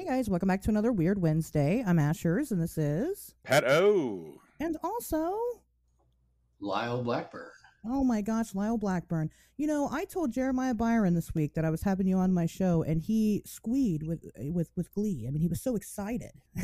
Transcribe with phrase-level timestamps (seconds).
[0.00, 1.84] Hey guys, welcome back to another Weird Wednesday.
[1.86, 4.40] I'm Ashers, and this is Pat O.
[4.58, 5.36] and also,
[6.58, 7.50] Lyle Blackburn.
[7.84, 9.28] oh my gosh, Lyle Blackburn.
[9.58, 12.46] You know, I told Jeremiah Byron this week that I was having you on my
[12.46, 15.26] show, and he squeed with with with glee.
[15.28, 16.32] I mean, he was so excited,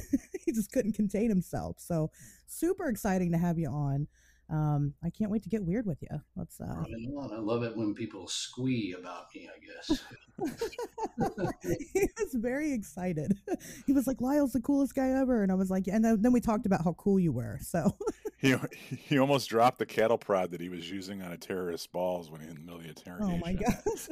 [0.47, 1.77] he just couldn't contain himself.
[1.79, 2.11] So,
[2.47, 4.09] super exciting to have you on.
[4.49, 6.21] Um, I can't wait to get weird with you.
[6.37, 6.61] Let's.
[6.61, 6.87] uh Right
[7.19, 7.33] on.
[7.33, 10.01] I love it when people squee about me, I guess.
[11.93, 13.39] he was very excited.
[13.87, 16.33] He was like, "Lyle's the coolest guy ever," and I was like, and then then
[16.33, 17.59] we talked about how cool you were.
[17.61, 17.97] So.
[18.39, 18.55] He
[18.91, 22.43] he almost dropped the cattle prod that he was using on a terrorist balls when
[22.43, 23.35] he in the middle of the interrogation.
[23.35, 24.07] Oh my gosh.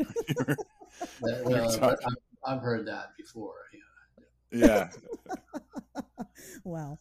[1.21, 2.07] That, You're uh, talking-
[2.47, 3.53] I've, I've heard that before.
[4.51, 4.89] Yeah.
[4.97, 6.03] yeah.
[6.65, 6.97] wow.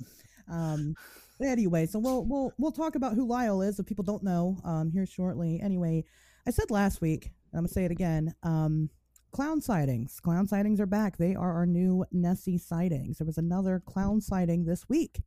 [0.52, 0.96] Um
[1.42, 4.92] anyway, so we'll we'll we'll talk about who Lyle is if people don't know um
[4.92, 5.60] here shortly.
[5.62, 6.04] Anyway,
[6.48, 8.34] I said last week, and I'm gonna say it again.
[8.44, 8.90] Um
[9.34, 10.20] clown sightings.
[10.22, 11.18] Clown sightings are back.
[11.18, 13.18] They are our new Nessie sightings.
[13.18, 15.22] There was another clown sighting this week.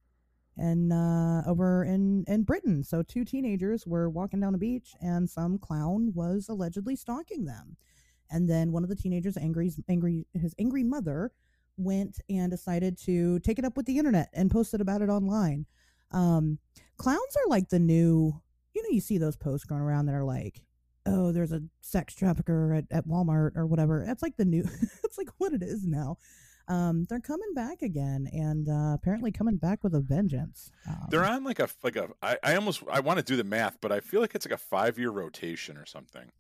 [0.57, 2.83] And uh, over in, in Britain.
[2.83, 7.77] So, two teenagers were walking down a beach, and some clown was allegedly stalking them.
[8.31, 11.33] And then one of the teenagers, angry, angry, his angry mother,
[11.77, 15.67] went and decided to take it up with the internet and posted about it online.
[16.13, 16.59] Um,
[16.97, 18.41] clowns are like the new,
[18.75, 20.63] you know, you see those posts going around that are like,
[21.07, 24.05] oh, there's a sex trafficker at, at Walmart or whatever.
[24.07, 24.65] That's like the new,
[25.05, 26.19] it's like what it is now.
[26.69, 30.73] Um, they're coming back again and uh, apparently coming back with a vengeance.
[30.89, 32.09] Um, They're on like a like a.
[32.21, 34.55] I, I almost I want to do the math, but I feel like it's like
[34.55, 36.33] a five year rotation or something,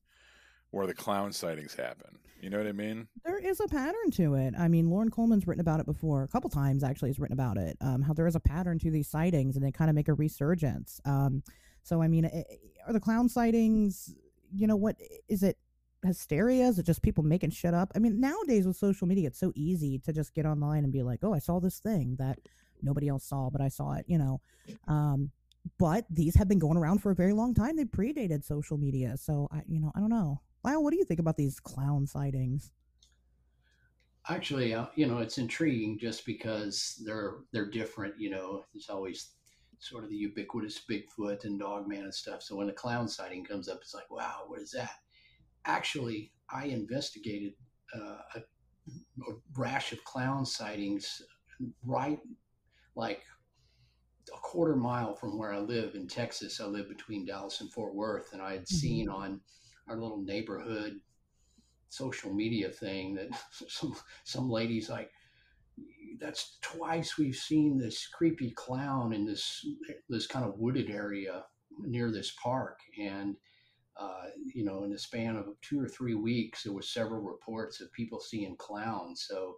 [0.76, 2.18] where the clown sightings happen.
[2.40, 3.08] You know what I mean?
[3.24, 4.54] there is a pattern to it.
[4.58, 6.22] I mean, Loren Coleman's written about it before.
[6.22, 7.76] A couple times, actually, has written about it.
[7.80, 10.14] Um, how there is a pattern to these sightings, and they kind of make a
[10.14, 11.00] resurgence.
[11.06, 11.42] Um,
[11.82, 14.14] so, I mean, i- i- are the clown sightings?
[14.54, 14.96] You know, what
[15.28, 15.56] is it?
[16.04, 16.68] Hysteria?
[16.68, 17.90] Is it just people making shit up?
[17.96, 21.02] I mean, nowadays with social media, it's so easy to just get online and be
[21.02, 22.38] like, "Oh, I saw this thing that
[22.82, 24.40] nobody else saw, but I saw it." You know.
[24.86, 25.30] Um,
[25.78, 27.76] but these have been going around for a very long time.
[27.76, 30.42] They predated social media, so I, you know, I don't know.
[30.66, 32.72] Lyle, what do you think about these clown sightings?
[34.28, 38.14] Actually, uh, you know, it's intriguing just because they're they're different.
[38.18, 39.30] You know, there's always
[39.78, 42.42] sort of the ubiquitous Bigfoot and Dogman and stuff.
[42.42, 44.90] So when a clown sighting comes up, it's like, wow, what is that?
[45.66, 47.52] Actually, I investigated
[47.94, 51.22] uh, a, a rash of clown sightings
[51.84, 52.18] right
[52.96, 53.22] like
[54.34, 56.60] a quarter mile from where I live in Texas.
[56.60, 59.40] I live between Dallas and Fort Worth, and I had seen on
[59.88, 61.00] our little neighborhood
[61.88, 63.28] social media thing that
[63.68, 65.10] some some ladies like
[66.18, 69.66] that's twice we've seen this creepy clown in this
[70.08, 71.44] this kind of wooded area
[71.80, 72.78] near this park.
[72.98, 73.36] And
[73.98, 77.80] uh, you know in the span of two or three weeks there were several reports
[77.80, 79.26] of people seeing clowns.
[79.28, 79.56] So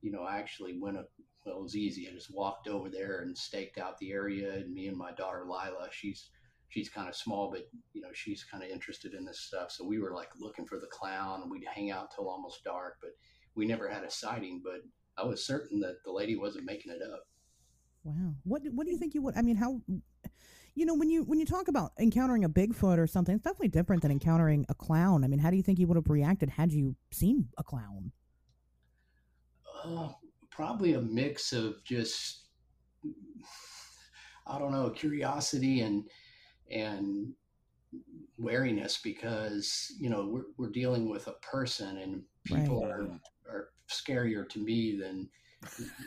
[0.00, 1.08] you know i actually went up
[1.44, 2.08] well it was easy.
[2.08, 4.52] I just walked over there and staked out the area.
[4.54, 6.30] And me and my daughter lila she's
[6.72, 9.84] she's kind of small but you know she's kind of interested in this stuff so
[9.84, 13.10] we were like looking for the clown and we'd hang out till almost dark but
[13.54, 14.80] we never had a sighting but
[15.22, 17.24] i was certain that the lady wasn't making it up
[18.04, 18.34] Wow.
[18.42, 19.80] What what do you think you would I mean how
[20.74, 23.68] you know when you when you talk about encountering a Bigfoot or something it's definitely
[23.68, 25.22] different than encountering a clown.
[25.22, 28.10] I mean, how do you think you would have reacted had you seen a clown?
[29.84, 30.08] uh,
[30.50, 32.46] probably a mix of just
[34.46, 36.04] i don't know curiosity and
[36.70, 37.32] and
[38.38, 43.08] wariness because you know we're, we're dealing with a person and people are,
[43.48, 45.28] are scarier to me than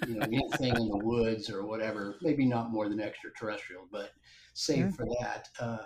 [0.07, 4.11] you know anything in the woods or whatever maybe not more than extraterrestrial but
[4.53, 4.91] save Sure.
[4.91, 5.49] for that.
[5.59, 5.83] Uh,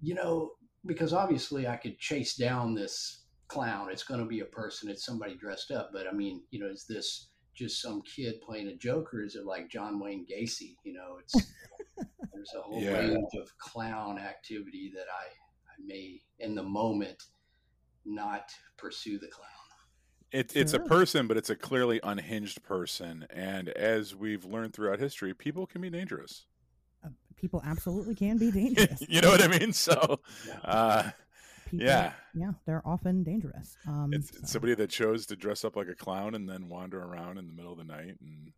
[0.00, 0.52] you know
[0.86, 3.90] because obviously i could chase down this clown.
[3.90, 4.88] It's going to be a person.
[4.88, 5.90] It's somebody dressed up.
[5.92, 9.34] But i mean you know is this just some kid playing a joke or is
[9.36, 11.34] it like john wayne gacy you know it's
[12.32, 12.92] there's a whole Yeah.
[12.98, 17.22] range of clown activity that i i may in the moment
[18.04, 19.48] not pursue the clown
[20.32, 23.26] It, It's a person, but it's a clearly unhinged person.
[23.30, 26.46] And as we've learned throughout history, people can be dangerous.
[27.04, 29.04] Uh, people absolutely can be dangerous.
[29.08, 29.72] you know what I mean?
[29.74, 30.58] So, Yeah.
[30.64, 31.10] uh,
[31.72, 33.76] People, yeah, Yeah, they're often dangerous.
[33.86, 36.68] Um it's, so- it's somebody that chose to dress up like a clown and then
[36.68, 38.16] wander around in the middle of the night.
[38.20, 38.52] And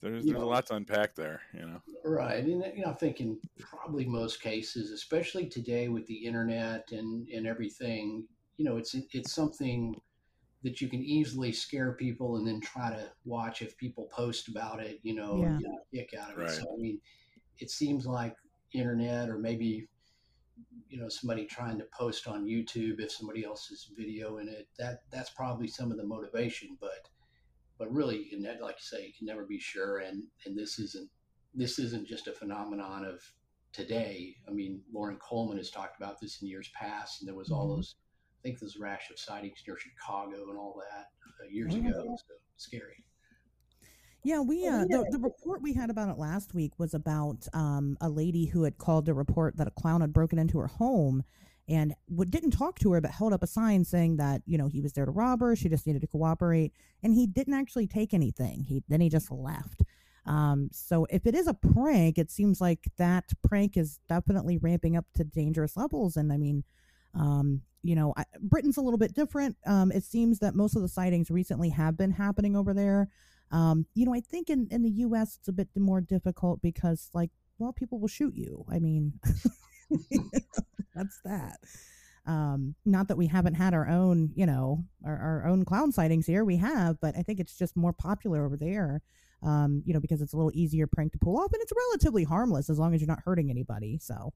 [0.00, 1.82] there's, You there's a lot to unpack there, you know?
[2.04, 2.38] Right.
[2.38, 7.28] And you know, I think in probably most cases, especially today with the internet and,
[7.28, 8.24] and everything,
[8.56, 10.00] you know, it's it's something
[10.64, 14.80] that you can easily scare people and then try to watch if people post about
[14.80, 15.48] it, you know, Yeah.
[15.48, 16.42] and get a kick out of it.
[16.42, 16.50] Right.
[16.52, 17.00] So I mean,
[17.58, 18.36] it seems like
[18.72, 19.88] internet or maybe
[20.88, 25.02] you know somebody trying to post on YouTube if somebody else's video in it that
[25.10, 27.08] that's probably some of the motivation but
[27.78, 29.98] but really, you can like you say, you can never be sure.
[29.98, 31.08] And and this isn't
[31.54, 33.20] this isn't just a phenomenon of
[33.72, 34.34] today.
[34.48, 37.68] I mean, Loren Coleman has talked about this in years past, and there was all
[37.68, 37.76] Mhm.
[37.76, 37.94] those.
[38.38, 41.06] I think there's a rash of sightings near Chicago and all that
[41.40, 41.90] uh, years yeah.
[41.90, 42.16] ago.
[42.16, 43.04] So scary.
[44.24, 47.96] Yeah, we uh, the, the report we had about it last week was about um,
[48.00, 51.22] a lady who had called to report that a clown had broken into her home
[51.68, 54.66] and w- didn't talk to her, but held up a sign saying that you know
[54.66, 55.54] he was there to rob her.
[55.54, 56.72] She just needed to cooperate,
[57.02, 58.64] and he didn't actually take anything.
[58.64, 59.82] He then he just left.
[60.26, 64.96] Um, so if it is a prank, it seems like that prank is definitely ramping
[64.96, 66.16] up to dangerous levels.
[66.16, 66.64] And I mean,
[67.14, 69.56] um, you know, I, Britain's a little bit different.
[69.64, 73.08] Um, it seems that most of the sightings recently have been happening over there.
[73.50, 75.38] Um, you know, I think in, in the U.S.
[75.38, 78.64] it's a bit more difficult because, like, well, people will shoot you.
[78.70, 79.14] I mean,
[80.94, 81.58] that's that.
[82.26, 86.26] Um, not that we haven't had our own, you know, our, our own clown sightings
[86.26, 86.44] here.
[86.44, 89.00] We have, but I think it's just more popular over there.
[89.42, 92.24] Um, you know, because it's a little easier prank to pull off, and it's relatively
[92.24, 93.96] harmless as long as you're not hurting anybody.
[94.02, 94.32] So,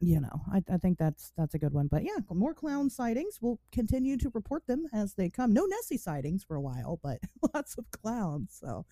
[0.00, 1.88] you know, I, I think that's that's a good one.
[1.88, 3.38] But yeah, more clown sightings.
[3.40, 5.52] We'll continue to report them as they come.
[5.52, 7.18] No Nessie sightings for a while, but
[7.54, 8.56] lots of clowns.
[8.60, 8.84] So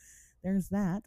[0.43, 1.03] there's that.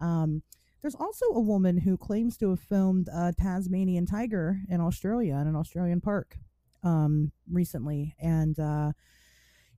[0.00, 0.42] Um,
[0.80, 5.46] there's also a woman who claims to have filmed a Tasmanian tiger in Australia in
[5.46, 6.36] an Australian park
[6.82, 8.92] um, recently, and uh,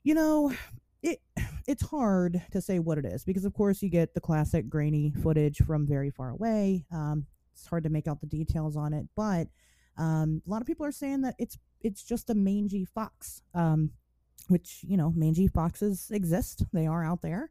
[0.03, 0.53] you know,
[1.03, 1.21] it
[1.67, 5.13] it's hard to say what it is because, of course, you get the classic grainy
[5.23, 6.85] footage from very far away.
[6.93, 9.49] Um, it's hard to make out the details on it, but
[9.97, 13.91] um, a lot of people are saying that it's it's just a mangy fox, um,
[14.49, 17.51] which you know mangy foxes exist; they are out there.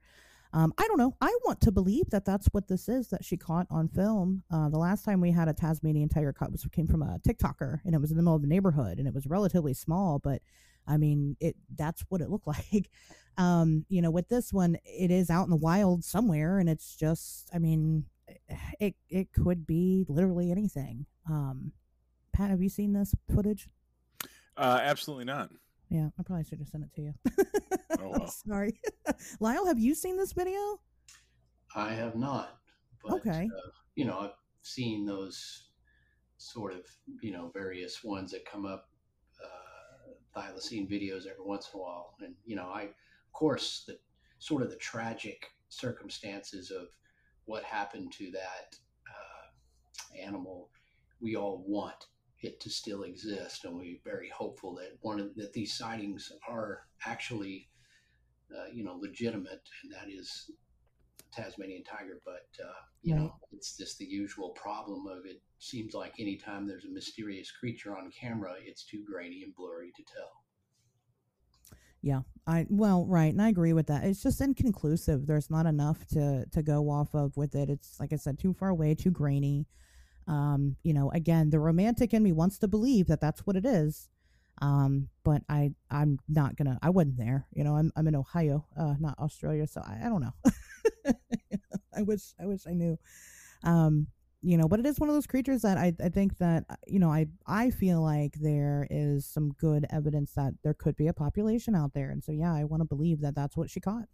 [0.56, 1.16] Um, I don't know.
[1.20, 4.44] I want to believe that that's what this is that she caught on film.
[4.52, 7.80] Uh, the last time we had a Tasmanian tiger caught was came from a TikToker,
[7.86, 10.42] and it was in the middle of the neighborhood, and it was relatively small, but
[10.88, 12.90] I mean, it that's what it looked like.
[13.38, 16.96] Um, you know, with this one, it is out in the wild somewhere, and it's
[16.96, 18.06] just, I mean,
[18.80, 21.06] it it could be literally anything.
[21.30, 21.72] Um,
[22.34, 23.70] Pat, have you seen this footage?
[24.58, 25.50] Uh, absolutely not.
[25.90, 27.14] Yeah, I probably should have sent it to you.
[28.00, 28.28] Oh, well.
[28.28, 28.80] Sorry,
[29.40, 29.66] Lyle.
[29.68, 30.80] Have you seen this video?
[31.76, 32.58] I have not.
[33.04, 33.50] But, Okay.
[33.56, 34.32] Uh, you know, I've
[34.62, 35.70] seen those
[36.38, 36.82] sort of,
[37.22, 38.90] you know, various ones that come up,
[39.44, 42.16] uh, thylacine videos every once in a while.
[42.22, 43.98] And, you know, I, of course, the
[44.40, 46.88] sort of the tragic circumstances of
[47.46, 48.76] what happened to that
[49.08, 50.70] uh, animal,
[51.20, 52.08] we all want
[52.42, 53.66] it to still exist.
[53.66, 57.70] And we're very hopeful that one of that these sightings are actually,
[58.56, 59.68] uh, you know, legitimate.
[59.84, 60.52] And that is
[61.34, 65.42] Tasmanian tiger, but uh, you know, it's just the usual problem of it.
[65.60, 70.04] Seems like anytime there's a mysterious creature on camera, it's too grainy and blurry to
[70.04, 70.43] tell.
[72.04, 74.04] Yeah, I well, right, and I agree with that.
[74.04, 75.26] It's just inconclusive.
[75.26, 77.70] There's not enough to to go off of with it.
[77.70, 79.68] It's like I said, too far away, too grainy.
[80.28, 83.66] Um, you know, again, the romantic in me wants to believe that that's what it
[83.66, 84.10] is.
[84.62, 86.80] Um, but I I'm not gonna.
[86.84, 87.48] I wasn't there.
[87.54, 90.34] You know, I'm I'm in Ohio, uh, not Australia, so I, I don't know.
[91.96, 92.98] I wish I wish I knew.
[93.64, 94.08] Um,
[94.44, 96.76] you know, but it is one of those creatures that I, I think that uh,
[96.86, 101.08] you know I I feel like there is some good evidence that there could be
[101.08, 103.80] a population out there, and so yeah, I want to believe that that's what she
[103.80, 104.10] caught.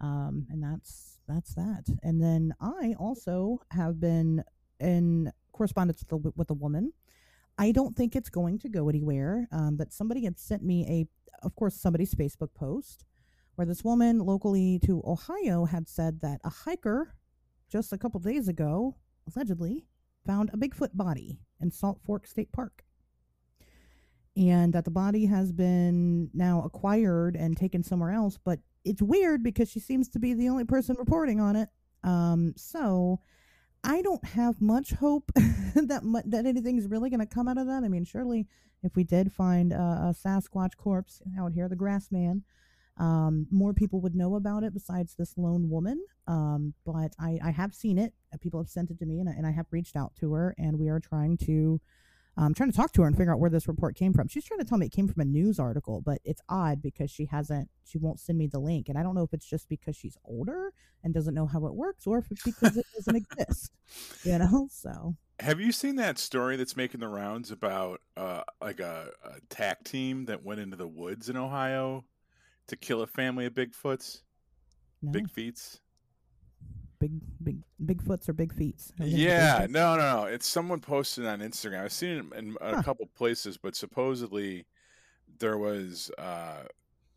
[0.00, 1.84] Um, and that's that's that.
[2.02, 4.44] And then I also have been
[4.78, 6.92] in correspondence with with the woman.
[7.58, 9.48] I don't think it's going to go anywhere.
[9.52, 13.04] Um, but somebody had sent me a, of course, somebody's Facebook post
[13.54, 17.14] where this woman locally to Ohio had said that a hiker
[17.68, 18.96] just a couple days ago
[19.32, 19.84] allegedly
[20.26, 22.84] found a Bigfoot body in Salt Fork State Park.
[24.36, 29.42] And that the body has been now acquired and taken somewhere else, but it's weird
[29.42, 31.68] because she seems to be the only person reporting on it.
[32.02, 33.20] Um, so
[33.84, 37.66] I don't have much hope that mu- that anything's really going to come out of
[37.66, 37.84] that.
[37.84, 38.48] I mean, surely
[38.82, 42.42] if we did find a, a Sasquatch corpse out here, the Grass Man,
[42.98, 46.04] um, more people would know about it besides this lone woman.
[46.26, 48.14] Um, but I, I have seen it.
[48.40, 50.54] People have sent it to me, and I, and I have reached out to her,
[50.58, 51.80] and we are trying to.
[52.36, 54.26] um trying to talk to her and figure out where this report came from.
[54.28, 57.10] She's trying to tell me it came from a news article, but it's odd because
[57.10, 58.88] she hasn't, she won't send me the link.
[58.88, 60.72] And I don't know if it's just because she's older
[61.04, 63.72] and doesn't know how it works or if it's because it doesn't exist,
[64.24, 64.68] you know?
[64.72, 69.38] So, Have you seen that story that's making the rounds about uh, like a, a
[69.48, 72.04] TAC team that went into the woods in Ohio
[72.66, 74.22] to kill a family of Bigfoots,
[75.02, 75.12] no.
[75.12, 75.80] Big Feets?
[77.08, 78.92] Big, big, big Bigfoots or big feets.
[78.98, 80.24] Are we gonna do Yeah, no, no, no.
[80.24, 81.84] It's someone posted on Instagram.
[81.84, 82.82] I've seen it in a Huh.
[82.82, 84.66] couple places, but supposedly
[85.38, 86.64] there was uh,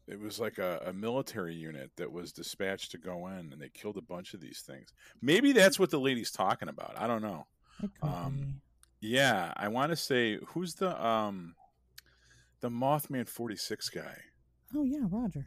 [0.08, 3.70] it was like a, a military unit that was dispatched to go in, and they
[3.70, 4.90] killed a bunch of these things.
[5.22, 6.94] Maybe that's what the lady's talking about.
[6.98, 7.46] I don't know.
[8.02, 8.62] Um,
[9.00, 11.56] Yeah, I want to say who's the um
[12.62, 14.18] the Mothman forty six guy.
[14.76, 15.46] Oh yeah, Roger.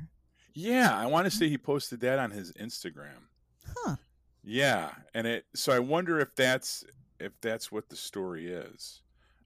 [0.55, 3.29] Yeah, I want to say he posted that on his Instagram.
[3.77, 3.97] Huh.
[4.43, 5.45] Yeah, and it.
[5.55, 6.85] So I wonder if that's
[7.19, 9.03] if that's what the story is.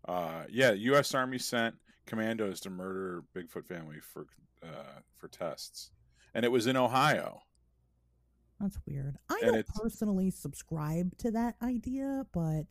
[0.06, 1.14] Uh, yeah, U.S.
[1.14, 1.74] Army sent
[2.06, 4.26] commandos to murder Bigfoot family for
[4.62, 5.90] uh, for tests,
[6.34, 7.40] and it was in Ohio.
[8.60, 9.16] That's weird.
[9.28, 12.64] I And don't personally subscribe to that idea, but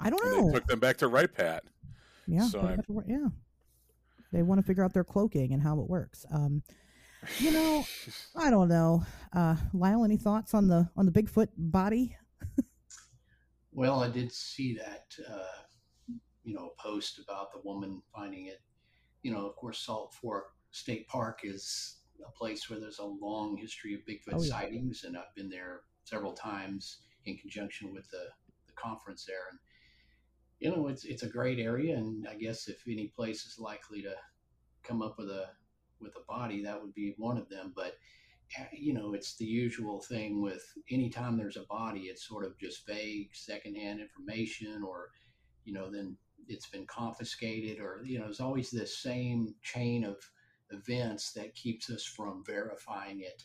[0.00, 0.48] I don't know.
[0.48, 1.62] they took them back to Wright Pat.
[2.26, 3.28] yeah, so put it I'm- back to yeah.
[4.32, 6.26] They want to figure out their cloaking and how it works.
[6.30, 6.62] Um,
[7.38, 7.84] you know,
[8.36, 9.04] I don't know.
[9.32, 12.16] Uh, Lyle, any thoughts on the on the Bigfoot body?
[13.72, 15.62] Well, I did see that, uh,
[16.42, 18.60] you know, post about the woman finding it.
[19.22, 23.56] You know, of course, Salt Fork State Park is a place where there's a long
[23.56, 24.50] history of Bigfoot Oh, yeah.
[24.50, 28.24] sightings, and I've been there several times in conjunction with the,
[28.66, 29.46] the conference there.
[29.50, 29.58] And
[30.58, 34.02] you know, it's it's a great area, and I guess if any place is likely
[34.02, 34.14] to
[34.82, 35.50] come up with a
[36.00, 37.72] with a body, that would be one of them.
[37.74, 37.94] But
[38.58, 42.58] uh, you know, it's the usual thing with anytime there's a body, it's sort of
[42.58, 45.10] just vague secondhand information, or
[45.64, 46.16] you know, then
[46.48, 50.16] it's been confiscated, or you know, there's always this same chain of
[50.70, 53.42] events that keeps us from verifying it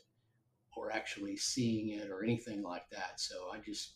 [0.75, 3.19] or actually seeing it or anything like that.
[3.19, 3.95] So I just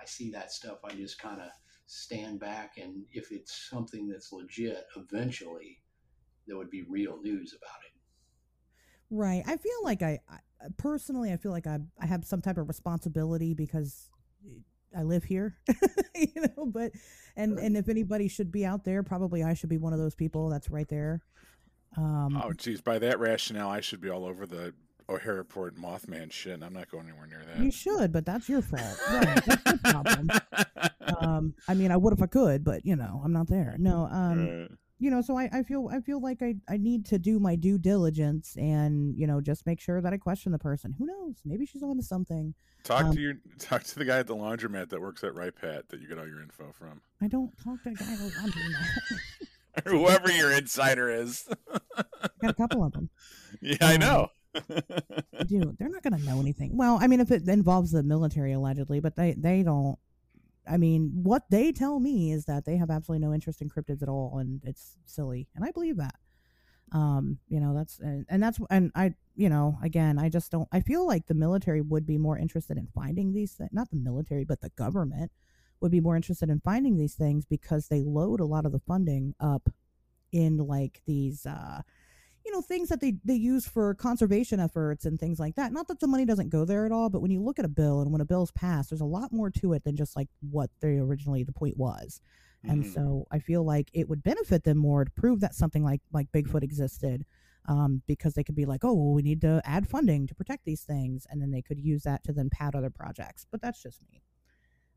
[0.00, 1.48] I see that stuff, I just kind of
[1.86, 5.81] stand back, and if it's something that's legit, eventually
[6.52, 7.92] there would be real news about it.
[9.08, 9.42] Right.
[9.46, 12.68] I feel like I, I personally, I feel like I, I have some type of
[12.68, 14.10] responsibility because
[14.94, 15.56] I live here,
[16.14, 16.66] you know.
[16.66, 16.92] But
[17.36, 17.64] and Right.
[17.64, 20.50] and if anybody should be out there, probably I should be one of those people
[20.50, 21.22] that's right there.
[21.96, 24.74] Um, Oh, geez, by that rationale, I should be all over the
[25.08, 26.52] O'Hare Airport Mothman shit.
[26.54, 27.62] and I'm not going anywhere near that.
[27.64, 28.98] you should, but that's your fault.
[29.10, 29.42] Right.
[29.46, 30.28] That's your problem.
[31.18, 33.76] um, I mean, I would if I could, but you know, I'm not there.
[33.78, 34.06] No.
[34.10, 34.68] Um, Right.
[35.02, 37.56] You know so I, I feel i feel like I, I need to do my
[37.56, 40.94] due diligence and you know just make sure that i question the person.
[40.96, 41.36] Who knows?
[41.44, 42.54] Maybe she's onto something.
[42.84, 45.54] Talk Um, to your talk to the guy at the laundromat that works at Wright
[45.54, 48.30] Pat that you get all your info from, i don't talk to a guy on
[48.50, 51.48] that or whoever your insider is.
[52.40, 53.10] got a couple of them.
[53.60, 54.28] Yeah, I Um, know.
[55.46, 56.76] dude they're not going to know anything.
[56.76, 59.98] Well i mean if it involves the military allegedly but they they don't
[60.68, 64.02] i mean what they tell me is that they have absolutely no interest in cryptids
[64.02, 66.14] at all and it's silly and i believe that.
[66.92, 70.68] Um you know that's and, and that's and i you know again i just don't
[70.72, 73.96] i feel like the military would be more interested in finding these things not the
[73.96, 75.32] military but the government
[75.80, 78.78] would be more interested in finding these things because they load a lot of the
[78.86, 79.70] funding up
[80.32, 81.80] in like these uh
[82.44, 85.86] you know things that they they use for conservation efforts and things like that not
[85.88, 88.00] that the money doesn't go there at all but when you look at a bill
[88.00, 90.70] and when a bill's passed there's a lot more to it than just like what
[90.80, 92.20] they originally the point was
[92.64, 92.92] and Mhm.
[92.94, 96.30] so I feel like it would benefit them more to prove that something like like
[96.30, 97.24] Bigfoot existed,
[97.66, 100.64] um, because they could be like, oh, well, we need to add funding to protect
[100.64, 103.46] these things, and then they could use that to then pad other projects.
[103.50, 104.22] But that's just me.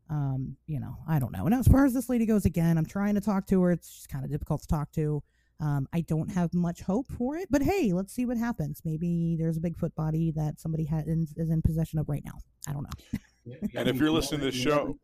[0.08, 1.46] Um, you know, I don't know.
[1.46, 3.72] And as far as this lady goes, again, I'm trying to talk to her.
[3.72, 5.22] It's just kind of difficult to talk to.
[5.58, 8.82] Um, I don't have much hope for it, but hey, let's see what happens.
[8.84, 12.38] Maybe there's a Bigfoot body that somebody had in, is in possession of right now.
[12.68, 13.18] I don't know.
[13.76, 14.98] And if you you're listening to this show-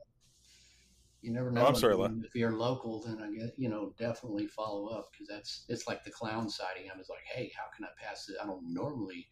[1.21, 1.67] you never Oh, know.
[1.67, 2.09] I'm sorry, I Le.
[2.09, 5.87] mean, if you're local, then I guess you know definitely follow up because that's it's
[5.87, 6.91] like the clown sighting.
[6.93, 8.35] I was like, hey, how can I pass it?
[8.43, 9.29] I don't normally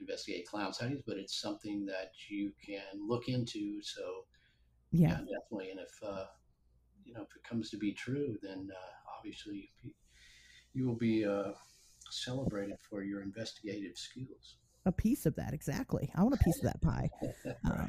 [0.00, 3.82] investigate clown sightings, but it's something that you can look into.
[3.82, 4.24] So
[4.90, 5.10] Yeah.
[5.10, 5.70] yeah, definitely.
[5.72, 6.24] And if uh,
[7.04, 9.70] you know if it comes to be true, then uh, obviously
[10.74, 11.52] you will be uh,
[12.10, 14.56] celebrated for your investigative skills.
[14.86, 16.10] a piece of that exactly.
[16.16, 17.08] I want a piece of that pie.
[17.70, 17.88] Um,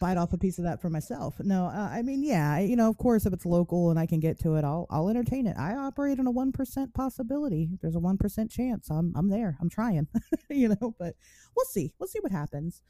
[0.00, 1.38] bite off a piece of that for myself.
[1.40, 4.18] No uh, i mean yeah you know of course if it's local and i can
[4.18, 5.56] get to it i'll i'll entertain it.
[5.58, 7.70] I operate on a 1% possibility.
[7.74, 8.90] If there's a 1% chance.
[8.90, 9.56] I'm i'm there.
[9.60, 10.08] I'm trying
[10.50, 11.14] you know but
[11.54, 11.92] we'll see.
[11.98, 12.82] We'll see what happens.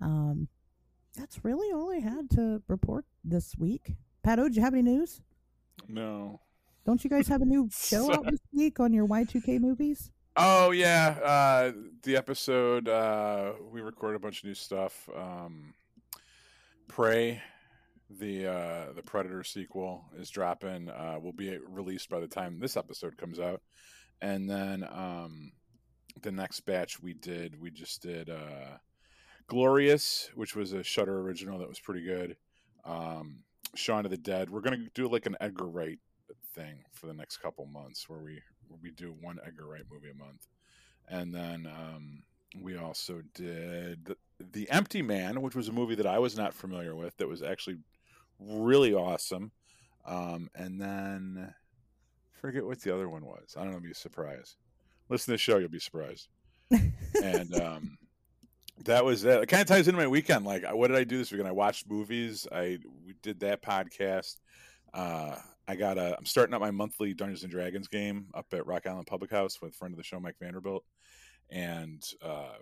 [0.00, 0.48] Um
[1.16, 3.94] that's really all i had to report this week.
[4.26, 5.22] Pato did you have any news?
[5.88, 6.40] No.
[6.84, 10.72] Don't you guys have a new show out this week on your y2k movies Oh
[10.72, 11.72] yeah, uh,
[12.02, 15.08] the episode uh, we recorded a bunch of new stuff.
[15.16, 15.74] Um,
[16.88, 17.40] Prey,
[18.10, 20.88] the uh, the Predator sequel is dropping.
[20.88, 23.62] Uh, will be released by the time this episode comes out,
[24.22, 25.52] and then um,
[26.22, 28.78] the next batch we did, we just did uh,
[29.46, 32.36] Glorious, which was a Shudder original that was pretty good.
[32.84, 33.44] Um,
[33.76, 34.50] Shaun of the Dead.
[34.50, 36.00] We're gonna do like an Edgar Wright
[36.54, 40.10] thing for the next couple months, where we where we do one Edgar Wright movie
[40.10, 40.46] a month,
[41.08, 42.22] and then um,
[42.60, 44.16] we also did the,
[44.52, 47.16] the Empty Man, which was a movie that I was not familiar with.
[47.16, 47.78] That was actually
[48.38, 49.52] really awesome.
[50.06, 51.54] Um, and then
[52.40, 53.54] forget what the other one was.
[53.56, 53.80] I don't know.
[53.80, 54.56] Be surprised.
[55.08, 56.28] Listen to the show, you'll be surprised.
[56.70, 57.98] and um,
[58.84, 59.42] that was that.
[59.42, 60.44] It kind of ties into my weekend.
[60.44, 61.48] Like, what did I do this weekend?
[61.48, 62.46] I watched movies.
[62.50, 64.36] I we did that podcast.
[64.92, 66.16] Uh, I got a.
[66.16, 69.60] I'm starting up my monthly Dungeons and Dragons game up at Rock Island Public House
[69.60, 70.84] with a friend of the show, Mike Vanderbilt,
[71.50, 72.56] and uh,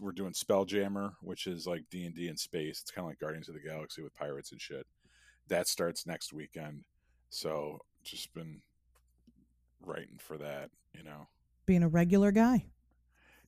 [0.00, 2.80] we're doing Spelljammer, which is like D and D in space.
[2.80, 4.86] It's kind of like Guardians of the Galaxy with pirates and shit.
[5.48, 6.84] That starts next weekend,
[7.30, 8.62] so just been
[9.84, 11.28] writing for that, you know.
[11.66, 12.66] Being a regular guy.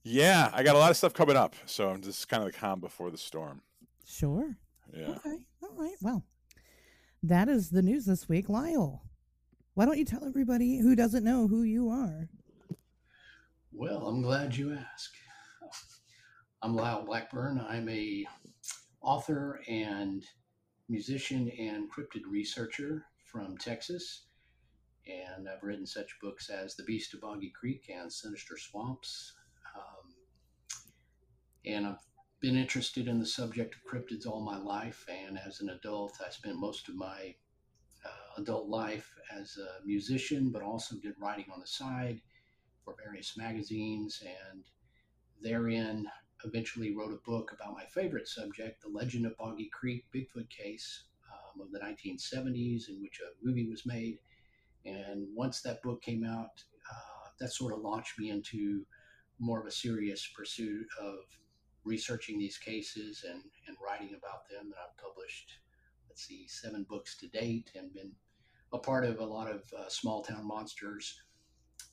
[0.03, 2.59] Yeah, I got a lot of stuff coming up, so I'm just kind of the
[2.59, 3.63] calm before the storm.
[4.07, 4.57] Sure.
[4.95, 5.11] Yeah.
[5.11, 5.39] Okay.
[5.63, 5.95] All right.
[6.01, 6.25] Well,
[7.23, 8.49] that is the news this week.
[8.49, 9.03] Lyle,
[9.75, 12.29] why don't you tell everybody who doesn't know who you are?
[13.73, 15.17] Well, I'm glad you asked.
[16.63, 17.65] I'm Lyle Blackburn.
[17.67, 18.27] I'm a
[19.01, 20.25] author and
[20.89, 24.27] musician and cryptid researcher from Texas.
[25.07, 29.33] And I've written such books as The Beast of Boggy Creek and Sinister Swamps.
[29.75, 30.15] Um,
[31.65, 32.05] and I've
[32.41, 35.07] been interested in the subject of cryptids all my life.
[35.09, 37.35] And as an adult, I spent most of my
[38.05, 42.21] uh, adult life as a musician, but also did writing on the side
[42.85, 44.23] for various magazines.
[44.53, 44.65] And
[45.43, 46.09] therein,
[46.45, 51.05] eventually wrote a book about my favorite subject, The Legend of Boggy Creek Bigfoot Case
[51.31, 54.19] um, of the 1970s, in which a movie was made.
[54.87, 58.87] And once that book came out, uh, that sort of launched me into
[59.39, 61.19] more of a serious pursuit of
[61.91, 64.67] researching these cases and, and writing about them.
[64.67, 65.49] And I've published,
[66.09, 68.13] let's see, seven books to date and been
[68.73, 71.21] a part of a lot of uh, small town monsters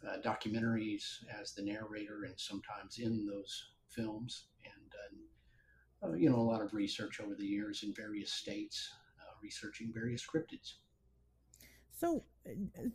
[0.07, 1.03] uh, documentaries
[1.41, 3.53] as the narrator and sometimes in those
[3.89, 4.45] films.
[4.63, 9.33] And, uh, you know, a lot of research over the years in various states, uh,
[9.41, 10.73] researching various cryptids.
[11.97, 12.51] So, uh,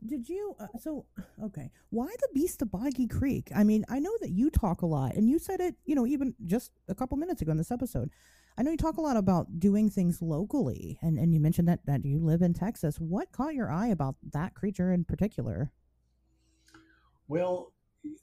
[0.06, 0.54] did you?
[0.60, 1.06] Uh, so,
[1.42, 1.70] okay.
[1.90, 3.50] Why the Beast of Boggy Creek?
[3.54, 6.06] I mean, I know that you talk a lot, and you said it, you know,
[6.06, 8.10] even just a couple minutes ago in this episode.
[8.56, 11.84] I know you talk a lot about doing things locally, and, and you mentioned that,
[11.86, 13.00] that you live in Texas.
[13.00, 15.72] What caught your eye about that creature in particular?
[17.26, 17.72] Well,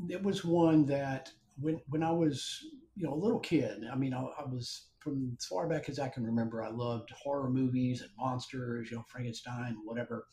[0.08, 2.63] it was one that when when I was
[2.96, 6.00] you know a little kid, I mean, I, I, was from as far back as
[6.00, 10.26] I can remember, I loved horror movies and monsters, you know, Frankenstein, whatever.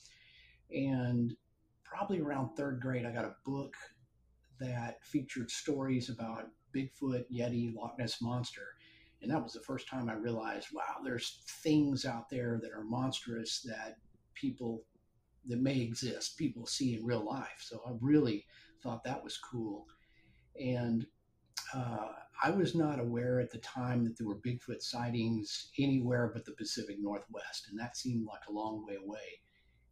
[0.74, 1.34] And
[1.84, 3.74] probably around third grade, I got a book
[4.60, 8.74] that featured stories about Bigfoot, Yeti, Loch Ness monster.
[9.22, 12.84] And that was the first time I realized, wow, there's things out there that are
[12.84, 13.96] monstrous that
[14.34, 14.84] people
[15.48, 17.60] that may exist, people see in real life.
[17.60, 18.44] So I really
[18.82, 19.86] thought that was cool.
[20.60, 21.06] And
[21.74, 22.08] uh,
[22.42, 26.52] I was not aware at the time that there were Bigfoot sightings anywhere but the
[26.52, 29.40] Pacific Northwest, and that seemed like a long way away.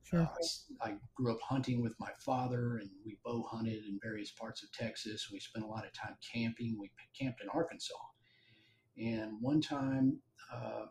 [0.05, 0.21] Sure.
[0.21, 4.63] Uh, I grew up hunting with my father, and we bow hunted in various parts
[4.63, 5.31] of Texas.
[5.33, 6.77] We spent a lot of time camping.
[6.79, 7.95] We camped in Arkansas,
[8.99, 10.19] and one time
[10.53, 10.87] uh,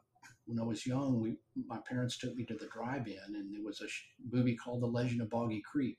[0.46, 3.82] when I was young, we my parents took me to the drive-in, and there was
[3.82, 5.98] a sh- movie called The Legend of Boggy Creek,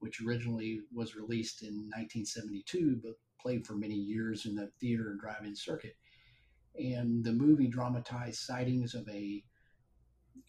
[0.00, 5.20] which originally was released in 1972, but played for many years in the theater and
[5.20, 5.96] drive-in circuit.
[6.78, 9.42] And the movie dramatized sightings of a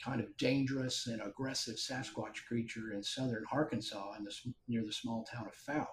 [0.04, 4.34] kind of dangerous and aggressive Sasquatch creature in southern Arkansas, in the,
[4.68, 5.88] near the small town of Fouke.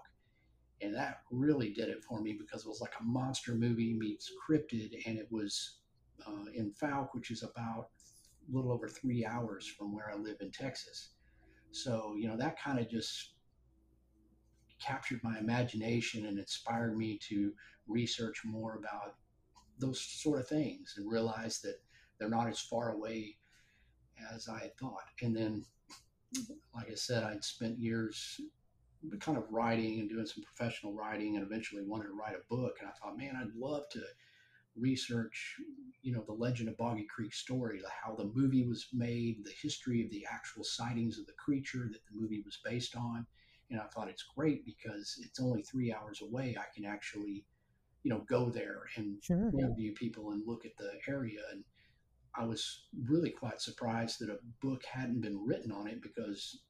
[0.82, 4.32] And that really did it for me because it was like a monster movie meets
[4.48, 5.80] cryptid, and it was
[6.26, 7.88] uh, in Fouke, which is about
[8.50, 11.10] a little over three hours from where I live in Texas.
[11.72, 13.34] So, you know, that kind of just
[14.80, 17.52] captured my imagination and inspired me to
[17.86, 19.16] research more about
[19.78, 21.76] those sort of things and realize that
[22.18, 23.36] they're not as far away
[24.34, 25.04] as I had thought.
[25.22, 25.64] And then,
[26.74, 28.40] like I said, I'd spent years
[29.20, 32.76] kind of writing and doing some professional writing and eventually wanted to write a book.
[32.80, 34.00] And I thought, man, I'd love to
[34.76, 35.56] research,
[36.02, 40.04] you know, the legend of Boggy Creek story, how the movie was made, the history
[40.04, 43.26] of the actual sightings of the creature that the movie was based on.
[43.70, 46.56] And I thought it's great because it's only three hours away.
[46.58, 47.44] I can actually,
[48.02, 49.50] you know, go there and sure.
[49.58, 51.40] interview people and look at the area.
[51.52, 51.64] And
[52.36, 56.60] I was really quite surprised that a book hadn't been written on it because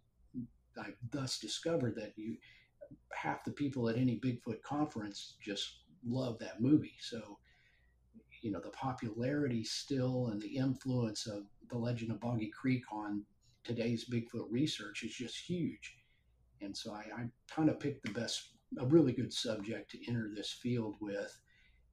[0.78, 2.36] I thus discovered that you
[3.12, 6.96] half the people at any Bigfoot conference just love that movie.
[7.00, 7.38] So
[8.42, 13.24] you know the popularity still and the influence of the legend of Boggy Creek on
[13.64, 15.96] today's Bigfoot research is just huge.
[16.62, 20.30] And so I, I kind of picked the best a really good subject to enter
[20.34, 21.38] this field with,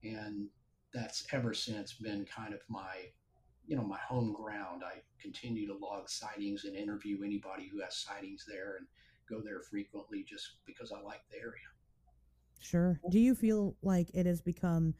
[0.03, 0.47] and
[0.93, 2.95] that's ever since been kind of my
[3.67, 4.81] you know my home ground.
[4.85, 8.87] I continue to log sightings and interview anybody who has sightings there, and
[9.29, 11.67] go there frequently just because I like the area.
[12.59, 12.99] Sure.
[13.11, 14.95] Do you feel like it has become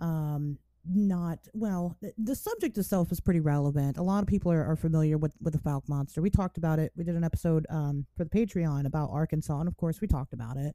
[0.00, 1.96] um, not well?
[2.16, 3.98] The subject itself is pretty relevant.
[3.98, 6.22] A lot of people are, are familiar with with the Fouke monster.
[6.22, 6.92] We talked about it.
[6.96, 10.32] We did an episode um, for the Patreon about Arkansas, and of course, we talked
[10.32, 10.74] about it.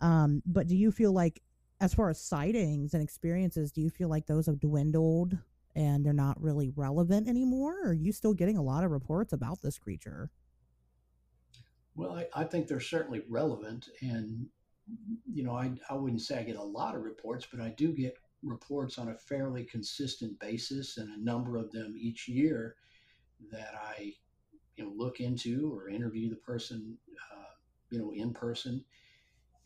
[0.00, 1.42] Um, but do you feel like,
[1.80, 5.36] as far as sightings and experiences, do you feel like those have dwindled
[5.78, 7.78] and they're not really relevant anymore?
[7.84, 10.32] Or are you still getting a lot of reports about this creature?
[11.94, 13.88] Well, I, I think they're certainly relevant.
[14.00, 14.46] And,
[15.32, 17.92] you know, I, I wouldn't say I get a lot of reports, but I do
[17.92, 22.74] get reports on a fairly consistent basis and a number of them each year
[23.52, 24.14] that I,
[24.76, 26.98] you know, look into or interview the person,
[27.32, 27.54] uh,
[27.90, 28.84] you know, in person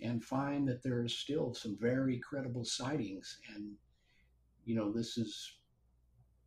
[0.03, 3.39] and find that there's still some very credible sightings.
[3.55, 3.73] And,
[4.67, 5.55] you know, this is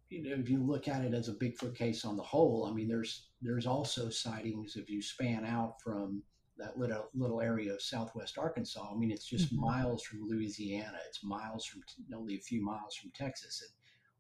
[0.10, 2.74] you know, if you look at it as a Bigfoot case on the whole, I
[2.74, 6.24] mean, there's there's also sightings if you span out from
[6.58, 8.88] that little little area of southwest Arkansas.
[8.92, 9.66] I mean, it's just mm-hmm.
[9.66, 10.98] miles from Louisiana.
[11.08, 11.82] It's miles from
[12.16, 13.72] only a few miles from Texas, and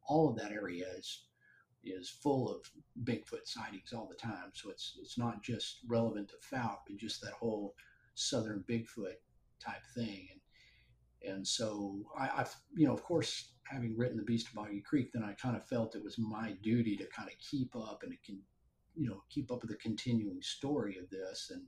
[0.08, 1.26] all of that area is
[1.84, 2.70] is full of
[3.04, 4.52] Bigfoot sightings all the time.
[4.54, 7.76] So it's it's not just relevant to Fouke, but just that whole
[8.16, 9.18] southern Bigfoot
[9.60, 10.28] type thing.
[10.32, 10.42] And
[11.26, 15.12] and so I, I've, you know, of course, having written the Beast of Boggy Creek,
[15.14, 18.14] then I kind of felt it was my duty to kind of keep up and
[18.14, 18.40] it can,
[18.96, 21.52] you know, keep up with the continuing story of this.
[21.54, 21.64] And,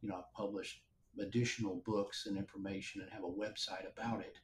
[0.00, 0.80] you know, I've published
[1.18, 4.38] additional books and information and have a website about it.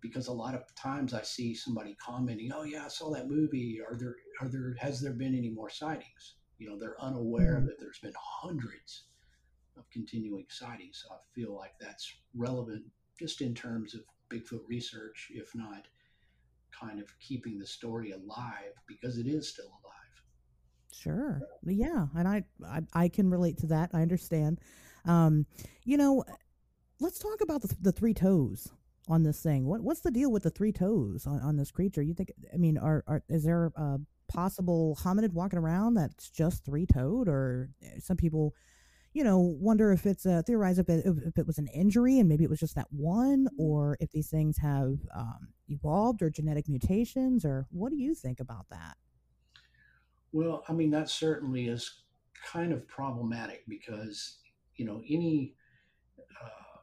[0.00, 3.80] Because a lot of times I see somebody commenting, "Oh yeah, I saw that movie."
[3.80, 6.36] Are there are there has there been any more sightings?
[6.58, 7.66] You know, they're unaware mm-hmm.
[7.66, 9.04] that there's been hundreds
[9.76, 11.02] of continuing sightings.
[11.04, 12.84] So I feel like that's relevant
[13.18, 15.86] just in terms of Bigfoot research, if not
[16.80, 19.92] kind of keeping the story alive because it is still alive.
[20.92, 21.42] Sure.
[21.64, 23.90] Yeah, and I I, I can relate to that.
[23.92, 24.60] I understand.
[25.04, 25.46] Um,
[25.84, 26.24] you know,
[27.00, 28.68] let's talk about the, the three toes
[29.08, 29.66] on this thing.
[29.66, 32.02] What what's the deal with the three toes on, on this creature?
[32.02, 32.32] You think?
[32.52, 37.28] I mean, are, are is there a possible hominid walking around that's just three toed,
[37.28, 38.54] or some people
[39.16, 42.28] you know, wonder if it's a theorize if it, if it was an injury and
[42.28, 46.68] maybe it was just that one, or if these things have um, evolved or genetic
[46.68, 48.98] mutations, or what do you think about that?
[50.32, 52.02] Well, I mean, that certainly is
[52.44, 54.36] kind of problematic because,
[54.74, 55.54] you know, any,
[56.18, 56.80] uh,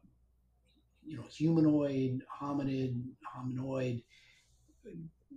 [1.06, 3.00] you know, humanoid, hominid,
[3.38, 4.02] hominoid,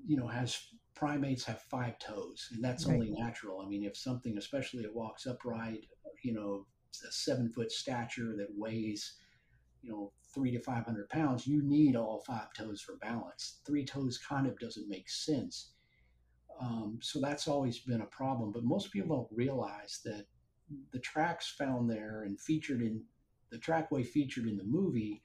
[0.06, 0.59] you know, has
[0.94, 2.94] primates have five toes, and that's right.
[2.94, 3.61] only natural.
[3.61, 5.85] I mean, if something, especially it walks upright,
[6.24, 6.64] you know,
[7.04, 9.14] a seven foot stature that weighs,
[9.82, 13.61] you know, three to 500 pounds, you need all five toes for balance.
[13.66, 15.72] Three toes kind of doesn't make sense.
[16.61, 18.52] Um, so that's always been a problem.
[18.52, 20.26] But most people don't realize that
[20.92, 23.02] the tracks found there and featured in
[23.50, 25.22] the trackway featured in the movie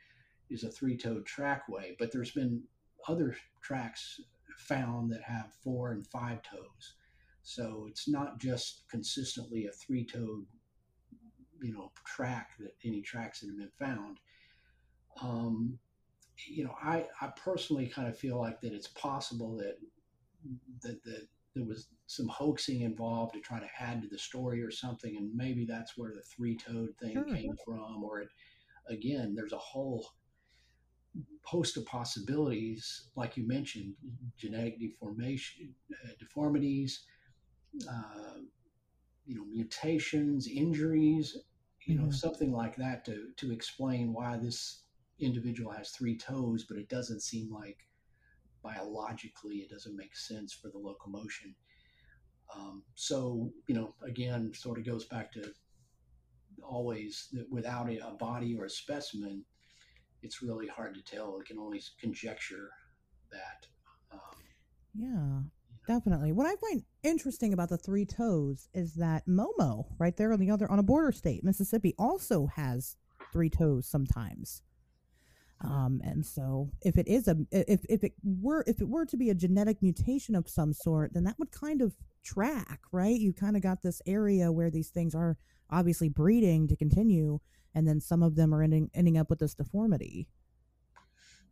[0.49, 2.61] is a three toed trackway, but there's been
[3.07, 4.19] other tracks
[4.57, 6.95] found that have four and five toes.
[7.41, 10.45] So it's not just consistently a three toed
[11.61, 14.17] you know track that any tracks that have been found.
[15.21, 15.79] Um,
[16.47, 19.77] you know, I I personally kind of feel like that it's possible that
[20.81, 24.71] that that there was some hoaxing involved to try to add to the story or
[24.71, 27.35] something, and maybe that's where the three-toed thing sure.
[27.35, 28.03] came from.
[28.03, 28.29] Or it,
[28.89, 30.05] again, there's a whole
[31.43, 33.93] host of possibilities, like you mentioned,
[34.37, 35.73] genetic deformation,
[36.05, 37.03] uh, deformities,
[37.89, 38.39] uh,
[39.25, 41.37] you know, mutations, injuries,
[41.91, 42.11] you know, mm-hmm.
[42.11, 44.83] something like that to to explain why this
[45.19, 47.77] individual has three toes, but it doesn't seem like
[48.63, 51.53] biologically it doesn't make sense for the locomotion.
[52.55, 55.51] Um, so you know, again, sort of goes back to
[56.63, 59.43] always that without a, a body or a specimen,
[60.21, 61.37] it's really hard to tell.
[61.37, 62.69] We can only conjecture
[63.31, 63.67] that.
[64.13, 64.19] Um,
[64.97, 65.60] yeah.
[65.91, 66.31] Definitely.
[66.31, 70.49] What I find interesting about the three toes is that Momo, right there on the
[70.49, 72.95] other on a border state, Mississippi, also has
[73.33, 74.61] three toes sometimes.
[75.59, 79.17] Um, and so if it is a if if it were if it were to
[79.17, 83.19] be a genetic mutation of some sort, then that would kind of track, right?
[83.19, 85.35] You kind of got this area where these things are
[85.69, 87.39] obviously breeding to continue,
[87.75, 90.29] and then some of them are ending ending up with this deformity.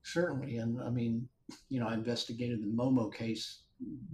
[0.01, 1.27] Certainly, and I mean,
[1.67, 3.63] you know, I investigated the Momo case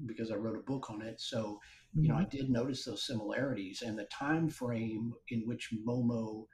[0.06, 1.19] because I wrote a book on it.
[1.19, 1.60] So,
[1.93, 2.12] you mm-hmm.
[2.12, 2.38] know, I mm-hmm.
[2.38, 6.45] did notice those similarities and the time frame in which Momo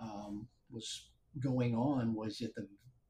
[0.00, 1.08] um, was
[1.40, 2.66] going on was at the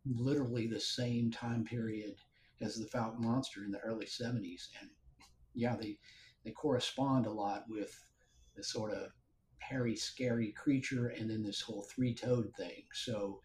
[0.07, 2.14] literally the same time period
[2.61, 4.68] as the Fouke Monster in the early 70s.
[4.81, 4.90] And
[5.55, 5.99] yeah, they,
[6.44, 7.99] they correspond a lot with
[8.57, 9.09] the sort of
[9.59, 12.85] hairy, scary creature and then this whole three toed thing.
[12.92, 13.40] So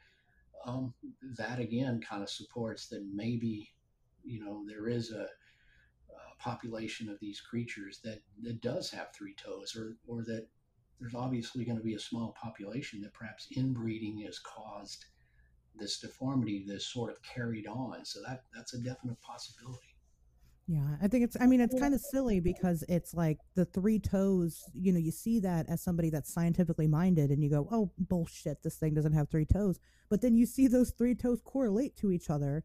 [0.66, 0.94] um,
[1.38, 3.70] that again kind of supports that maybe,
[4.24, 5.28] you know, there is a
[6.40, 10.48] population of these creatures that, that does have three toes or, or that
[11.00, 15.06] there's obviously going to be a small population that perhaps inbreeding has caused
[15.76, 18.04] this deformity this sort of carried on.
[18.06, 19.96] So that that's a definite possibility.
[20.68, 21.36] Yeah, I think it's.
[21.40, 24.64] I mean, it's kind of silly because it's like the three toes.
[24.76, 28.62] You know, you see that as somebody that's scientifically minded, and you go, "Oh, bullshit!
[28.62, 32.12] This thing doesn't have three toes." But then you see those three toes correlate to
[32.12, 32.64] each other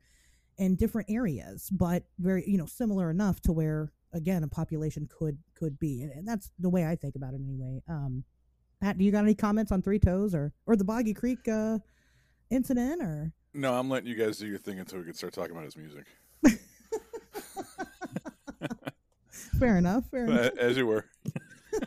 [0.58, 5.38] in different areas, but very, you know, similar enough to where again a population could
[5.54, 7.82] could be, and, and that's the way I think about it anyway.
[7.88, 8.24] Um,
[8.80, 11.78] Pat, do you got any comments on three toes or or the Boggy Creek uh,
[12.50, 13.32] incident or?
[13.54, 15.76] No, I'm letting you guys do your thing until we can start talking about his
[15.76, 16.06] music.
[19.58, 20.04] fair enough.
[20.10, 20.52] Fair enough.
[20.58, 21.04] As you were.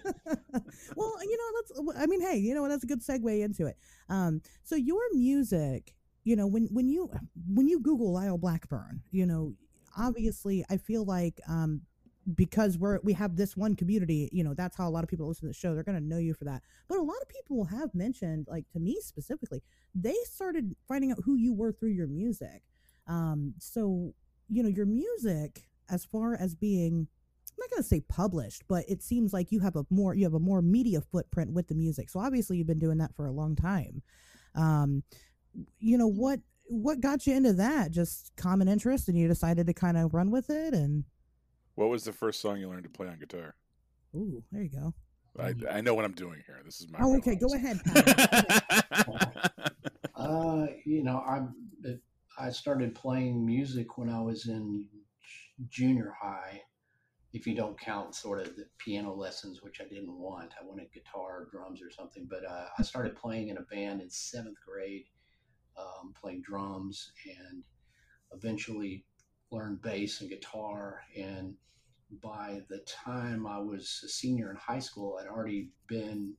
[0.96, 1.98] well, you know, let's.
[1.98, 3.78] I mean, hey, you know, that's a good segue into it.
[4.10, 5.94] Um, so your music,
[6.28, 7.10] you know, when when you
[7.54, 9.54] when you Google Lyle Blackburn, you know,
[9.98, 11.84] obviously, I feel like um,
[12.36, 15.26] because we're we have this one community, you know, that's how a lot of people
[15.26, 15.74] listen to the show.
[15.74, 16.64] They're going to know you for that.
[16.90, 19.64] But a lot of people have mentioned, like to me specifically,
[19.96, 22.62] they started finding out who you were through your music.
[23.08, 24.14] Um, so
[24.50, 27.08] you know, your music, as far as being
[27.52, 30.26] I'm not going to say published, but it seems like you have a more you
[30.26, 32.10] have a more media footprint with the music.
[32.10, 34.02] So obviously you've been doing that for a long time.
[34.56, 35.04] Um,
[35.80, 36.40] you know what
[36.70, 37.92] what got you into that?
[37.92, 40.74] Just common interest, and you decided to kind of run with it.
[40.74, 41.06] And
[41.76, 43.56] what was the first song you learned to play on guitar?
[44.16, 44.94] Ooh, there you go.
[45.40, 46.60] I, I know what I'm doing here.
[46.66, 47.00] This is my.
[47.02, 47.36] Oh, okay.
[47.36, 47.80] Go ahead.
[50.16, 51.46] uh, you know, I
[52.40, 54.88] I started playing music when I was in
[55.70, 56.62] junior high
[57.34, 60.54] if you don't count sort of the piano lessons, which I didn't want.
[60.60, 62.28] I wanted guitar, drums, or something.
[62.30, 65.06] But uh, I started playing in a band in seventh grade,
[65.78, 67.64] um, playing drums, and
[68.34, 69.06] eventually
[69.52, 71.02] learned bass and guitar.
[71.16, 71.56] And
[72.22, 76.36] by the time I was a senior in high school, I'd already been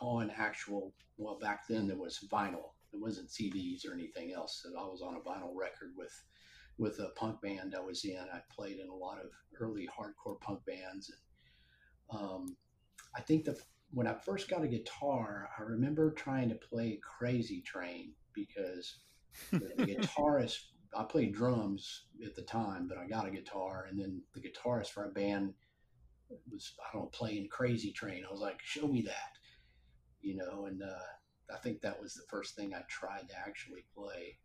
[0.00, 2.72] on actual, well, back then there was vinyl.
[2.92, 4.66] It wasn't CDs or anything else.
[4.78, 6.12] I was on a vinyl record with
[6.78, 8.18] with a punk band I was in.
[8.32, 11.12] I played in a lot of early hardcore punk bands.
[12.10, 12.56] And, um,
[13.14, 13.58] I think the
[13.92, 18.98] when I first got a guitar, I remember trying to play Crazy Train because
[19.50, 20.58] the, the guitarist
[20.94, 24.88] I played drums at the time, but I got a guitar, and then the guitarist
[24.88, 25.54] for a band
[26.50, 28.24] was I don't know playing Crazy Train.
[28.28, 29.38] I was like, show me that,
[30.20, 33.84] you know, and uh, I think that was the first thing I tried to actually
[33.94, 34.38] play.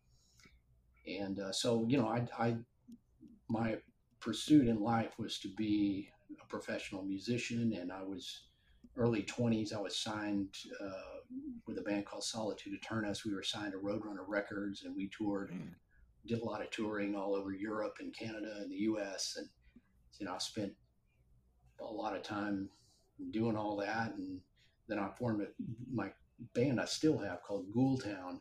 [1.08, 2.58] And uh, so, you know, I, I,
[3.50, 3.78] my
[4.20, 6.10] pursuit in life was to be
[6.42, 8.48] a professional musician, and I was
[8.98, 9.74] early 20s.
[9.74, 11.17] I was signed uh,
[11.66, 13.26] with a band called Solitude Aeturnus.
[13.26, 15.70] We were signed to Roadrunner Records, and we toured, mm.
[16.26, 19.36] did a lot of touring all over Europe and Canada and the U.S.
[19.38, 19.48] And
[20.20, 20.74] you know, I spent
[21.80, 22.70] a lot of time
[23.32, 24.40] doing all that, and
[24.88, 25.48] then I formed a,
[25.92, 26.12] my
[26.54, 28.40] band I still have called Ghoultown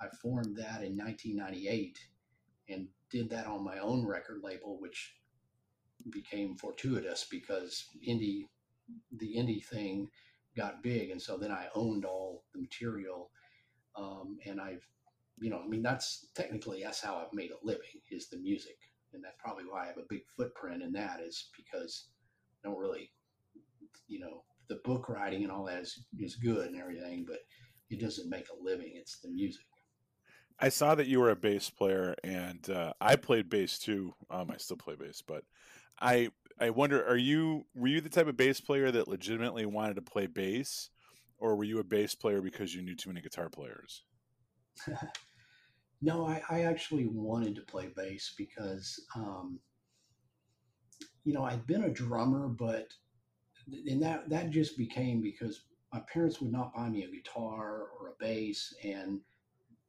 [0.00, 1.98] I formed that in 1998
[2.68, 5.14] and did that on my own record label, which
[6.10, 8.46] became fortuitous because indie,
[9.16, 10.08] the indie thing
[10.58, 11.10] got big.
[11.10, 13.30] And so then I owned all the material.
[13.96, 14.86] Um, and I've,
[15.40, 18.76] you know, I mean, that's technically, that's how I've made a living is the music.
[19.14, 22.08] And that's probably why I have a big footprint in that is because
[22.62, 23.10] I don't really,
[24.08, 27.38] you know, the book writing and all that is, is good and everything, but
[27.88, 28.92] it doesn't make a living.
[28.94, 29.64] It's the music.
[30.60, 34.12] I saw that you were a bass player, and uh, I played bass too.
[34.28, 35.44] Um, I still play bass, but
[36.00, 39.94] I I wonder, are you were you the type of bass player that legitimately wanted
[39.94, 40.90] to play bass,
[41.38, 44.02] or were you a bass player because you knew too many guitar players?
[46.02, 49.60] no, I, I actually wanted to play bass because, um,
[51.24, 52.88] you know, I'd been a drummer, but
[53.86, 58.08] and that that just became because my parents would not buy me a guitar or
[58.08, 59.20] a bass, and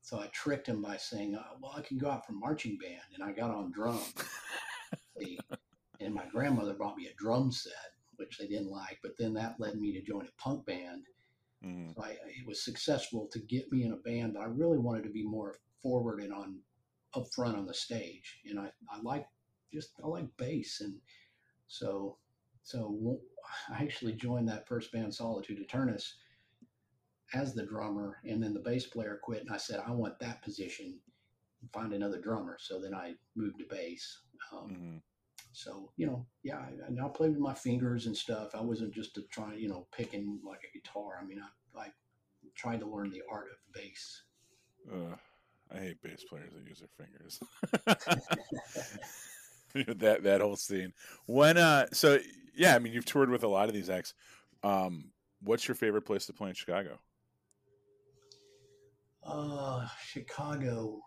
[0.02, 3.02] so I tricked him by saying, uh, "Well, I can go out for marching band,"
[3.16, 4.14] and I got on drums.
[6.00, 7.74] and my grandmother brought me a drum set,
[8.16, 9.00] which they didn't like.
[9.04, 11.04] But then that led me to join a punk band.
[11.66, 11.94] Mm.
[11.96, 15.04] So I, it was successful to get me in a band, but I really wanted
[15.04, 16.60] to be more forward and on
[17.16, 18.40] up front on the stage.
[18.46, 19.26] And I, I like
[19.74, 20.96] just I like bass, and
[21.68, 22.18] so
[22.64, 23.20] so
[23.70, 26.14] I actually joined that first band, Solitude Aeturnus,
[27.34, 30.42] as the drummer, and then the bass player quit, and I said I want that
[30.42, 31.00] position.
[31.74, 32.58] Find another drummer.
[32.58, 34.22] So then I moved to bass.
[34.54, 34.98] Um, hmm
[35.52, 38.52] so you know, yeah, I, and I played with my fingers and stuff.
[38.54, 41.20] I wasn't just to try, you know, picking like a guitar.
[41.22, 41.88] I mean, I, I
[42.56, 44.24] tried to learn the art of bass.
[44.92, 45.16] Uh,
[45.72, 47.40] I hate bass players that use their fingers.
[50.00, 50.94] that that whole scene.
[51.26, 52.20] When uh, so
[52.56, 54.14] yeah, I mean, you've toured with a lot of these acts.
[54.64, 57.00] Um, what's your favorite place to play in Chicago?
[59.24, 61.00] Uh, Chicago.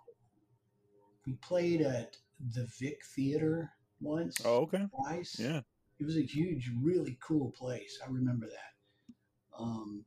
[1.26, 2.16] We played at
[2.52, 3.70] the Vic Theater
[4.02, 4.40] once.
[4.44, 4.86] Oh, okay.
[4.94, 5.38] Twice.
[5.38, 5.60] Yeah.
[5.98, 7.98] It was a huge, really cool place.
[8.04, 9.58] I remember that.
[9.58, 10.04] Um,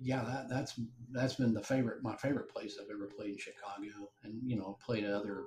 [0.00, 0.78] yeah, that, that's
[1.12, 4.76] that's been the favorite, my favorite place I've ever played in Chicago, and you know,
[4.84, 5.44] played at other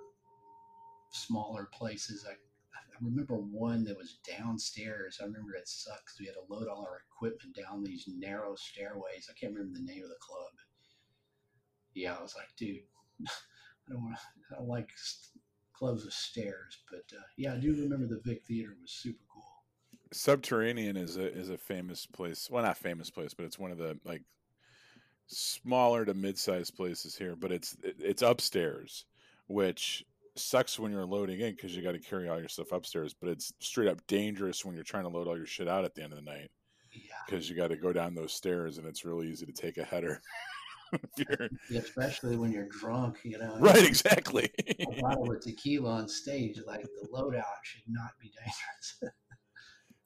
[1.11, 2.25] smaller places.
[2.27, 5.19] I, I remember one that was downstairs.
[5.21, 9.29] I remember it sucked we had to load all our equipment down these narrow stairways.
[9.29, 10.51] I can't remember the name of the club.
[11.93, 12.83] Yeah, I was like, dude,
[13.27, 14.55] I don't want to.
[14.55, 14.89] I don't like
[15.77, 19.43] clubs with stairs, but uh, yeah, I do remember the Vic Theater was super cool.
[20.13, 22.49] Subterranean is a is a famous place.
[22.49, 24.23] Well, not famous place, but it's one of the like
[25.27, 27.35] smaller to mid-sized places here.
[27.35, 29.05] But it's it, it's upstairs,
[29.47, 33.13] which sucks when you're loading in because you got to carry all your stuff upstairs.
[33.13, 35.95] But it's straight up dangerous when you're trying to load all your shit out at
[35.95, 36.51] the end of the night
[36.93, 39.77] Yeah, because you got to go down those stairs, and it's really easy to take
[39.77, 40.21] a header.
[41.75, 43.57] Especially when you're drunk, you know.
[43.59, 44.51] right, exactly.
[44.79, 49.13] A bottle of tequila on stage, like the loadout should not be dangerous.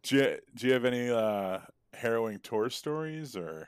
[0.03, 1.59] do you do you have any uh
[1.93, 3.67] harrowing tour stories or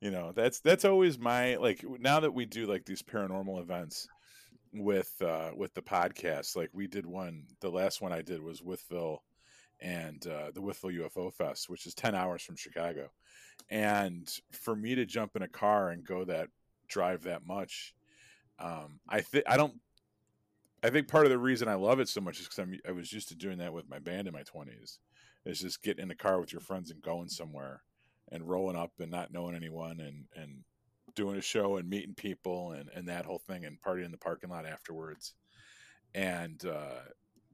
[0.00, 4.06] you know that's that's always my like now that we do like these paranormal events
[4.72, 8.60] with uh with the podcast like we did one the last one i did was
[8.60, 9.18] Wytheville
[9.80, 13.08] and uh the Wytheville ufo fest which is 10 hours from chicago
[13.70, 16.48] and for me to jump in a car and go that
[16.88, 17.94] drive that much
[18.58, 19.74] um i think i don't
[20.82, 23.12] i think part of the reason i love it so much is because i was
[23.12, 24.98] used to doing that with my band in my 20s
[25.46, 27.82] is just getting in the car with your friends and going somewhere
[28.32, 30.64] and rolling up and not knowing anyone and and
[31.14, 34.18] doing a show and meeting people and and that whole thing and partying in the
[34.18, 35.34] parking lot afterwards.
[36.14, 37.02] And uh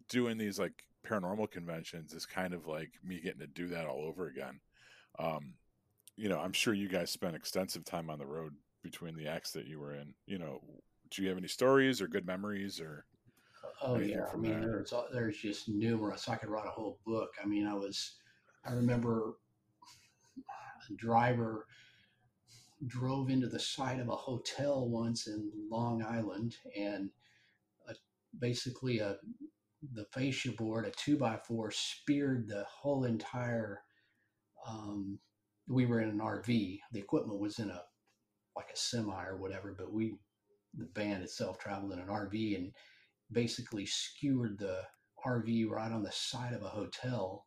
[0.08, 4.02] doing these like paranormal conventions is kind of like me getting to do that all
[4.02, 4.60] over again.
[5.18, 5.54] Um
[6.20, 9.52] you know i'm sure you guys spent extensive time on the road between the acts
[9.52, 10.60] that you were in you know
[11.10, 13.04] do you have any stories or good memories or
[13.82, 14.70] Oh yeah, I mean there?
[14.70, 16.28] there's there's just numerous.
[16.28, 17.30] I could write a whole book.
[17.42, 18.16] I mean, I was,
[18.64, 19.34] I remember
[20.38, 21.66] a driver
[22.86, 27.10] drove into the side of a hotel once in Long Island, and
[27.88, 27.94] a,
[28.38, 29.16] basically a
[29.94, 33.82] the fascia board, a two by four, speared the whole entire.
[34.66, 35.18] Um,
[35.70, 36.80] we were in an RV.
[36.92, 37.82] The equipment was in a
[38.56, 40.16] like a semi or whatever, but we
[40.74, 42.72] the band itself traveled in an RV and
[43.32, 44.82] basically skewered the
[45.24, 47.46] RV right on the side of a hotel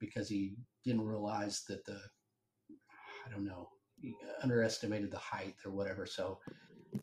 [0.00, 2.00] because he didn't realize that the
[3.24, 3.68] I don't know
[4.42, 6.04] underestimated the height or whatever.
[6.04, 6.40] So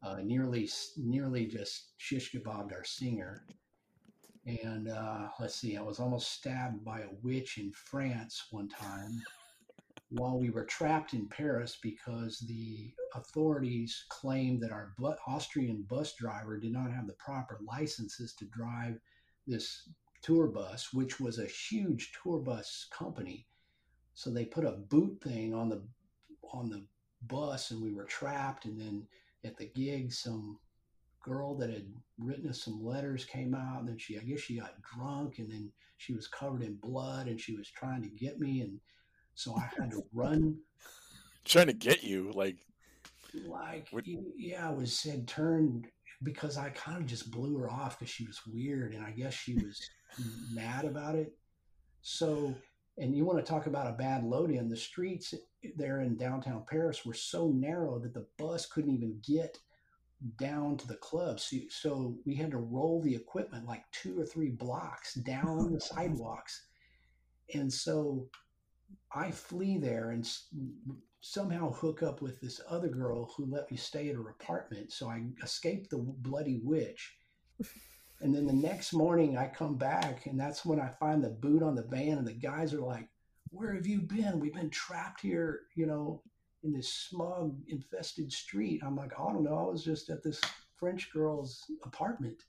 [0.03, 3.45] uh, nearly nearly just shish kebabbed our singer.
[4.45, 9.21] And uh, let's see, I was almost stabbed by a witch in France one time
[10.09, 16.15] while we were trapped in Paris because the authorities claimed that our bu- Austrian bus
[16.15, 18.99] driver did not have the proper licenses to drive
[19.45, 19.89] this
[20.21, 23.47] tour bus, which was a huge tour bus company.
[24.15, 25.81] So they put a boot thing on the
[26.51, 26.83] on the
[27.27, 28.65] bus, and we were trapped.
[28.65, 29.07] And then
[29.43, 30.57] at the gig, some
[31.23, 31.85] girl that had
[32.17, 35.51] written us some letters came out, and then she, I guess, she got drunk, and
[35.51, 38.79] then she was covered in blood, and she was trying to get me, and
[39.39, 40.57] so I had to run
[41.45, 42.57] trying to get you like
[43.47, 45.87] like What- yeah i was said turned
[46.23, 49.33] because i kind of just blew her off because she was weird and i guess
[49.33, 49.79] she was
[50.53, 51.31] mad about it.
[52.01, 52.53] So
[52.97, 55.33] and you want to talk about a bad load in the streets
[55.77, 59.57] there in downtown paris were so narrow that the bus couldn't even get
[60.37, 61.39] down to the club.
[61.39, 65.79] So, so we had to roll the equipment like two or three blocks down the
[65.93, 66.65] sidewalks.
[67.53, 68.27] And so
[69.13, 70.47] i flee there and s-
[71.21, 74.91] somehow hook up with this other girl who let me stay at her apartment.
[74.91, 77.15] So I escape the bloody witch.
[78.21, 81.63] And then the next morning I come back and that's when I find the boot
[81.63, 83.07] on the van and the guys are like,
[83.49, 84.41] Where have you been?
[84.41, 86.21] We've been trapped here, you know,
[86.63, 88.81] in this smog infested street.
[88.83, 89.57] I'm like, I don't know.
[89.57, 90.41] I was just at this
[90.75, 92.43] French girl's apartment.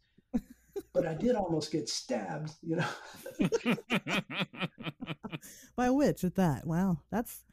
[0.93, 2.89] But I did almost get stabbed, you know.
[5.77, 6.67] by a witch at that.
[6.67, 7.45] Wow, that's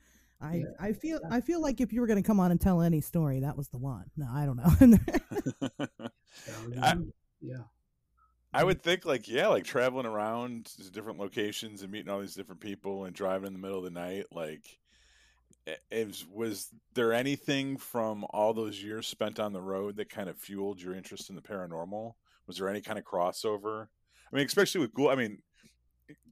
[0.41, 0.65] I Yeah.
[0.79, 3.01] I feel I feel like if you were going to come on and tell any
[3.01, 4.05] story, that was the one.
[4.15, 4.97] No, I don't know.
[6.81, 6.97] I-
[7.41, 7.63] yeah.
[8.53, 12.33] I would think like yeah, like traveling around to different locations and meeting all these
[12.35, 14.25] different people and driving in the middle of the night.
[14.31, 14.65] Like,
[15.67, 20.29] i- is was there anything from all those years spent on the road that kind
[20.29, 22.13] of fueled your interest in the paranormal?
[22.47, 23.87] Was there any kind of crossover?
[24.31, 25.09] I mean, especially with Ghoul.
[25.09, 25.39] I mean,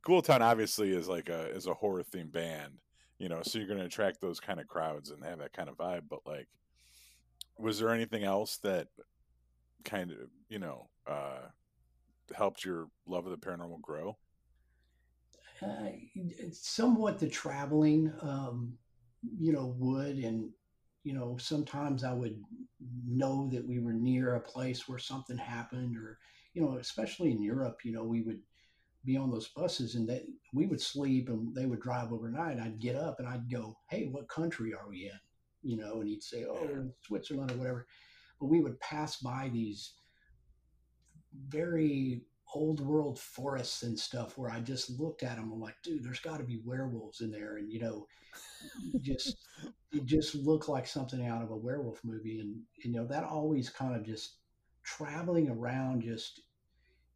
[0.06, 2.74] Ghoultown obviously is like a is a horror themed band,
[3.20, 5.70] you know, so you're going to attract those kind of crowds and have that kind
[5.70, 6.04] of vibe.
[6.10, 6.48] But like,
[7.58, 8.88] was there anything else that
[9.84, 10.18] kind of
[10.50, 11.42] you know uh
[12.36, 14.18] helped your love of the paranormal grow
[15.62, 15.92] Uh,
[16.52, 18.74] somewhat the traveling, um,
[19.40, 20.50] you know, would and
[21.06, 22.42] you know sometimes I would
[23.08, 26.18] know that we were near a place where something happened, or
[26.54, 28.42] you know, especially in Europe, you know, we would
[29.06, 32.60] be on those buses and they, we would sleep and they would drive overnight.
[32.60, 35.20] I'd get up and I'd go, "Hey, what country are we in?"
[35.62, 36.90] You know, and he'd say, "Oh, Yeah.
[37.06, 37.88] Switzerland or whatever."
[38.42, 39.94] But we would pass by these
[41.48, 42.24] very
[42.56, 45.52] old world forests and stuff where I just looked at them.
[45.54, 48.08] I'm like, dude, there's got to be werewolves in there, and you know,
[49.02, 49.48] just
[49.92, 53.70] it just looked like something out of a werewolf movie, and you know that always
[53.70, 54.38] kind of just
[54.84, 56.42] traveling around, just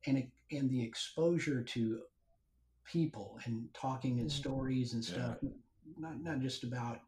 [0.06, 2.02] and it, and the exposure to
[2.86, 4.36] people and talking and Mhm.
[4.36, 5.38] stories and stuff,
[5.98, 7.00] not not just about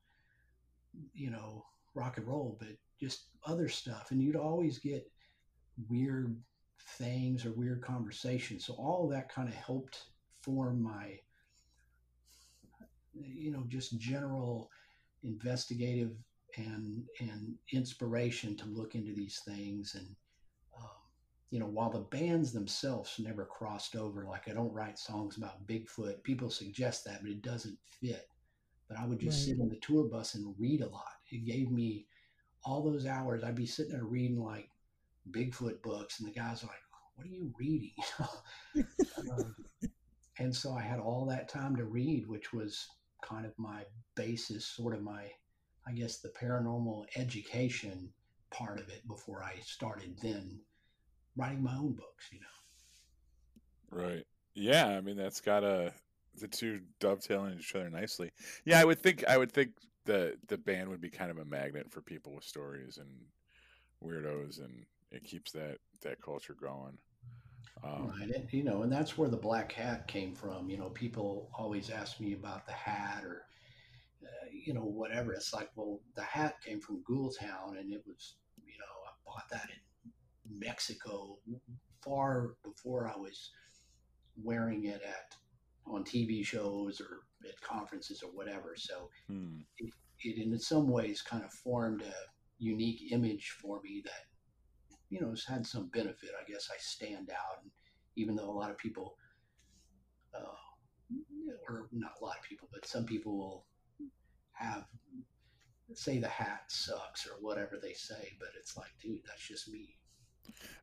[1.14, 2.70] you know rock and roll, but
[3.00, 5.10] just other stuff, and you'd always get
[5.90, 6.36] weird
[6.98, 8.66] things or weird conversations.
[8.66, 10.06] So all that kind of helped
[10.42, 11.20] form my,
[13.14, 14.70] you know, just general
[15.24, 16.12] investigative
[16.58, 19.96] and and inspiration to look into these things.
[19.96, 20.08] And
[20.78, 20.90] um,
[21.52, 25.68] you know, while the bands themselves never crossed over, like I don't write songs about
[25.68, 26.24] Bigfoot.
[26.24, 28.28] People suggest that, but it doesn't fit.
[28.90, 29.44] But I would just Right.
[29.44, 31.14] sit in the tour bus and read a lot.
[31.32, 32.08] It gave me
[32.66, 33.44] all those hours.
[33.44, 34.71] I'd be sitting there reading like
[35.30, 36.82] Bigfoot books, and the guys are like,
[37.16, 37.94] "What are you reading?"
[39.32, 39.56] um,
[40.40, 42.88] and so I had all that time to read, which was
[43.24, 43.84] kind of my
[44.16, 45.30] basis, sort of my,
[45.88, 48.10] I guess, the paranormal education
[48.50, 50.60] part of it before I started then
[51.38, 52.30] writing my own books.
[52.32, 52.48] You know,
[53.92, 55.94] right yeah i mean that's gotta
[56.40, 58.32] the two dovetailing each other nicely
[58.66, 59.72] yeah i would think i would think
[60.06, 63.10] the the band would be kind of a magnet for people with stories and
[64.04, 66.98] weirdos and it keeps that that culture going
[67.84, 68.30] um, right?
[68.30, 70.70] And, you know, and that's where the black hat came from.
[70.70, 73.46] You know, people always ask me about the hat or.
[74.24, 75.34] Uh, you know, whatever.
[75.34, 79.50] It's like, well, the hat came from Ghoultown, and it was, you know, I bought
[79.50, 81.40] that in Mexico
[82.04, 83.50] far before I was
[84.42, 85.36] wearing it at
[85.88, 88.76] on TV shows or at conferences or whatever.
[88.78, 89.62] So hmm.
[89.80, 92.14] it, in some ways, kind of formed a
[92.60, 94.26] unique image for me that,
[95.12, 96.30] you know, has had some benefit.
[96.42, 97.72] I guess I stand out, and
[98.16, 99.16] even though a lot of people,
[100.34, 100.40] uh,
[101.68, 103.66] or not a lot of people, but some people will
[104.54, 104.86] have
[105.94, 109.98] say the hat sucks or whatever they say, but it's like, dude, that's just me.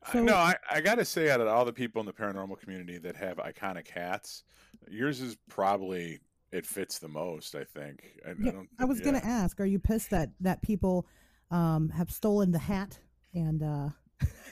[0.03, 2.13] I- So- no, I, I got to say, out of all the people in the
[2.13, 4.43] paranormal community that have iconic hats,
[4.87, 6.19] yours is probably
[6.51, 7.55] it fits the most.
[7.55, 8.19] I think.
[8.25, 8.69] I, I Yeah, don't.
[8.79, 9.05] I was yeah.
[9.05, 11.07] gonna ask, are you pissed that that people
[11.49, 12.99] um, have stolen the hat
[13.33, 13.93] and uh, have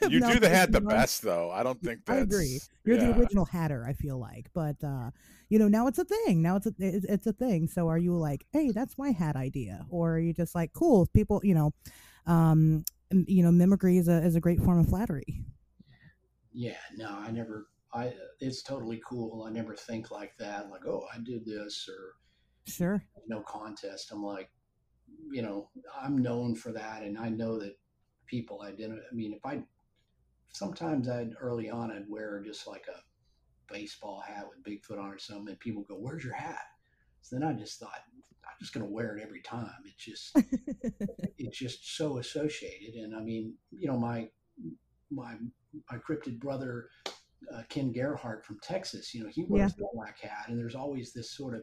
[0.10, 0.90] You now do the hat the it on?
[0.90, 1.52] best, though.
[1.52, 2.60] I don't think I agree.
[2.86, 3.12] You're yeah.
[3.12, 3.86] the original hatter.
[3.88, 5.12] I feel like, but uh,
[5.50, 6.42] you know, now it's a thing.
[6.42, 7.68] Now it's a it's, it's a thing.
[7.68, 11.04] So are you like, hey, that's my hat idea, or are you just like, cool?
[11.04, 11.74] if People, you know,
[12.26, 15.44] um, you know, mimicry is a is a great form of flattery.
[16.54, 17.68] Yeah, no, I never.
[17.94, 19.44] I it's totally cool.
[19.44, 20.70] I never think like that.
[20.70, 22.16] Like, oh, I did this or
[22.66, 23.02] Sure.
[23.28, 24.12] no contest.
[24.12, 24.50] I'm like,
[25.32, 25.70] you know,
[26.00, 27.78] I'm known for that, and I know that
[28.26, 29.02] people identify.
[29.10, 29.64] I mean, if I
[30.54, 35.20] sometimes I'd early on I'd wear just like a baseball hat with Bigfoot on or
[35.20, 36.66] something, and people go, "Where's your hat?"
[37.22, 38.04] So then I just thought,
[38.44, 39.70] I'm just going to wear it every time.
[39.86, 40.36] It's just
[41.38, 44.30] it's just so associated, and I mean, you know, my
[45.12, 45.36] my
[45.92, 46.90] my cryptid brother.
[47.54, 51.14] Uh, Ken Gerhard from Texas, you know, he wears the black hat, and there's always
[51.14, 51.62] this sort of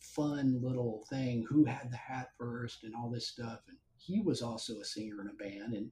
[0.00, 4.42] fun little thing who had the hat first and all this stuff and he was
[4.42, 5.90] also a singer in a band and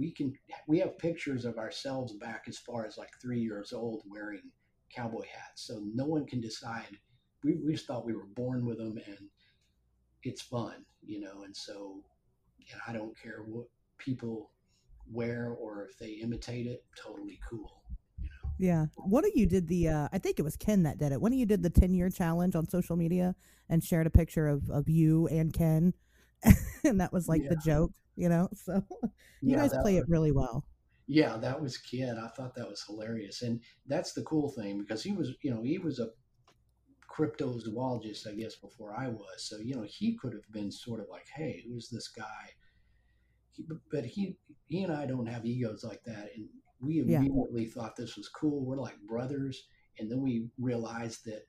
[0.00, 0.32] we can
[0.66, 4.50] we have pictures of ourselves back as far as like three years old wearing
[4.94, 6.96] cowboy hats so no one can decide
[7.44, 9.28] we, we just thought we were born with them and
[10.24, 12.02] it's fun you know and so
[12.72, 13.66] and i don't care what
[13.98, 14.50] people
[15.12, 17.76] wear or if they imitate it totally cool
[18.62, 18.86] Yeah.
[18.96, 21.20] One of you did the uh I think it was Ken that did it.
[21.20, 23.34] One of you did the 10 year challenge on social media
[23.70, 25.94] and shared a picture of, of you and Ken.
[26.84, 28.48] and that was like the joke, you know?
[28.64, 28.82] So
[29.44, 30.64] you Yeah, guys play was, it really well.
[31.06, 35.02] yeah, that was kid I thought that was hilarious, and that's the cool thing because
[35.02, 36.10] he was, you know, he was a
[37.14, 39.48] cryptozoologist, I guess, before I was.
[39.48, 42.50] So you know, he could have been sort of like, "Hey, who's this guy?"
[43.52, 44.36] He, but he,
[44.68, 46.48] he and I don't have egos like that, and
[46.80, 47.18] we Yeah.
[47.18, 48.64] immediately thought this was cool.
[48.64, 49.66] We're like brothers,
[49.98, 51.42] and then we realized that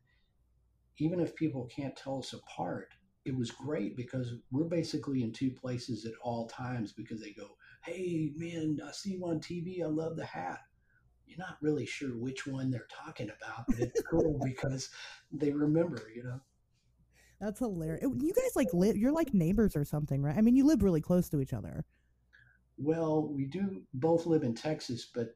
[0.97, 2.89] even if people can't tell us apart,
[3.25, 7.55] it was great because we're basically in two places at all times because they go,
[7.83, 9.83] Hey, man, I see you on TV.
[9.83, 10.59] I love the hat.
[11.25, 14.89] You're not really sure which one they're talking about, but it's cool because
[15.31, 16.41] they remember, you know?
[17.39, 18.03] That's hilarious.
[18.03, 20.37] You guys like live you're like neighbors or something, right?
[20.37, 21.85] I mean, you live really close to each other.
[22.77, 25.35] Well, we do both live in Texas, but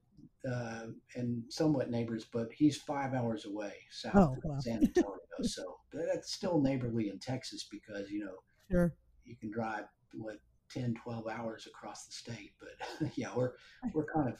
[0.49, 4.61] uh, and somewhat neighbors, but he's five hours away south Oh, of.
[4.63, 5.17] San Antonio.
[5.43, 8.35] so that's still neighborly in Texas because, you know,
[8.71, 8.93] Sure.
[9.23, 10.37] you can drive what
[10.71, 13.51] 10 12 hours across the state but yeah we're
[13.93, 14.39] we're kind of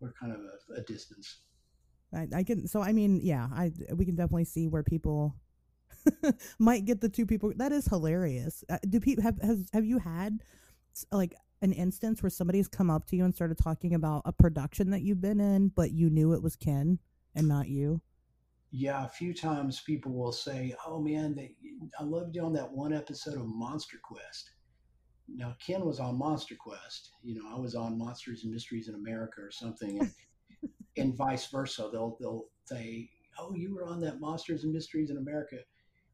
[0.00, 1.42] we're kind of a, a distance
[2.14, 5.34] I, I can so I mean, yeah, I we can definitely see where people
[6.58, 7.52] might get the two people.
[7.56, 8.62] That is hilarious.
[8.70, 10.38] Uh, do people have has have you had
[11.10, 14.90] like an instance where somebody's come up to you and started talking about a production
[14.90, 16.98] that you've been in, but you knew it was Ken
[17.34, 18.00] and not you?
[18.76, 21.54] yeah a few times people will say oh man they,
[21.98, 24.50] i loved you on that one episode of monster quest
[25.28, 28.94] now ken was on monster quest you know i was on monsters and mysteries in
[28.94, 30.12] america or something and,
[30.96, 35.16] and vice versa they'll they'll say oh you were on that monsters and mysteries in
[35.16, 35.56] america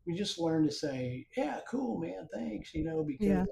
[0.06, 3.44] we just learned to say yeah cool man thanks you know because Yeah.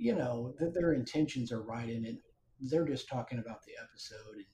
[0.00, 2.16] You know that their intentions are right in it.
[2.60, 4.36] They're just talking about the episode.
[4.36, 4.44] And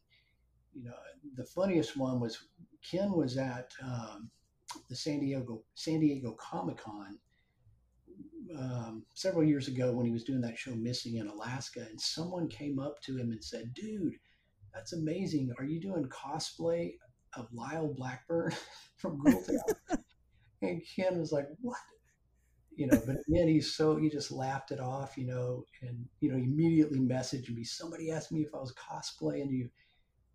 [0.74, 0.94] you know
[1.36, 2.48] the funniest one was
[2.88, 4.30] ken was at um,
[4.88, 7.18] the san diego san diego comic-con
[8.58, 12.46] um, several years ago when he was doing that show missing in alaska and someone
[12.46, 14.14] came up to him and said dude
[14.76, 15.50] that's amazing.
[15.58, 16.96] Are you doing cosplay
[17.34, 18.52] of lyle blackburn
[18.98, 19.98] from Ghoultown?"
[20.62, 21.78] and ken was like what
[22.76, 26.30] you know but then he's so he just laughed it off you know and you
[26.30, 29.68] know immediately messaged me somebody asked me if i was cosplaying you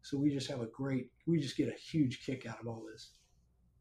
[0.02, 2.84] so we just have a great we just get a huge kick out of all
[2.92, 3.12] this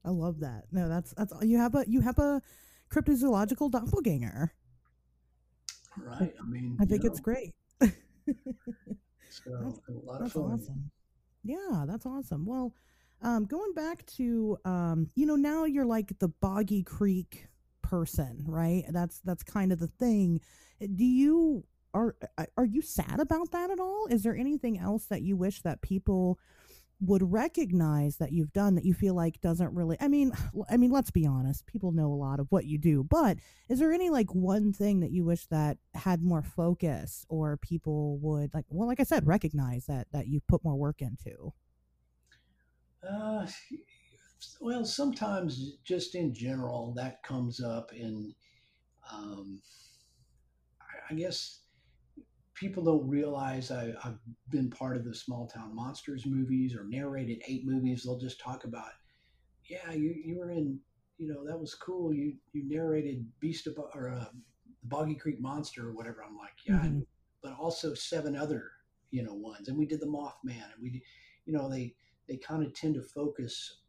[0.04, 0.64] I love that.
[0.72, 2.40] No, that's that's you have a you have a
[2.90, 4.52] cryptozoological doppelganger.
[5.98, 7.52] right i mean I think it's great.
[7.80, 7.88] so
[9.46, 10.90] that's- a lot of fun awesome.
[11.42, 12.44] Yeah, that's awesome.
[12.46, 12.74] Well,
[13.22, 17.46] um, going back to um, you know, now you're like the Boggy Creek
[17.90, 18.84] person, right?
[18.88, 20.40] That's that's kind of the thing.
[20.80, 22.14] Do you are
[22.56, 24.06] are you sad about that at all?
[24.08, 26.38] Is there anything else that you wish that people
[27.02, 30.32] would recognize that you've done that you feel like doesn't really I mean
[30.70, 33.38] I mean let's be honest people know a lot of what you do but
[33.70, 38.18] is there any like one thing that you wish that had more focus or people
[38.18, 41.54] would like well like I said recognize that that you put more work into
[43.02, 43.46] Uh,
[44.60, 48.34] well, sometimes just in general, that comes up in,
[49.12, 49.60] um,
[51.10, 51.60] I, guess
[52.54, 54.18] people don't realize I, I've
[54.50, 58.04] been part of the Small Town Monsters movies or narrated eight movies.
[58.04, 58.92] They'll just talk about,
[59.68, 60.78] yeah, you, you were in,
[61.18, 62.14] you know, that was cool.
[62.14, 64.24] You you narrated Beast of or uh,
[64.80, 66.24] the Boggy Creek Monster or whatever.
[66.26, 67.06] I'm like, yeah, I Mhm.
[67.42, 68.70] but also seven other,
[69.10, 71.02] you know, ones, and we did the Mothman, and we,
[71.44, 71.94] you know, they
[72.28, 73.79] they kind of tend to focus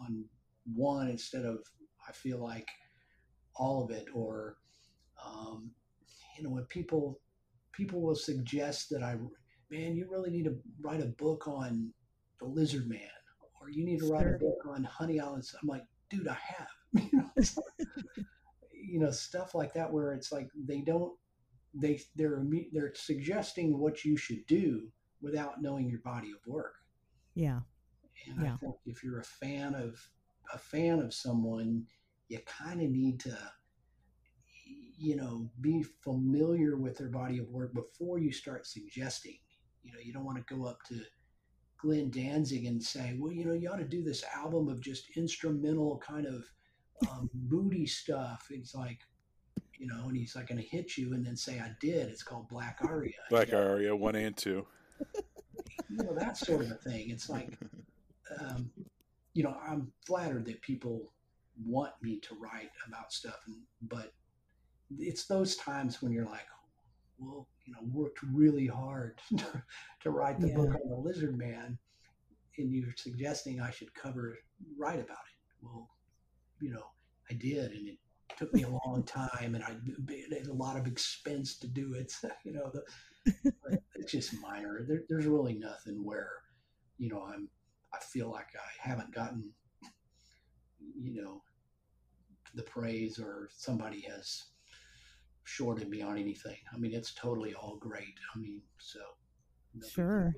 [0.00, 0.24] on
[0.74, 1.58] one instead of
[2.08, 2.68] I feel like
[3.56, 4.56] all of it or
[5.24, 5.70] um,
[6.36, 7.20] you know when people
[7.72, 9.16] people will suggest that I
[9.70, 11.92] man you really need to write a book on
[12.40, 13.00] the lizard man
[13.60, 15.44] or you need to write a book on honey island.
[15.60, 16.68] I'm like dude I have.
[17.12, 18.26] You know like-
[18.72, 21.12] you know stuff like that where it's like they don't
[21.74, 24.88] they they're they're suggesting what you should do
[25.20, 26.74] without knowing your body of work.
[27.34, 27.60] Yeah
[28.28, 28.56] and I Yeah.
[28.58, 29.98] think if you're a fan of
[30.52, 31.86] a fan of someone,
[32.28, 33.36] you kind of need to,
[34.98, 39.38] you know, be familiar with their body of work before you start suggesting.
[39.82, 41.00] You know, you don't want to go up to
[41.78, 45.16] Glenn Danzig and say, well, you know, you ought to do this album of just
[45.16, 46.44] instrumental kind of
[47.10, 48.46] um, booty stuff.
[48.50, 49.00] It's like,
[49.78, 52.08] you know, and he's like going to hit you and then say, I did.
[52.08, 53.12] It's called Black Aria.
[53.28, 54.66] Black Aria one and two.
[55.90, 57.10] You know, that sort of a thing.
[57.10, 57.58] It's like,
[58.40, 58.70] um,
[59.32, 61.12] you know, I'm flattered that people
[61.64, 64.12] want me to write about stuff, and, but
[64.98, 66.46] it's those times when you're like,
[67.18, 69.62] well, you know, worked really hard to,
[70.02, 71.78] to write the book on the Lizard Man,
[72.58, 74.38] and you're suggesting I should cover
[74.78, 75.62] write about it.
[75.62, 75.88] Well,
[76.60, 76.84] you know,
[77.30, 77.98] I did, and it
[78.38, 79.70] took me a long time, and I
[80.34, 82.12] had a lot of expense to do it.
[82.44, 84.84] you know, the, it's just minor.
[84.86, 86.30] There, there's really nothing where,
[86.98, 87.48] you know, I'm.
[87.94, 89.52] I feel like I haven't gotten,
[90.80, 91.42] you know,
[92.54, 94.44] the praise or somebody has
[95.44, 96.56] shorted me on anything.
[96.72, 98.14] I mean, it's totally all great.
[98.34, 99.00] I mean, so.
[99.92, 100.32] Sure.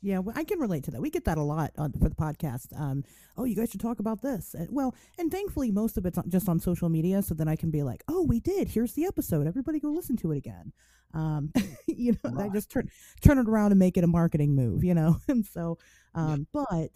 [0.00, 1.00] Yeah, well, I can relate to that.
[1.00, 2.66] We get that a lot on, for the podcast.
[2.78, 3.02] Um,
[3.36, 4.54] oh, you guys should talk about this.
[4.54, 7.70] And, well, and thankfully, most of it's just on social media, so then I can
[7.70, 8.68] be like, "Oh, we did.
[8.68, 9.48] Here's the episode.
[9.48, 10.72] Everybody go listen to it again."
[11.14, 11.52] Um,
[11.86, 12.46] you know, right.
[12.46, 12.88] I just turn
[13.22, 14.84] turn it around and make it a marketing move.
[14.84, 15.78] You know, and so,
[16.18, 16.90] um, but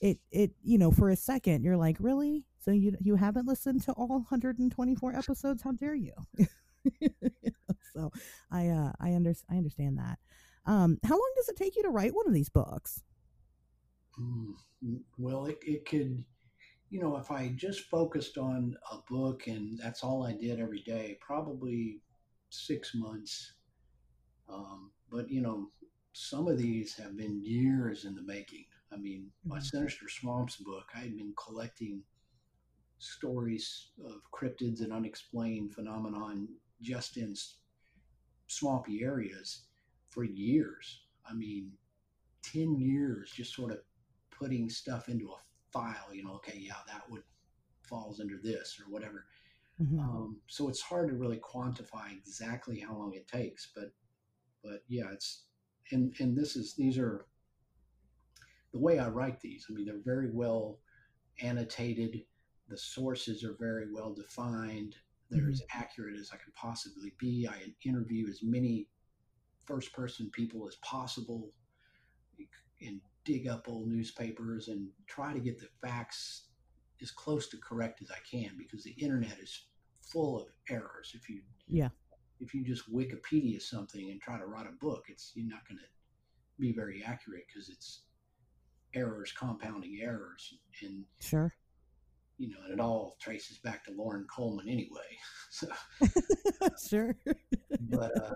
[0.00, 2.44] it it you know, for a second, you're like, "Really?
[2.58, 5.62] So you you haven't listened to all 124 episodes?
[5.62, 6.12] How dare you?"
[7.94, 8.10] so
[8.50, 10.18] I uh, I under I understand that.
[10.66, 13.02] Um, how long does it take you to write one of these books?
[14.20, 14.54] Mm,
[15.18, 16.22] well, it, it could,
[16.90, 20.80] you know, if I just focused on a book and that's all I did every
[20.80, 22.00] day, probably
[22.50, 23.54] six months.
[24.48, 25.70] Um, but, you know,
[26.12, 28.64] some of these have been years in the making.
[28.92, 29.64] I mean, my mm-hmm.
[29.64, 32.02] Sinister Swamps book, I had been collecting
[32.98, 36.48] stories of cryptids and unexplained phenomenon
[36.82, 37.34] just in
[38.46, 39.62] swampy areas
[40.10, 41.02] for years.
[41.28, 41.72] I mean,
[42.42, 43.78] 10 years just sort of
[44.30, 45.36] putting stuff into a
[45.72, 47.22] file, you know, okay, yeah, that would
[47.82, 49.26] falls under this or whatever.
[49.82, 49.98] Mm-hmm.
[49.98, 53.92] Um, so it's hard to really quantify exactly how long it takes, but,
[54.62, 55.44] but yeah, it's,
[55.92, 57.26] and, and this is, these are
[58.72, 59.66] the way I write these.
[59.68, 60.78] I mean, they're very well
[61.42, 62.22] annotated.
[62.68, 64.96] The sources are very well defined.
[65.30, 65.52] They're mm-hmm.
[65.52, 67.48] as accurate as I can possibly be.
[67.48, 68.88] I interview as many
[69.66, 71.50] first person people as possible
[72.82, 76.48] and dig up old newspapers and try to get the facts
[77.02, 79.66] as close to correct as I can because the internet is
[80.02, 81.12] full of errors.
[81.14, 81.88] If you yeah
[82.40, 85.78] if you just Wikipedia something and try to write a book, it's you're not going
[85.78, 85.84] to
[86.58, 88.02] be very accurate because it's
[88.94, 91.54] errors compounding errors and sure.
[92.38, 95.00] you know and it all traces back to Loren Coleman anyway
[95.50, 95.68] so.
[96.88, 97.16] Sure.
[97.88, 98.34] But uh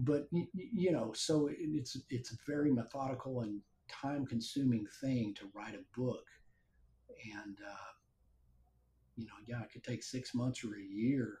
[0.00, 5.74] but you know, so it's it's a very methodical and time consuming thing to write
[5.74, 6.24] a book,
[7.32, 7.92] and uh,
[9.16, 11.38] you know, yeah, it could take six months or a year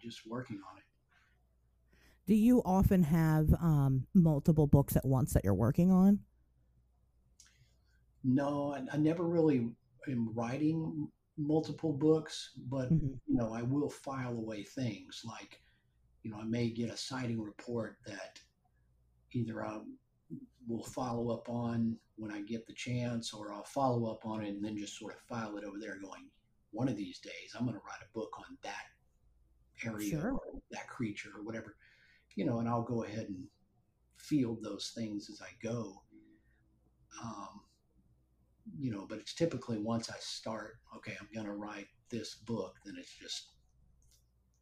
[0.00, 0.84] just working on it.
[2.26, 6.20] Do you often have um, multiple books at once that you're working on?
[8.24, 9.68] No, I, I never really
[10.08, 13.14] am writing multiple books, but mm-hmm.
[13.26, 15.60] you know, I will file away things like
[16.22, 18.38] you know, I may get a sighting report that
[19.32, 19.80] either I
[20.68, 24.50] will follow up on when I get the chance, or I'll follow up on it
[24.50, 26.28] and then just sort of file it over there, going,
[26.70, 28.91] one of these days I'm going to write a book on that
[29.84, 30.32] area sure.
[30.32, 31.76] or that creature or whatever,
[32.36, 33.46] you know, and I'll go ahead and
[34.16, 36.02] field those things as I go.
[37.22, 37.60] Um,
[38.78, 42.76] you know, but it's typically once I start, okay, I'm going to write this book,
[42.84, 43.50] then it's just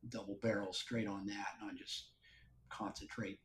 [0.09, 2.11] double barrel straight on that, and I just
[2.71, 3.39] concentrate,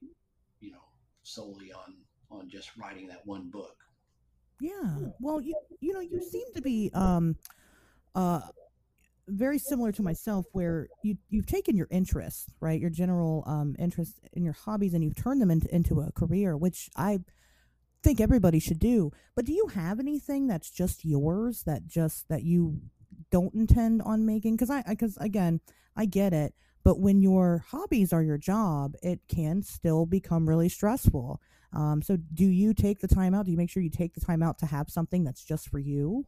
[0.61, 0.83] you know,
[1.23, 1.95] solely on
[2.31, 3.75] on just writing that one book.
[4.61, 4.97] Yeah.
[5.19, 7.35] Well, you you know, you seem to be um
[8.13, 8.41] uh
[9.27, 12.79] very similar to myself where you you've taken your interests, right?
[12.79, 16.57] Your general um interest in your hobbies and you've turned them into into a career,
[16.57, 17.19] which I
[18.03, 19.11] think everybody should do.
[19.35, 22.81] But do you have anything that's just yours that just that you
[23.31, 25.59] don't intend on making because I because again
[25.95, 26.53] I get it,
[26.83, 31.41] but when your hobbies are your job, it can still become really stressful.
[31.73, 33.45] Um, so do you take the time out?
[33.45, 35.79] Do you make sure you take the time out to have something that's just for
[35.79, 36.25] you?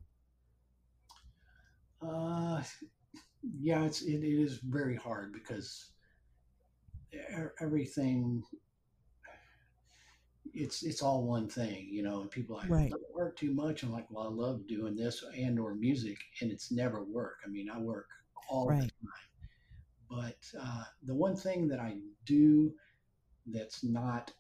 [2.01, 2.61] Uh,
[3.59, 5.91] yeah, it's it, it is very hard because
[7.59, 8.43] everything
[10.53, 12.21] it's it's all one thing, you know.
[12.21, 12.91] And people like right.
[13.13, 13.83] work too much.
[13.83, 17.37] I'm like, well, I love doing this and or music, and it's never work.
[17.45, 18.07] I mean, I work
[18.49, 18.81] all right.
[18.81, 19.27] the time.
[20.09, 22.73] But uh, the one thing that I do
[23.45, 24.31] that's not,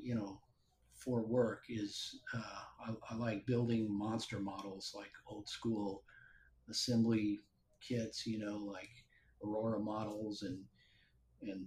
[0.00, 0.40] you know,
[1.04, 2.40] for work is uh,
[2.86, 6.04] I, I like building monster models, like old school
[6.70, 7.40] assembly
[7.80, 8.90] kits, you know, like
[9.44, 10.58] Aurora models and
[11.42, 11.66] and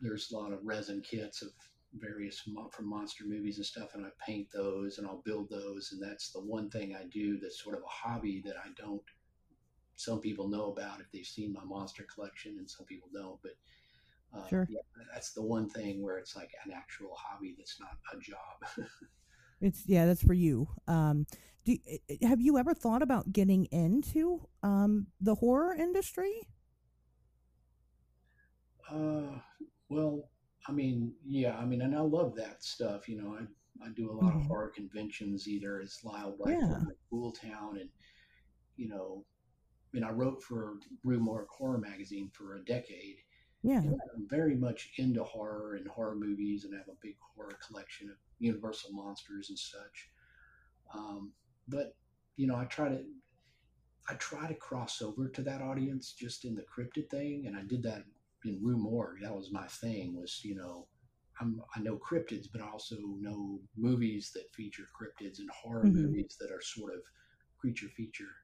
[0.00, 1.48] there's a lot of resin kits of
[1.94, 6.02] various from monster movies and stuff and i paint those and i'll build those and
[6.02, 9.02] that's the one thing i do that's sort of a hobby that i don't
[9.96, 13.52] some people know about if they've seen my monster collection and some people don't but
[14.34, 14.68] uh, sure.
[14.68, 14.80] yeah,
[15.12, 18.86] that's the one thing where it's like an actual hobby that's not a job
[19.60, 20.68] It's yeah, that's for you.
[20.86, 21.26] Um,
[21.64, 21.76] do
[22.22, 26.48] have you ever thought about getting into um the horror industry?
[28.90, 29.38] Uh,
[29.88, 30.30] well,
[30.68, 33.08] I mean, yeah, I mean, and I love that stuff.
[33.08, 33.44] You know, I
[33.86, 34.36] I do a lot Mhm.
[34.36, 36.80] of horror conventions, either as Lyle Black Yeah.
[36.86, 37.90] or Ghoultown, and
[38.76, 39.24] you know,
[39.92, 43.18] I mean, I wrote for Rue Morgue Horror Magazine for a decade.
[43.62, 43.82] Yeah.
[43.82, 47.58] And I'm very much into horror and horror movies, and I have a big horror
[47.66, 50.10] collection of Universal monsters and such.
[50.94, 51.32] Um,
[51.68, 51.96] but
[52.36, 53.04] you know, I try to
[54.08, 57.62] I try to cross over to that audience just in the cryptid thing, and I
[57.62, 58.04] did that
[58.44, 59.20] in Rue Morgue.
[59.22, 60.16] That was my thing.
[60.16, 60.88] Was you know,
[61.40, 65.94] I'm I know cryptids, but I also know movies that feature cryptids and horror Mhm.
[65.94, 67.02] movies that are sort of
[67.58, 68.34] creature feature.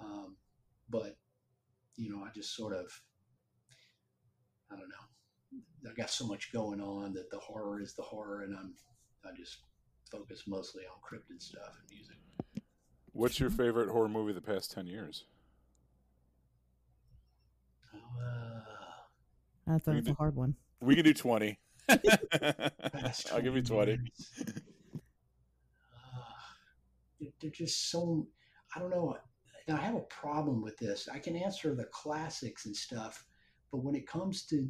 [0.00, 0.36] Um,
[0.88, 1.16] but
[1.96, 2.90] you know, I just sort of
[4.70, 5.90] I don't know.
[5.90, 8.74] I got so much going on that the horror is the horror, and I'm
[9.24, 9.58] I just
[10.10, 12.16] focus mostly on cryptid stuff and music.
[13.12, 15.24] What's your favorite horror movie of the past ten years?
[17.94, 18.60] Uh,
[19.66, 20.54] That's We that's do- a hard one.
[20.80, 21.58] We can do twenty.
[21.88, 23.96] past I'll give you 20 Uh,
[27.18, 28.28] they're- they're just so
[28.76, 29.16] I don't know.
[29.70, 31.08] I have a problem with this.
[31.10, 33.24] I can answer the classics and stuff,
[33.70, 34.68] but when it comes to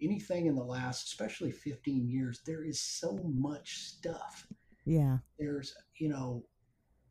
[0.00, 4.46] anything in the last, especially 15 years, there is so much stuff.
[4.84, 5.18] Yeah.
[5.38, 6.44] There's, you know,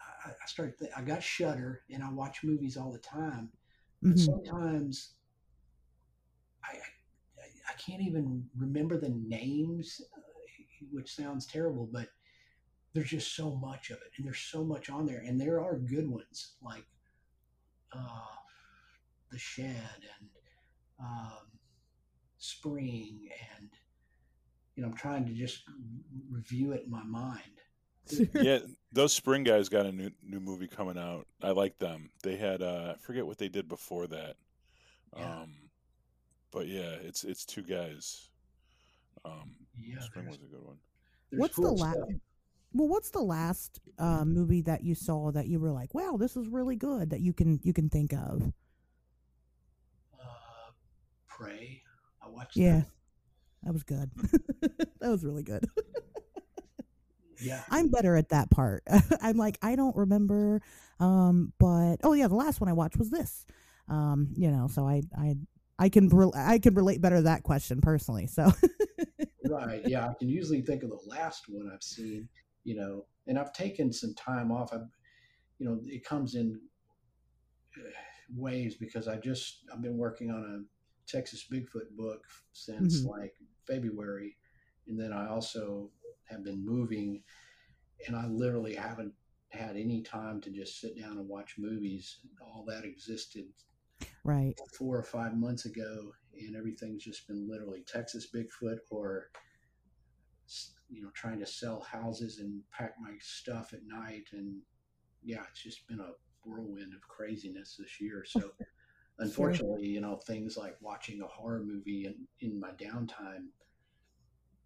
[0.02, 0.78] I, I started.
[0.80, 3.50] Th- I got Shudder, and I watch movies all the time.
[4.02, 4.26] But Mhm.
[4.26, 5.14] sometimes
[6.64, 6.78] I,
[7.40, 10.22] I I can't even remember the names, uh,
[10.92, 12.08] which sounds terrible, but
[12.94, 15.78] there's just so much of it, and there's so much on there, and there are
[15.78, 16.86] good ones like
[17.92, 18.36] uh,
[19.32, 20.30] the Shed and
[21.00, 21.32] um,
[22.38, 23.70] Spring, and
[24.76, 25.64] you know I'm trying to just
[26.30, 27.42] review it in my mind.
[28.36, 28.60] yeah,
[28.92, 31.26] those Spring guys got a new new movie coming out.
[31.42, 32.12] I like them.
[32.24, 34.36] They had uh I forget what they did before that.
[35.18, 35.40] Yeah.
[35.42, 35.50] Um
[36.52, 38.30] but yeah, it's it's two guys.
[39.24, 40.78] Um Yeah, Spring was a good one.
[41.32, 42.10] there's What's the cool la- stuff.
[42.74, 46.36] Well, what's the last uh, movie that you saw that you were like, "Wow, this
[46.36, 47.10] is really good"?
[47.10, 48.52] That you can you can think of?
[51.38, 51.82] Prey.
[52.22, 52.58] I watched.
[52.58, 52.88] Yeah, that.
[53.64, 54.12] that was good.
[55.02, 55.66] that was really good.
[57.42, 57.62] Yeah.
[57.70, 58.84] I'm better at that part.
[59.22, 60.62] I'm like, I don't remember.
[61.00, 63.46] Um, but oh yeah, the last one I watched was this.
[63.90, 65.36] Um, you know, so I I
[65.78, 68.28] I can rel I can relate better to that question personally.
[68.28, 68.52] So
[69.50, 72.28] right yeah i can usually think of the last one i've seen
[72.64, 74.88] you know and i've taken some time off i've
[75.60, 76.60] you know it comes in
[77.78, 77.90] uh,
[78.36, 80.75] waves because i just i've been working on a
[81.08, 83.10] texas bigfoot book since Mhm.
[83.10, 83.34] like
[83.68, 84.36] february
[84.88, 85.92] and then i also
[86.26, 87.22] have been moving
[88.08, 89.14] and i literally haven't
[89.50, 93.46] had any time to just sit down and watch movies all that existed
[94.24, 94.56] right.
[94.78, 99.30] four or five months ago, and everything's just been literally Texas Bigfoot or
[100.90, 104.62] you know trying to sell houses and pack my stuff at night, and
[105.24, 106.12] yeah, it's just been a
[106.44, 108.24] whirlwind of craziness this year.
[108.26, 108.52] So
[109.20, 113.48] unfortunately, you know, things like watching a horror movie in, in my downtime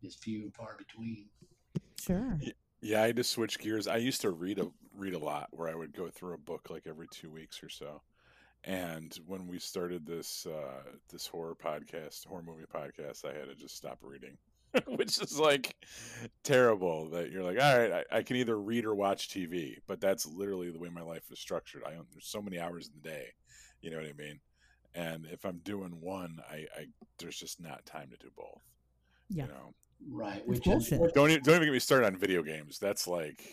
[0.01, 1.25] is few and far between.
[1.99, 2.39] Sure.
[2.81, 3.87] Yeah, I had to switch gears.
[3.87, 6.69] I used to read a read a lot where I would go through a book
[6.69, 8.01] like every two weeks or so.
[8.65, 13.55] And when we started this uh, this horror podcast, horror movie podcast, I had to
[13.55, 14.37] just stop reading,
[14.87, 15.75] which is like
[16.43, 17.09] terrible.
[17.09, 20.25] That you're like, all right, I, I can either read or watch TV, but that's
[20.25, 21.83] literally the way my life is structured.
[21.85, 23.27] I own there's so many hours in the day,
[23.81, 24.39] you know what I mean.
[24.95, 26.85] And if I'm doing one, I, I
[27.19, 28.63] there's just not time to do both.
[29.29, 29.43] Yeah.
[29.43, 29.73] You know,
[30.07, 31.13] Right, It's which bullshit.
[31.13, 32.79] don't even, don't even get me started on video games.
[32.79, 33.43] That's like,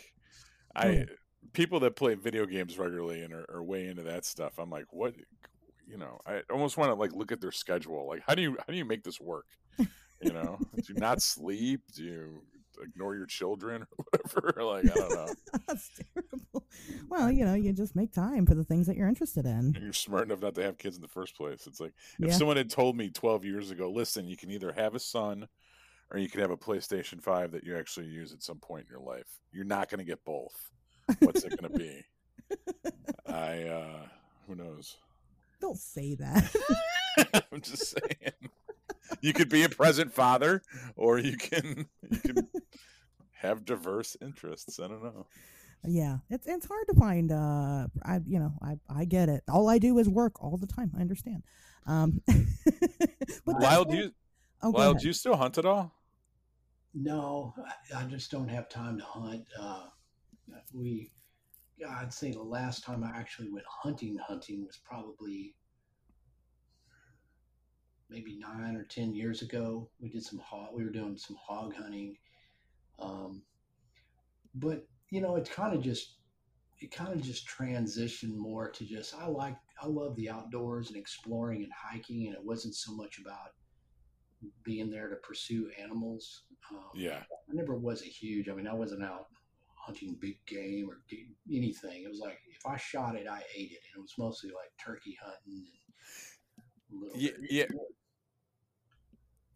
[0.74, 1.06] I
[1.52, 4.58] people that play video games regularly and are, are way into that stuff.
[4.58, 5.14] I'm like, what?
[5.88, 8.06] You know, I almost want to like look at their schedule.
[8.08, 9.46] Like, how do you how do you make this work?
[9.78, 11.80] You know, do you not sleep?
[11.94, 12.42] Do you
[12.82, 14.64] ignore your children or whatever?
[14.64, 15.34] Like, I don't know.
[15.68, 16.66] That's terrible.
[17.08, 19.76] Well, you know, you just make time for the things that you're interested in.
[19.80, 21.66] You're smart enough not to have kids in the first place.
[21.66, 22.32] It's like if Yeah.
[22.34, 25.48] someone had told me 12 years ago, listen, you can either have a son
[26.10, 28.92] or you can have a PlayStation 5 that you actually use at some point in
[28.92, 29.40] your life.
[29.52, 30.70] You're not going to get both.
[31.20, 32.04] What's it going to be?
[33.26, 34.06] I, uh,
[34.46, 34.96] who knows?
[35.60, 36.54] Don't say that.
[37.52, 38.50] I'm just saying.
[39.20, 40.62] You could be a present father
[40.96, 42.48] or you can, you can
[43.32, 44.78] have diverse interests.
[44.80, 45.26] I don't know.
[45.84, 47.30] yeah, it's it's hard to find.
[47.32, 49.42] Uh, I you know I I get it.
[49.48, 50.90] All I do is work all the time.
[50.96, 51.42] I understand.
[51.86, 52.36] Um, but
[53.46, 54.10] Lyle, that's Lyle, why- do you,
[54.62, 55.92] oh, go Lyle, do you still hunt at all?
[56.98, 57.54] no,
[57.94, 59.44] I, I just don't have time to hunt.
[59.60, 59.84] Uh,
[60.72, 61.12] we,
[61.86, 65.54] I'd say the last time I actually went hunting, hunting was probably
[68.08, 69.88] maybe nine or ten years ago.
[70.00, 70.70] We did some hog.
[70.74, 72.16] We were doing some hog hunting,
[72.98, 73.42] um,
[74.54, 76.16] but you know, it's kind of just
[76.80, 80.96] it kind of just transitioned more to just I like I love the outdoors and
[80.96, 83.50] exploring and hiking, and it wasn't so much about
[84.62, 86.44] being there to pursue animals.
[86.70, 87.22] Um, Yeah.
[87.48, 88.48] I never was a huge.
[88.48, 89.26] I mean, I wasn't out
[89.74, 91.00] hunting big game or
[91.48, 92.02] anything.
[92.02, 94.70] It was like if I shot it, I ate it, and it was mostly like
[94.84, 95.64] turkey hunting
[96.90, 97.66] and Yeah, yeah.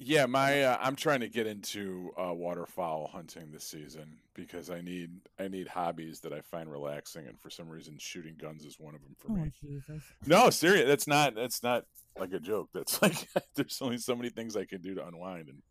[0.03, 4.80] Yeah, my uh, I'm trying to get into uh, waterfowl hunting this season because I
[4.80, 8.80] need I need hobbies that I find relaxing, and for some reason, shooting guns is
[8.80, 9.53] one of them for Oh me.
[9.61, 10.03] Jesus!
[10.26, 10.86] No, serious.
[10.86, 11.84] That's not that's not
[12.18, 12.70] like a joke.
[12.72, 15.62] That's like there's only so many things I can do to unwind, and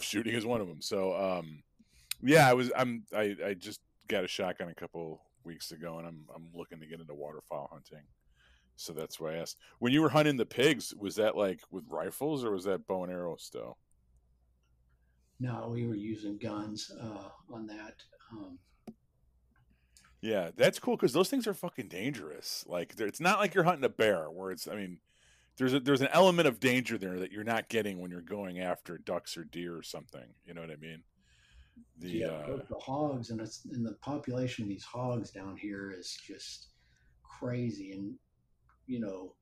[0.00, 0.80] shooting is one of them.
[0.80, 1.62] So, um,
[2.22, 6.08] yeah, I was I'm I I just got a shotgun a couple weeks ago, and
[6.08, 8.06] I'm I'm looking to get into waterfowl hunting.
[8.80, 9.58] So that's why I asked.
[9.78, 13.04] When you were hunting the pigs, was that like with rifles or was that bow
[13.04, 13.76] and arrow still?
[15.38, 17.94] No, we were using guns uh, on that.
[18.32, 18.58] Um,
[20.22, 22.64] Yeah, that's cool because those things are fucking dangerous.
[22.66, 24.66] Like, it's not like you're hunting a bear, where it's.
[24.66, 24.98] I mean,
[25.58, 28.60] there's a, there's an element of danger there that you're not getting when you're going
[28.60, 30.34] after ducks or deer or something.
[30.44, 31.02] You know what I mean?
[31.98, 35.90] The yeah, uh, the hogs and it's and the population of these hogs down here
[35.90, 36.68] is just
[37.40, 38.14] crazy, and
[38.90, 39.34] you know,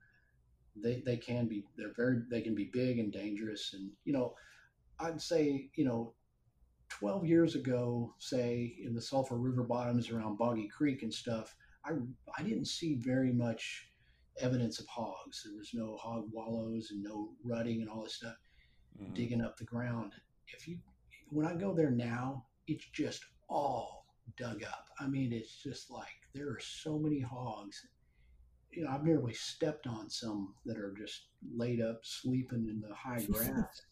[0.77, 4.35] they they can be they're very they can be big and dangerous, and you know,
[5.01, 6.15] I'd say you know.
[6.91, 11.91] 12 years ago, say in the Sulphur River bottoms around Boggy Creek and stuff, I,
[12.39, 13.91] I didn't see very much
[14.41, 15.43] evidence of hogs.
[15.45, 18.37] There was no hog wallows and no rutting and all this stuff
[19.01, 19.15] mhm.
[19.15, 20.15] digging up the ground.
[20.57, 20.79] If you,
[21.31, 24.87] when I go there now, it's just all dug up.
[25.01, 27.87] I mean, it's just like there are so many hogs.
[28.71, 32.95] You know, I've nearly stepped on some that are just laid up, sleeping in the
[32.95, 33.83] high grass.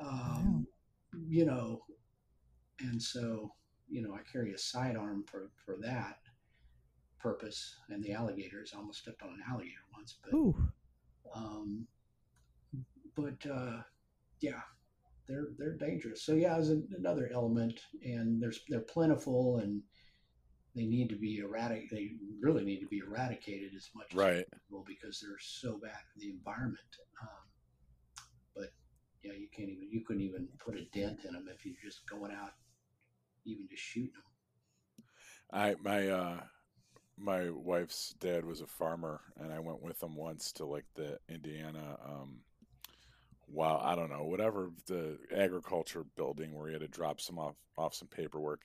[0.00, 0.66] Um,
[1.26, 1.82] you know,
[2.80, 3.52] and so
[3.90, 6.18] you know, I carry a sidearm for for that
[7.20, 7.76] purpose.
[7.88, 10.54] And the alligators, I almost stepped on an alligator once, but Ooh,
[11.34, 11.86] um,
[13.16, 13.82] but uh,
[14.40, 14.60] yeah,
[15.26, 16.22] they're they're dangerous.
[16.22, 19.82] So yeah, as another element, and there's they're plentiful and
[20.78, 21.90] they need to be eradicated.
[21.90, 22.10] They
[22.40, 24.36] really need to be eradicated as much Right.
[24.36, 26.78] as possible because they're so bad for the environment.
[27.20, 27.28] Um,
[28.54, 28.70] but
[29.24, 32.08] yeah, you can't even you couldn't even put a dent in them if you're just
[32.08, 32.52] going out,
[33.44, 34.22] even just shooting them.
[35.52, 36.40] I my uh
[37.16, 41.18] my wife's dad was a farmer and I went with him once to like the
[41.28, 42.40] Indiana um
[43.48, 47.56] wow, I don't know, whatever the agriculture building where he had to drop some off
[47.76, 48.62] off some paperwork.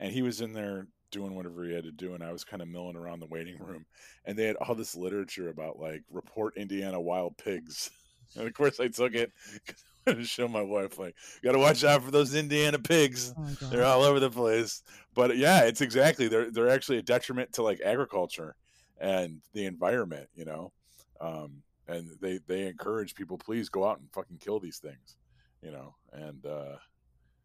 [0.00, 2.60] And he was in there doing whatever he had to do and I was kind
[2.60, 3.86] of milling around the waiting room
[4.24, 7.90] and they had all this literature about like report Indiana wild pigs.
[8.36, 9.30] And of course I took it
[10.06, 13.32] to show my wife like, gotta watch out for those Indiana pigs.
[13.38, 14.82] Oh they're all over the place.
[15.14, 18.56] But yeah it's exactly they're they're actually a detriment to like agriculture
[18.98, 20.72] and the environment you know?
[21.20, 25.16] Um and they they encourage people please go out and fucking kill these things
[25.62, 25.94] you know?
[26.12, 26.76] And uh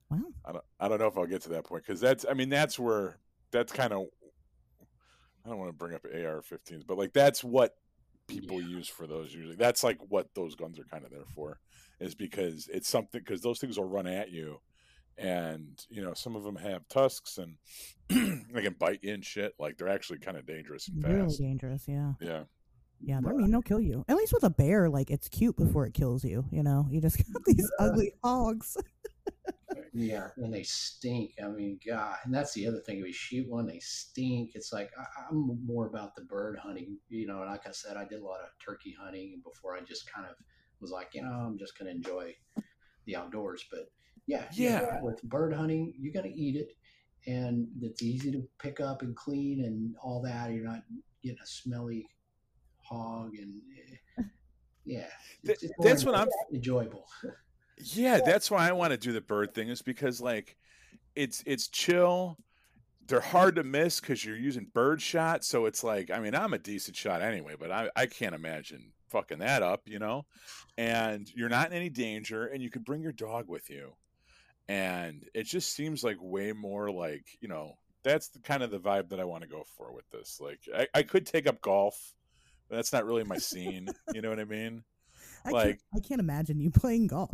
[0.10, 0.18] Wow.
[0.44, 2.50] i don't i don't know if i'll get to that point because that's i mean
[2.50, 3.20] that's where
[3.52, 4.06] that's kind of
[5.46, 7.76] i don't want to bring up ar-15s but like that's what
[8.28, 11.60] people use for those usually that's like what those guns are kind of there for
[12.00, 14.60] is because it's something because those things will run at you
[15.20, 17.56] and you know some of them have tusks and
[18.54, 21.84] they can bite you and shit like they're actually kind of dangerous and Really dangerous.
[21.88, 22.14] Yeah.
[22.22, 22.44] yeah
[23.02, 23.52] Yeah, they're mean.
[23.52, 24.06] They'll kill you.
[24.08, 26.46] At least with a bear, like it's cute before it kills you.
[26.52, 28.78] You know, you just got these ugly hogs.
[29.94, 31.34] Yeah, and they stink.
[31.44, 33.00] I mean, God, and that's the other thing.
[33.00, 34.52] If you shoot one, they stink.
[34.56, 36.98] It's like I, I'm more about the bird hunting.
[37.10, 39.76] You know, like I said, I did a lot of turkey hunting before.
[39.76, 40.36] I just kind of
[40.80, 42.36] was like, you know, I'm just going to enjoy
[43.06, 43.66] the outdoors.
[43.70, 43.92] But
[44.28, 45.02] yeah, Yeah.
[45.02, 46.70] with bird hunting, you're going to eat it,
[47.28, 50.52] and it's easy to pick up and clean and all that.
[50.52, 50.84] You're not
[51.24, 52.08] getting a smelly
[52.84, 53.60] hog, and
[54.20, 54.24] eh,
[54.86, 55.08] yeah,
[55.46, 57.06] Th- it's that's what I'm- enjoyable.
[57.80, 60.56] yeah that's why i want to do the bird thing is because like
[61.16, 62.38] it's it's chill.
[63.08, 66.54] They're hard to miss because you're using bird shot so it's like i mean i'm
[66.54, 70.26] a decent shot anyway but i, I can't imagine fucking that up you know?
[70.78, 73.94] And you're not in any danger and you could bring your dog with you.
[74.70, 77.74] And it just seems like way more like you know
[78.04, 80.40] that's the kind of the vibe that i want to go for with this.
[80.40, 82.14] Like i, I could take up golf
[82.70, 84.84] but that's not really my scene you know what i mean
[85.46, 87.32] I Like- can't, I can't imagine you playing golf.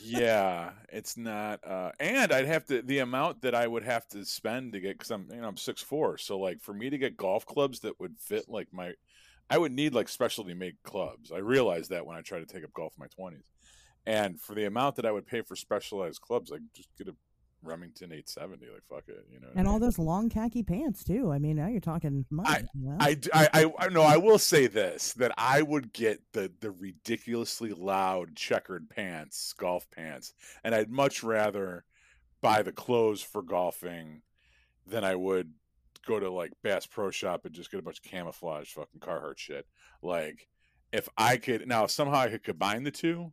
[0.00, 1.60] yeah, it's not.
[1.66, 4.98] Uh, and I'd have to the amount that I would have to spend to get
[4.98, 7.80] because I'm you know I'm six four, so like for me to get golf clubs
[7.80, 8.92] that would fit like my,
[9.48, 11.32] I would need like specialty made clubs.
[11.32, 13.44] I realized that when I tried to take up golf in my twenties,
[14.06, 17.14] and for the amount that I would pay for specialized clubs, I just get a
[17.62, 18.66] Remington 870.
[18.72, 19.48] Like fuck it, you know.
[19.54, 21.32] And all those long khaki pants too.
[21.32, 22.48] I mean, now you're talking money.
[22.48, 22.96] I, you know?
[22.98, 27.72] I, I, I, no, I will say this that I would get the the ridiculously
[27.72, 30.32] loud checkered pants, golf pants,
[30.64, 31.84] and I'd much rather
[32.40, 34.22] buy the clothes for golfing
[34.86, 35.52] than I would
[36.06, 39.38] go to like Bass Pro Shop and just get a bunch of camouflage fucking Carhartt
[39.38, 39.66] shit.
[40.02, 40.48] Like,
[40.92, 43.32] if I could now somehow I could combine the two,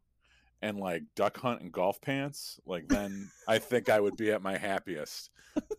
[0.61, 4.41] and like duck hunt and golf pants, like then I think I would be at
[4.41, 5.29] my happiest.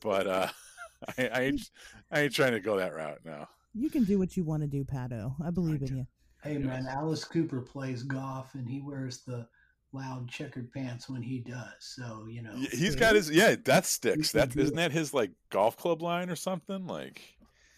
[0.01, 0.49] But uh
[1.19, 1.71] I, I ain't
[2.11, 3.49] I ain't trying to go that route now.
[3.75, 5.35] you can do what you want to do, Pato.
[5.45, 6.07] I believe in you.
[6.43, 9.47] Hey man, Alice Cooper plays golf and he wears the
[9.93, 11.73] loud checkered pants when he does.
[11.81, 14.33] So you know, Y- He's got his yeah, that sticks.
[14.33, 16.87] can That do isn't that his like golf club line or something?
[16.87, 17.21] Like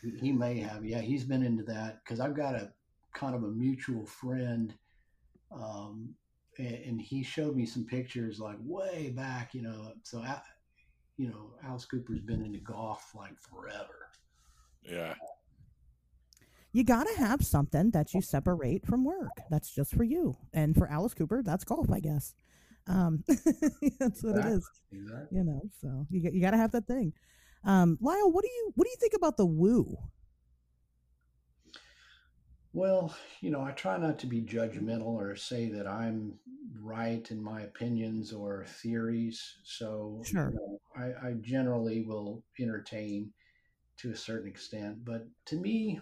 [0.02, 0.84] he- he may have.
[0.84, 2.72] Yeah, he's been into that because I've got a
[3.14, 4.74] kind of a mutual friend,
[5.50, 6.14] um,
[6.58, 9.54] and, and he showed me some pictures like way back.
[9.54, 10.42] You know, so Al-
[11.16, 14.08] you know, Alice Cooper's been into golf like forever.
[14.82, 15.14] yeah.
[16.72, 19.32] You got to have something that you separate from work.
[19.50, 20.36] That's just for you.
[20.52, 22.32] And for Alice Cooper, that's golf, I guess.
[22.86, 23.24] Um,
[23.98, 24.68] that's what it is.
[24.92, 25.36] Exactly.
[25.36, 27.12] You know, so you you got to have that thing.
[27.64, 29.96] Um, Lyle, what do you what do you think about the woo?
[32.72, 36.38] Well, you know, I try not to be judgmental or say that I'm
[36.80, 39.56] right in my opinions or theories.
[39.64, 43.32] So, you know, I, I generally will entertain
[43.98, 45.04] to a certain extent.
[45.04, 46.00] But to me,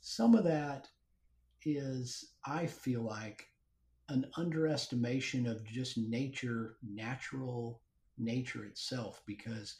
[0.00, 0.88] some of that
[1.64, 3.46] is, I feel like,
[4.08, 7.80] an underestimation of just nature, natural
[8.18, 9.76] nature itself, because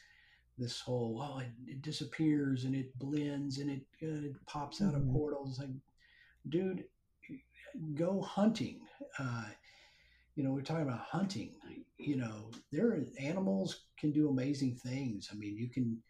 [0.57, 4.93] this whole, oh, it, it disappears and it blends and it, uh, it pops out
[4.93, 5.07] Mhm.
[5.07, 5.59] of portals.
[5.59, 5.69] Like,
[6.49, 6.85] dude,
[7.93, 8.81] go hunting.
[9.19, 9.45] Uh,
[10.35, 11.53] you know, we're talking about hunting.
[11.97, 15.29] You know, there are animals can do amazing things.
[15.31, 16.01] I mean, you can,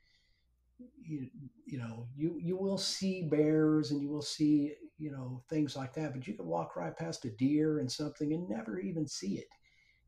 [1.04, 1.28] you,
[1.66, 5.94] you know, you you will see bears and you will see you know things like
[5.96, 9.40] that, but you can walk right past a deer and something and never even see
[9.40, 9.48] it.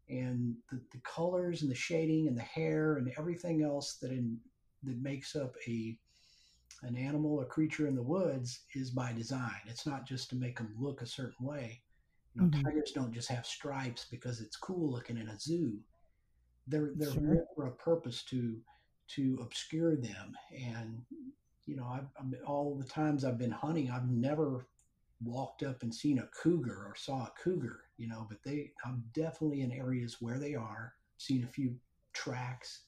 [0.10, 4.38] And the, the colors and the shading and the hair and everything else that in
[4.84, 5.98] that makes up a
[6.84, 9.62] an animal or creature in the woods is by design.
[9.68, 11.82] It's not just to make them look a certain way.
[12.34, 12.64] You know, Mhm.
[12.64, 15.80] tigers don't just have stripes because it's cool looking in a zoo.
[16.68, 17.22] They're they're Sure.
[17.22, 18.62] meant for a purpose to
[19.10, 20.36] to obscure them.
[20.56, 21.06] And
[21.66, 24.68] you know, I've, I've all the times I've been hunting, I've never
[25.24, 27.82] walked up and seen a cougar or saw a cougar.
[27.98, 30.94] You know, but they I'm definitely in areas where they are.
[31.18, 31.76] Seen a few
[32.14, 32.84] tracks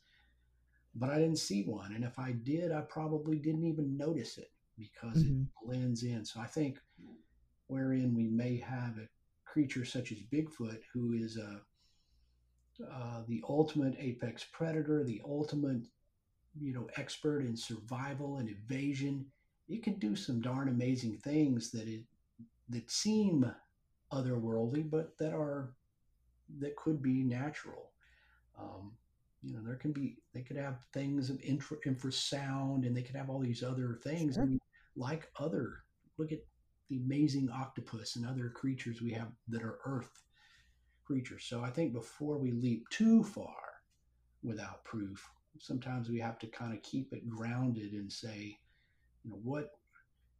[0.95, 1.93] but I didn't see one.
[1.93, 5.43] And if I did, I probably didn't even notice it because Mhm.
[5.43, 6.23] it blends in.
[6.25, 6.79] So I think
[7.67, 9.09] wherein we may have a
[9.45, 11.61] creature such as Bigfoot, who is a
[12.91, 15.87] uh, the ultimate apex predator, the ultimate
[16.59, 19.25] you know expert in survival and evasion,
[19.67, 22.03] it can do some darn amazing things that it
[22.69, 23.49] that seem
[24.11, 25.75] otherworldly, but that are
[26.59, 27.91] that could be natural.
[28.59, 28.93] Um,
[29.43, 33.15] you know, there can be they could have things of infra, infrasound, and they could
[33.15, 34.37] have all these other things.
[34.37, 34.59] I mean,
[34.95, 35.83] like other
[36.17, 36.39] look at
[36.89, 40.23] the amazing octopus and other creatures we have that are Earth
[41.05, 41.45] creatures.
[41.47, 43.55] So I think before we leap too far
[44.43, 45.27] without proof,
[45.59, 48.57] sometimes we have to kind of keep it grounded and say,
[49.23, 49.71] you know, what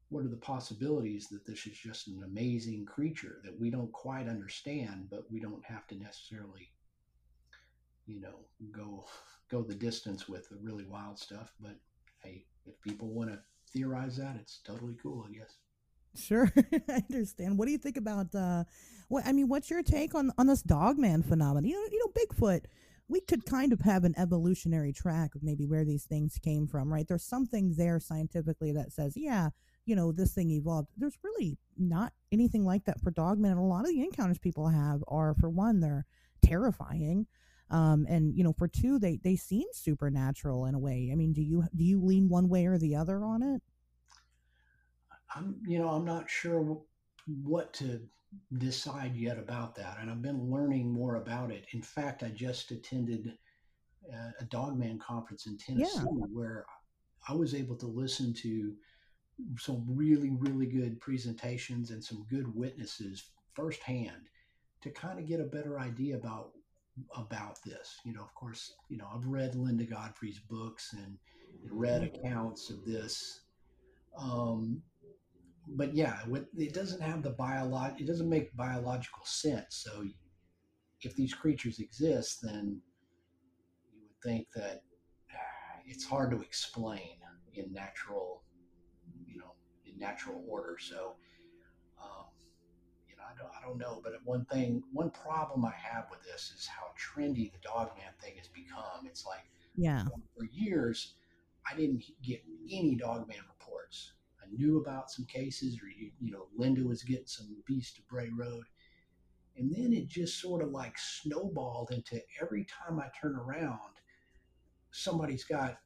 [0.10, 4.28] what are the possibilities that this is just an amazing creature that we don't quite
[4.28, 6.72] understand, but we don't have to necessarily,
[8.06, 9.06] you know, go
[9.50, 11.54] go the distance with the really wild stuff.
[11.60, 11.76] But
[12.24, 13.40] hey, if people want to
[13.72, 15.56] theorize that, it's totally cool, I guess.
[16.16, 16.52] Sure,
[16.90, 17.58] I understand.
[17.58, 18.34] What do you think about?
[18.34, 18.64] Uh,
[19.08, 21.70] what I mean, what's your take on on this dogman phenomenon?
[21.70, 22.66] You know, you know, Bigfoot.
[23.08, 26.92] We could kind of have an evolutionary track of maybe where these things came from,
[26.92, 27.08] right?
[27.08, 29.50] There's something there scientifically that says, yeah,
[29.86, 30.90] you know, this thing evolved.
[30.98, 34.70] There's really not anything like that for dogmen, and a lot of the encounters people
[34.70, 36.08] have are, for one, they're
[36.44, 37.28] terrifying,
[37.70, 41.10] um, and you know, for two, they they seem supernatural in a way.
[41.12, 43.62] I mean, do you do you lean one way or the other on it?
[45.36, 46.80] I'm, you know, I'm not sure
[47.44, 48.02] what to
[48.58, 51.66] decide yet about that, and I've been learning more about it.
[51.74, 53.34] In fact, I just attended
[54.14, 56.00] uh, a Dogman conference in Tennessee
[56.32, 56.66] where
[57.28, 58.74] I was able to listen to
[59.60, 64.30] some really, really good presentations and some good witnesses firsthand
[64.82, 66.52] to kind of get a better idea about
[67.16, 68.00] about this.
[68.06, 71.18] You know, of course, you know I've read Linda Godfrey's books and
[71.72, 73.42] read accounts of this.
[74.18, 74.82] Um,
[75.68, 76.20] but yeah,
[76.58, 78.00] it doesn't have the biolog.
[78.00, 79.84] It doesn't make biological sense.
[79.84, 80.06] So,
[81.02, 82.82] if these creatures exist, then
[83.94, 84.84] you would think that
[85.88, 87.18] it's hard to explain
[87.54, 88.44] in natural,
[89.28, 89.54] you know,
[89.86, 90.78] in natural order.
[90.80, 91.16] So,
[92.02, 92.35] um, you know, I
[93.38, 94.02] don't, I don't know.
[94.04, 98.34] But one thing, one problem I have with this is how trendy the Dogman thing
[98.38, 99.06] has become.
[99.06, 100.04] It's like, yeah,
[100.38, 101.16] for years,
[101.70, 104.14] I didn't get any Dogman reports.
[104.42, 108.08] I knew about some cases, or you, you know, Linda was getting some Beast of
[108.08, 108.66] Bray Road.
[109.58, 113.80] And then it just sort of like snowballed into every time I turn around,
[114.92, 115.78] somebody's got,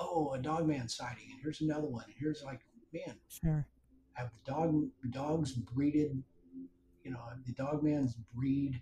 [0.00, 2.60] oh, a dogman sighting, and here's another one, and here's like,
[2.92, 3.66] man, sure.
[4.14, 6.22] Have the dog dogs breeded,
[7.04, 8.80] you know, the dogman's breed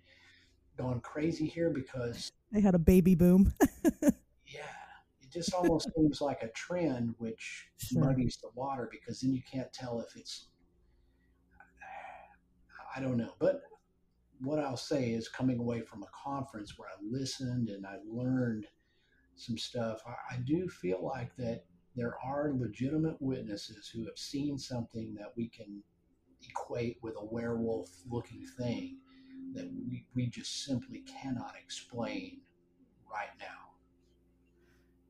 [0.77, 3.53] gone crazy here because they had a baby boom.
[4.03, 4.63] yeah,
[5.21, 8.05] it just almost seems like a trend, which sure.
[8.05, 10.47] muddies the water because then you can't tell if it's.
[12.95, 13.63] I don't know, but
[14.41, 18.67] what I'll say is coming away from a conference where I listened and I learned
[19.37, 21.65] some stuff, I, I do feel like that
[21.97, 25.83] there are legitimate witnesses who have seen something that we can
[26.49, 28.99] equate with a werewolf looking thing
[29.55, 32.41] that we, we just simply cannot explain
[33.11, 33.47] right now.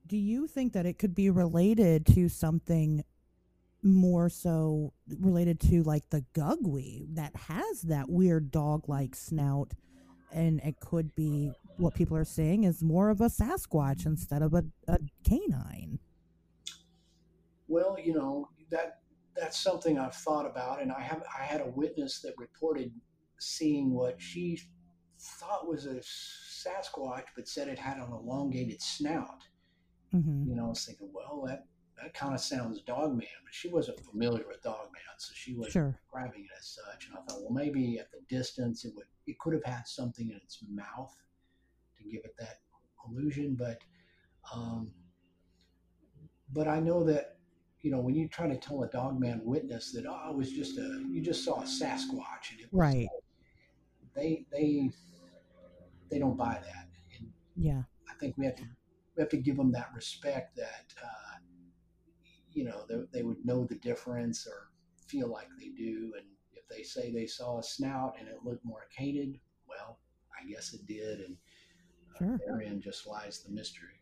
[0.06, 3.04] Do you think that it could be related to something
[3.82, 9.72] more so related to like the gugwe that has that weird dog like snout
[10.32, 14.54] and it could be what people are saying is more of a Sasquatch instead of
[14.54, 15.98] a, a canine.
[17.68, 18.99] Well, you know that
[19.40, 22.92] that's something I've thought about, and I have I had a witness that reported
[23.38, 24.60] seeing what she
[25.18, 29.42] thought was a Sasquatch, but said it had an elongated snout.
[30.14, 30.50] Mm-hmm.
[30.50, 31.66] You know, I was thinking, well, that
[32.02, 36.00] that kind of sounds dogman, but she wasn't familiar with dogman, so she wasn't sure.
[36.10, 37.08] grabbing it as such.
[37.08, 40.28] And I thought, well, maybe at the distance, it would it could have had something
[40.28, 41.14] in its mouth
[41.96, 42.60] to give it that
[43.08, 43.56] illusion.
[43.58, 43.78] But
[44.54, 44.92] um,
[46.52, 47.36] but I know that
[47.82, 50.78] you know when you try to tell a dogman witness that oh, it was just
[50.78, 53.08] a you just saw a Sasquatch, and it was, right?
[54.14, 54.90] They they
[56.10, 56.88] they don't buy that.
[57.18, 58.64] And yeah, I think we have to
[59.16, 60.92] we have to give them that respect that.
[61.02, 61.38] Uh,
[62.52, 64.70] you know, they, they would know the difference or
[65.06, 66.12] feel like they do.
[66.16, 69.98] And if they say they saw a snout and it looked more arcaded, well,
[70.38, 71.20] I guess it did.
[71.20, 71.36] And
[72.16, 72.40] uh, sure.
[72.46, 73.99] therein just lies the mystery.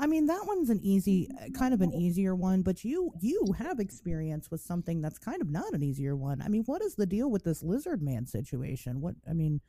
[0.00, 3.78] I mean, that one's an easy, kind of an easier one, but you you have
[3.78, 6.40] experience with something that's kind of not an easier one.
[6.40, 9.00] I mean, what is the deal with this lizard man situation?
[9.00, 9.60] What I mean,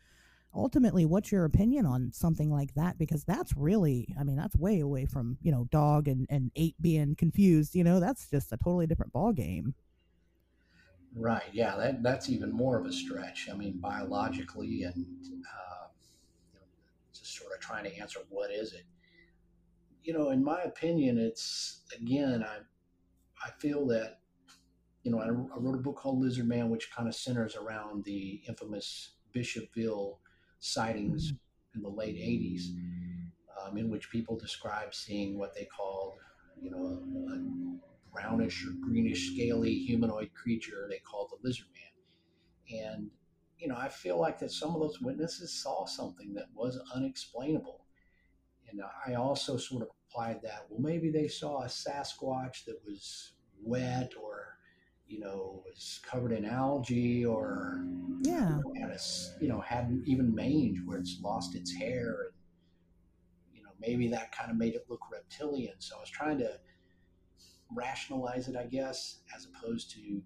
[0.53, 2.97] ultimately what's your opinion on something like that?
[2.97, 6.75] Because that's really i mean that's way away from you know dog and, and ape
[6.81, 7.99] being confused you know?
[7.99, 9.73] That's just a totally different ball game
[11.15, 11.43] right.
[11.51, 13.47] Yeah that, that's even more of a stretch.
[13.51, 15.05] I mean biologically and
[15.45, 15.87] uh,
[17.13, 18.85] just sort of trying to answer what is it
[20.03, 22.57] you know in my opinion it's again i
[23.45, 24.19] i feel that
[25.03, 28.03] you know I, I wrote a book called lizard man which kind of centers around
[28.03, 30.17] the infamous bishopville
[30.59, 31.33] sightings
[31.75, 32.63] in the late 80s
[33.65, 36.15] um, in which people described seeing what they called,
[36.61, 42.83] you know, a, a brownish or greenish scaly humanoid creature they called the lizard man.
[42.83, 43.11] And,
[43.57, 47.85] you know, I feel like that some of those witnesses saw something that was unexplainable.
[48.69, 53.33] And I also sort of applied that, well, maybe they saw a Sasquatch that was
[53.63, 54.57] wet or
[55.11, 57.83] you know, was covered in algae or
[58.21, 58.99] yeah, you know, had a,
[59.41, 62.33] you know, hadn't even mange where it's lost its hair and
[63.53, 65.73] you know, maybe that kind of made it look reptilian.
[65.79, 66.51] So I was trying to
[67.75, 70.23] rationalize it, I guess, as opposed to, you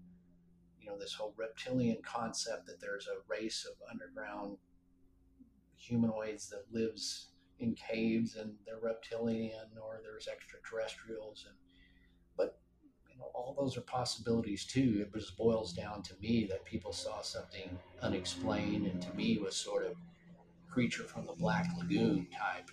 [0.86, 4.56] know, this whole reptilian concept that there's a race of underground
[5.74, 11.56] humanoids that lives in caves and they're reptilian or there's extraterrestrials and
[12.36, 12.58] but
[13.10, 14.98] you know, all those are possibilities too.
[15.00, 19.56] It just boils down to me that people saw something unexplained, and to me was
[19.56, 19.96] sort of
[20.68, 22.70] creature from the Black Lagoon type,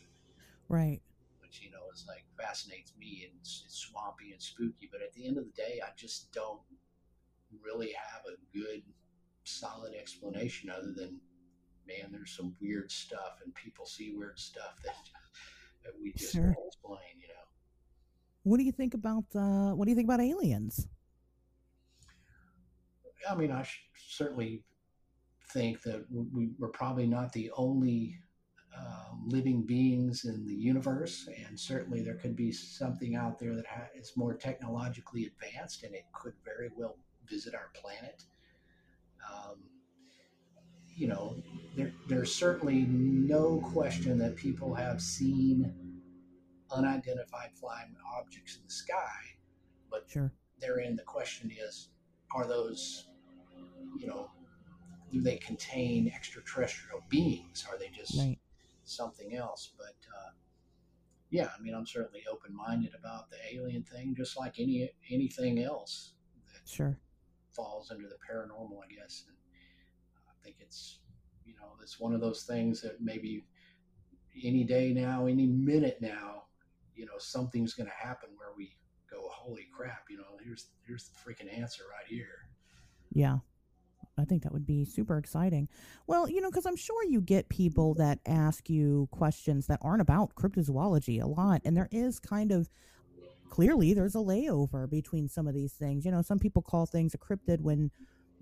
[0.68, 1.02] right?
[1.40, 4.90] Which you know is like fascinates me and it's, it's swampy and spooky.
[4.92, 6.60] But at the end of the day, I just don't
[7.64, 8.84] really have a good,
[9.46, 11.22] solid explanation other than,
[11.88, 14.96] man, there's some weird stuff, and people see weird stuff that
[15.84, 16.44] that we just sure.
[16.44, 17.00] can't explain.
[17.22, 17.44] You know.
[18.44, 20.88] What do you think about uh, what do you think about aliens?
[23.30, 23.66] I mean, I
[23.96, 24.64] certainly
[25.54, 28.20] think that we, are probably not the only
[28.78, 33.66] uh, living beings in the universe, and certainly there could be something out there that
[33.66, 36.98] ha- is more technologically advanced, and it could very well
[37.30, 38.24] visit our planet.
[39.32, 39.58] Um,
[40.96, 41.36] you know,
[41.76, 45.74] there, there's certainly no question that people have seen
[46.72, 49.20] unidentified flying objects in the sky,
[49.90, 50.32] but Sure.
[50.60, 51.90] therein the question is,
[52.36, 53.08] are those,
[53.98, 54.30] you know,
[55.12, 57.66] do they contain extraterrestrial beings?
[57.70, 58.40] Are they just Right.
[58.84, 59.72] something else?
[59.78, 60.32] But uh,
[61.30, 66.14] yeah, I mean, I'm certainly open-minded about the alien thing, just like any anything else
[66.52, 67.00] that Sure.
[67.52, 69.26] falls under the paranormal, I guess.
[69.28, 69.38] And
[70.44, 71.00] think it's,
[71.46, 73.46] you know, it's one of those things that maybe
[74.44, 76.44] any day now, any minute now,
[76.96, 78.76] you know, something's going to happen where we
[79.10, 82.48] go, holy crap, you know, here's here's the freaking answer right here.
[83.12, 83.38] Yeah.
[84.18, 85.68] I think that would be super exciting.
[86.06, 90.02] Well, you know, because I'm sure you get people that ask you questions that aren't
[90.02, 91.62] about cryptozoology a lot.
[91.66, 92.70] And there is kind of
[93.50, 96.06] clearly there's a layover between some of these things.
[96.06, 97.90] You know, some people call things a cryptid when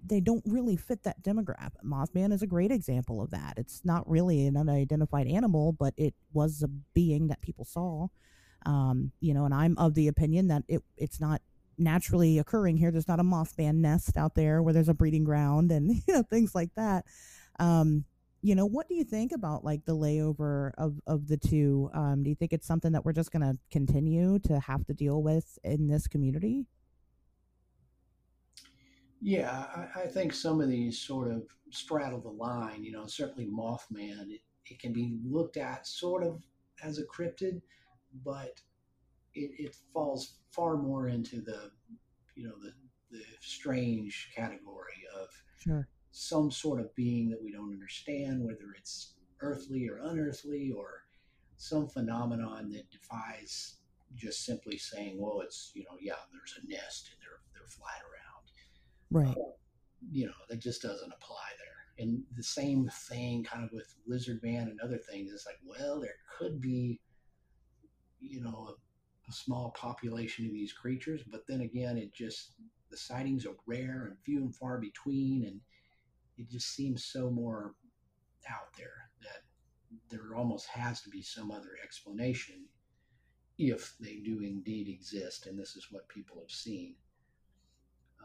[0.06, 1.84] they don't really fit that demographic.
[1.86, 3.54] Mothman is a great example of that.
[3.58, 8.08] It's not really an unidentified animal, but it was a being that people saw.
[8.66, 11.42] Um, you know, and I'm of the opinion that it it's not
[11.78, 12.92] naturally occurring here.
[12.92, 16.24] There's not a Mothman nest out there where there's a breeding ground and you know
[16.24, 17.06] things like that.
[17.60, 18.06] Um,
[18.44, 21.90] you know, what do you think about like the layover of of the two?
[21.94, 24.94] Um, do you think it's something that we're just going to continue to have to
[24.94, 26.66] deal with in this community?
[29.22, 29.66] Yeah,
[29.96, 32.84] I, I think some of these sort of straddle the line.
[32.84, 36.44] You know, certainly Mothman, it, it can be looked at sort of
[36.84, 37.62] as a cryptid,
[38.26, 38.60] but
[39.36, 41.72] it, it falls far more into the,
[42.36, 42.74] you know, the,
[43.16, 45.28] the strange category of
[45.60, 45.88] Sure.
[46.10, 51.04] some sort of being that we don't understand, whether it's earthly or unearthly or
[51.58, 53.76] some phenomenon that defies
[54.16, 58.02] just simply saying, well, it's, you know, yeah, there's a nest and they're, they're flying
[58.02, 58.41] around
[59.12, 59.28] Right.
[59.28, 59.54] Um,
[60.12, 62.06] you know, that just doesn't apply there.
[62.06, 65.32] And the same thing kind of with Lizard Man and other things.
[65.32, 67.00] It's like, well, there could be,
[68.20, 72.54] you know, a, a small population of these creatures, but then again, it just,
[72.90, 75.46] the sightings are rare and few and far between.
[75.46, 75.60] And
[76.38, 77.76] it just seems so more
[78.50, 79.42] out there that
[80.10, 82.66] there almost has to be some other explanation
[83.60, 85.46] if they do indeed exist.
[85.46, 86.96] And this is what people have seen.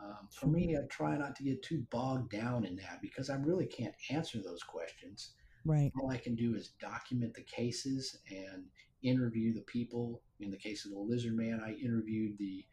[0.02, 3.36] Um, for me, I try not to get too bogged down in that because I
[3.36, 5.32] really can't answer those questions.
[5.64, 5.92] Right.
[6.00, 8.66] All I can do is document the cases and
[9.02, 10.22] interview the people.
[10.40, 12.64] In the case of the Lizard Man, I interviewed the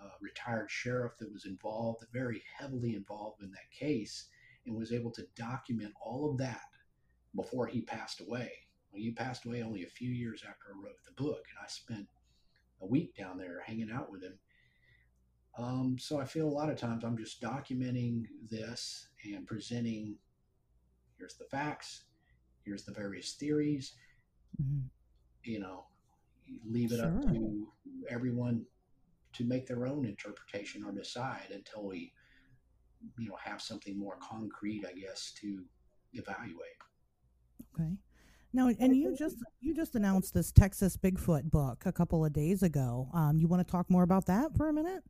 [0.00, 4.28] uh, retired sheriff that was involved, very heavily involved in that case,
[4.66, 6.62] and was able to document all of that
[7.36, 8.50] before he passed away.
[8.90, 11.68] Well, he passed away only a few years after I wrote the book, and I
[11.68, 12.06] spent
[12.80, 14.38] a week down there hanging out with him
[15.58, 20.16] um, so I feel a lot of times I'm just documenting this and presenting
[21.18, 22.04] here's the facts,
[22.64, 23.94] here's the various theories,
[24.58, 24.86] hmm
[25.44, 25.84] you know,
[26.66, 27.68] leave it up to
[28.08, 28.64] everyone
[29.34, 32.12] to make their own interpretation or decide until we,
[33.18, 35.64] you know, have something more concrete, I guess, to
[36.14, 36.78] evaluate.
[37.74, 37.96] Okay.
[38.52, 42.62] Now, and you just you just announced this Texas Bigfoot book a couple of days
[42.62, 43.08] ago.
[43.12, 45.02] Um, you want to talk more about that for a minute?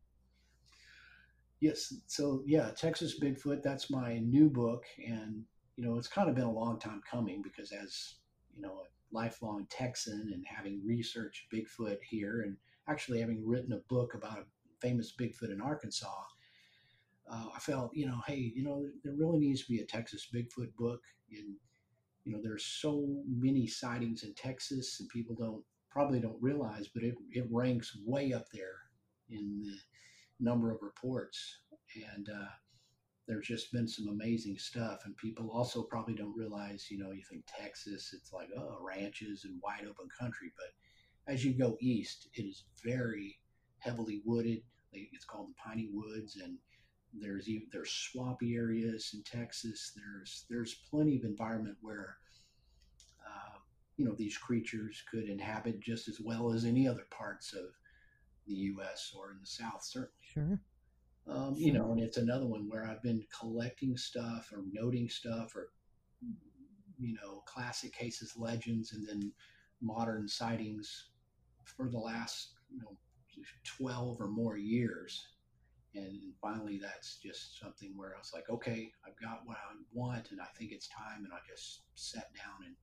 [1.61, 1.95] Yes.
[2.07, 3.63] So yeah, Texas Bigfoot.
[3.63, 5.45] That's my new book, and
[5.77, 8.17] you know, it's kind of been a long time coming because as
[8.55, 12.57] you know, a lifelong Texan and having researched Bigfoot here, and
[12.89, 14.45] actually having written a book about a
[14.81, 16.23] famous Bigfoot in Arkansas,
[17.31, 20.29] uh, I felt you know, hey, you know, there really needs to be a Texas
[20.35, 21.01] Bigfoot book,
[21.31, 21.55] and
[22.25, 27.03] you know, there's so many sightings in Texas, and people don't probably don't realize, but
[27.05, 28.77] it it ranks way up there
[29.31, 29.77] in the
[30.41, 31.61] number of reports
[32.15, 32.49] and uh,
[33.27, 37.23] there's just been some amazing stuff and people also probably don't realize you know you
[37.29, 42.29] think texas it's like oh ranches and wide open country but as you go east
[42.35, 43.39] it is very
[43.79, 44.63] heavily wooded
[44.93, 46.59] it's called the piney woods and
[47.21, 52.17] there's even there's swampy areas in texas there's there's plenty of environment where
[53.27, 53.59] uh,
[53.97, 57.67] you know these creatures could inhabit just as well as any other parts of
[58.47, 59.13] the U.S.
[59.17, 60.11] or in the South, certainly.
[60.33, 60.61] Sure.
[61.27, 65.57] Um, you know, and it's another one where I've been collecting stuff or noting stuff
[65.57, 65.71] or,
[66.99, 69.33] you know, classic cases, legends, and then
[69.81, 71.09] modern sightings
[71.65, 72.97] for the last, you know,
[73.65, 75.27] 12 or more years.
[75.95, 80.31] And finally, that's just something where I was like, okay, I've got what I want,
[80.31, 81.25] and I think it's time.
[81.25, 82.75] And I just sat down and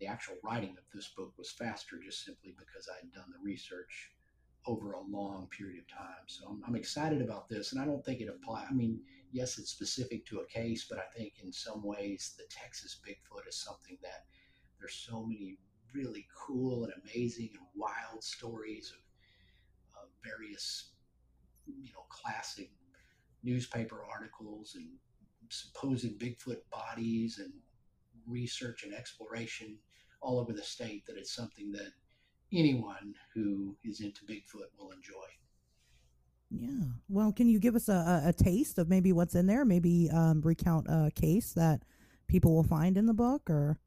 [0.00, 3.42] the actual writing of this book was faster just simply because I had done the
[3.42, 4.12] research
[4.66, 6.24] over a long period of time.
[6.26, 8.66] So I'm, I'm excited about this, and I don't think it applies.
[8.70, 9.00] I mean,
[9.32, 13.48] yes, it's specific to a case, but I think in some ways the Texas Bigfoot
[13.48, 14.24] is something that
[14.78, 15.58] there's so many
[15.94, 20.90] really cool and amazing and wild stories of uh, various,
[21.66, 22.70] you know, classic
[23.42, 24.88] newspaper articles and
[25.48, 27.52] supposed Bigfoot bodies and
[28.26, 29.78] research and exploration
[30.20, 31.92] all over the state that it's something that
[32.52, 35.26] anyone who is into Bigfoot will enjoy.
[36.50, 36.84] Yeah.
[37.08, 39.64] Well, can you give us a, a, taste of maybe what's in there?
[39.64, 41.82] Maybe um, recount a case that
[42.28, 43.78] people will find in the book or?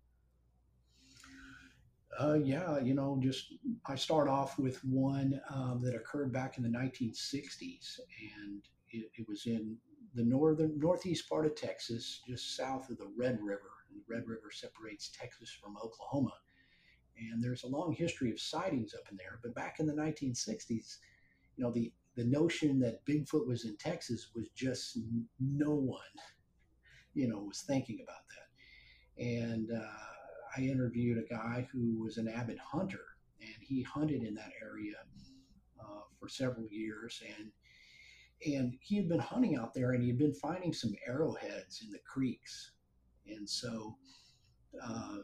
[2.19, 3.53] Uh, yeah, you know, just
[3.85, 7.97] I start off with one um, that occurred back in the 1960s,
[8.41, 9.77] and it, it, was in
[10.15, 13.71] the northern northeast part of Texas, just south of the Red River.
[13.89, 16.33] And the Red River separates Texas from Oklahoma,
[17.19, 19.39] and there's a long history of sightings up in there.
[19.43, 20.97] But back in the 1960s,
[21.55, 24.97] you know, the the notion that Bigfoot was in Texas was just
[25.39, 26.01] no one,
[27.13, 29.23] you know, was thinking about that.
[29.23, 33.05] And uh, I interviewed a guy who was an avid hunter,
[33.41, 34.95] and he hunted in that area
[35.79, 37.51] uh, for several years, and
[38.53, 41.91] and he had been hunting out there, and he had been finding some arrowheads in
[41.91, 42.71] the creeks,
[43.27, 43.97] and so.
[44.83, 45.17] Uh,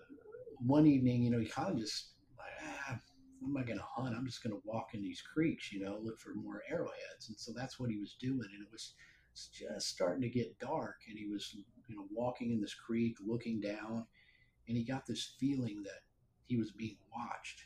[0.60, 3.00] one evening, you know, he kind of just like, ah,
[3.44, 4.16] am I going to hunt?
[4.16, 7.30] I'm just going to walk in these creeks, you know, look for more arrowheads.
[7.30, 8.48] And so that's what he was doing.
[8.54, 8.94] And it was
[9.34, 10.96] just starting to get dark.
[11.10, 11.56] And he was,
[11.88, 14.06] you know, walking in this creek, looking down,
[14.68, 16.02] and he got this feeling that
[16.48, 17.66] he was being watched.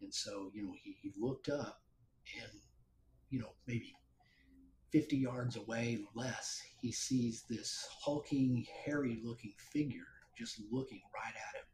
[0.00, 1.80] And so, you know, he, he looked up
[2.40, 2.52] and,
[3.30, 3.94] you know, maybe
[4.92, 10.06] 50 yards away, less, he sees this hulking, hairy looking figure
[10.36, 11.66] just looking right at him.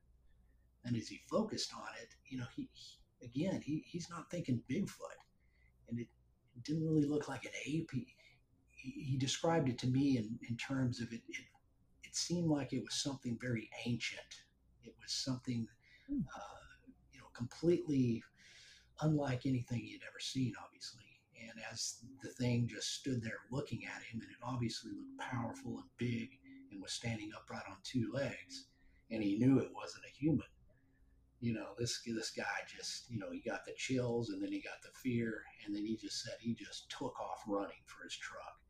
[0.85, 4.63] And as he focused on it, you know, he, he again, he, he's not thinking
[4.71, 5.21] Bigfoot.
[5.89, 6.09] And it,
[6.57, 7.91] it, didn't really look like an ape.
[7.93, 8.07] He,
[8.71, 11.45] he, he described it to me in, in terms of it, it,
[12.05, 14.43] it seemed like it was something very ancient.
[14.85, 15.67] It was something,
[16.09, 16.21] hmm.
[16.35, 16.41] uh,
[17.13, 18.23] you know, completely
[19.03, 21.05] unlike anything he'd ever seen, obviously.
[21.43, 25.79] And as the thing just stood there looking at him, and it obviously looked powerful
[25.79, 26.31] and big
[26.71, 28.67] and was standing upright on two legs,
[29.11, 30.47] and he knew it wasn't a human
[31.41, 34.61] you know, this this guy just, you know, he got the chills and then he
[34.61, 38.15] got the fear, and then he just said he just took off running for his
[38.17, 38.61] truck,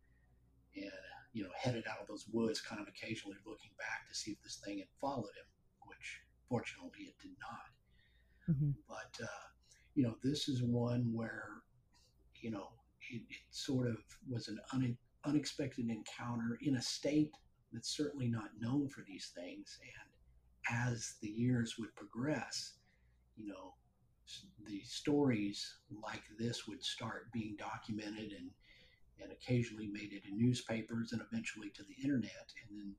[0.77, 0.91] and
[1.33, 4.43] you know, headed out of those woods, kind of occasionally looking back to see if
[4.43, 5.47] this thing had followed him,
[5.87, 8.55] which fortunately it did not.
[8.55, 8.71] Mm-hmm.
[8.89, 9.45] But uh,
[9.95, 11.49] you know, this is one where,
[12.41, 12.69] you know,
[13.11, 13.97] it, it sort of
[14.29, 17.33] was an un, unexpected encounter in a state
[17.73, 20.10] that's certainly not known for these things, and
[20.71, 22.75] as the years would progress,
[23.37, 23.75] you know,
[24.67, 28.51] the stories like this would start being documented and
[29.23, 32.95] and occasionally made it in newspapers and eventually to the internet and then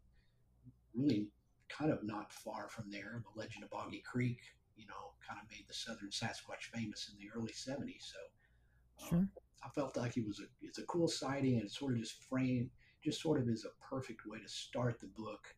[0.93, 1.27] really
[1.69, 4.39] kind of not far from there the legend of boggy creek
[4.75, 9.29] you know kind of made the southern sasquatch famous in the early 70s so um,
[9.63, 12.21] i felt like it was a it's a cool sighting and it sort of just
[12.29, 12.69] framed
[13.03, 15.55] just sort of is a perfect way to start the book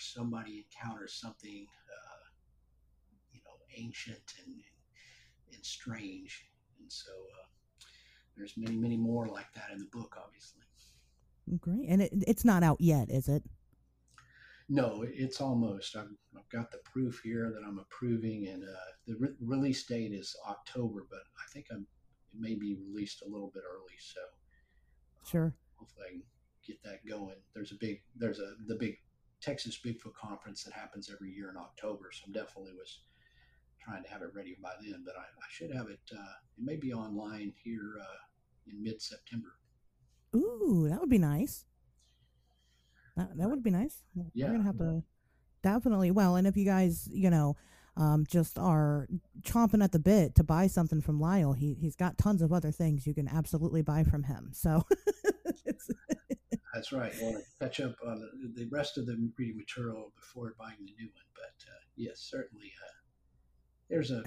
[0.00, 2.24] somebody encounters something, uh,
[3.32, 4.54] you know, ancient and,
[5.52, 6.46] and strange.
[6.80, 7.46] And so uh,
[8.36, 10.62] there's many, many more like that in the book, obviously.
[11.60, 11.88] Great.
[11.88, 13.42] And it, it's not out yet, is it?
[14.68, 15.96] No, it's almost.
[15.96, 20.12] I've, I've got the proof here that I'm approving, and uh, the re- release date
[20.12, 21.86] is October, but I think I'm,
[22.34, 23.96] it may be released a little bit early.
[23.98, 24.20] So,
[25.26, 25.54] sure.
[25.76, 26.22] Hopefully, I can
[26.66, 27.36] get that going.
[27.54, 28.98] There's a big, there's a the big
[29.40, 32.10] Texas Bigfoot conference that happens every year in October.
[32.12, 33.00] So I'm definitely was
[33.82, 36.00] trying to have it ready by then, but I, I should have it.
[36.12, 39.54] Uh, it may be online here uh, in mid September.
[40.34, 41.64] Ooh, that would be nice.
[43.16, 44.02] That, that would be nice.
[44.34, 44.46] Yeah.
[44.46, 45.02] We're gonna have to
[45.62, 46.10] definitely.
[46.10, 47.56] Well, and if you guys, you know,
[47.96, 49.08] um, just are
[49.42, 52.70] chomping at the bit to buy something from Lyle, he he's got tons of other
[52.70, 54.50] things you can absolutely buy from him.
[54.52, 54.84] So
[56.78, 57.12] That's right.
[57.20, 58.22] I want to catch up on
[58.54, 61.24] the rest of the reading material before buying the new one.
[61.34, 62.94] But uh, yes, certainly, uh,
[63.90, 64.22] there's a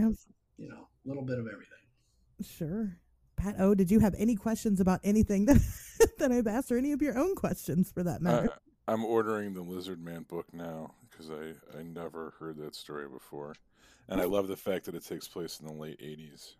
[0.57, 1.77] you know little bit of everything.
[2.41, 2.97] Sure.
[3.37, 5.61] Pat O, did you have any questions about anything that,
[6.19, 8.49] that I've asked, or any of your own questions for that matter?
[8.51, 13.07] Uh, I'm ordering the Lizard Man book now because I, I never heard that story
[13.07, 13.55] before.
[14.09, 16.55] And I love the fact that it takes place in the late 80s.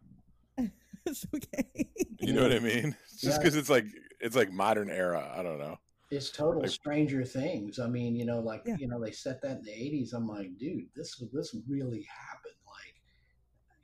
[1.06, 1.90] It's okay.
[2.19, 2.95] You know what I mean?
[3.19, 3.60] Just because yeah.
[3.61, 3.86] it's like
[4.19, 5.32] it's like modern era.
[5.36, 5.78] I don't know.
[6.11, 7.80] It's total Like- Stranger Things.
[7.80, 8.76] I mean, you know, like Yeah.
[8.80, 10.14] you know, they set that in the '80s.
[10.14, 12.56] I'm like, dude, this this really happened.
[12.65, 12.95] Like,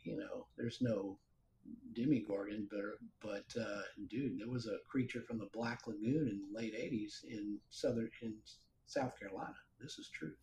[0.04, 1.18] you know, there's no
[1.94, 2.82] Demogorgon, but
[3.22, 7.24] but uh, dude, there was a creature from the Black Lagoon in the late '80s
[7.24, 8.34] in southern in
[8.86, 9.56] South Carolina.
[9.82, 10.34] This is true.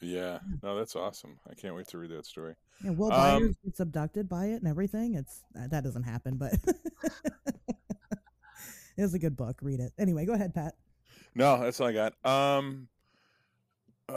[0.00, 1.38] Yeah, no, that's awesome.
[1.50, 2.54] I can't wait to read that story.
[2.84, 5.14] Yeah, Will Um, Byers gets abducted by it and everything.
[5.14, 6.52] It's that doesn't happen, but
[8.96, 9.58] it's a good book.
[9.62, 10.26] Read it anyway.
[10.26, 10.74] Go ahead, Pat.
[11.34, 12.12] No, that's all I got.
[12.24, 12.88] Um,
[14.08, 14.12] uh,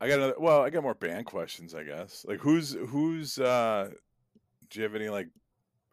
[0.00, 0.34] I got another.
[0.38, 2.24] Well, I got more band questions, I guess.
[2.26, 3.38] Like, who's who's?
[3.38, 3.90] uh
[4.70, 5.28] Do you have any like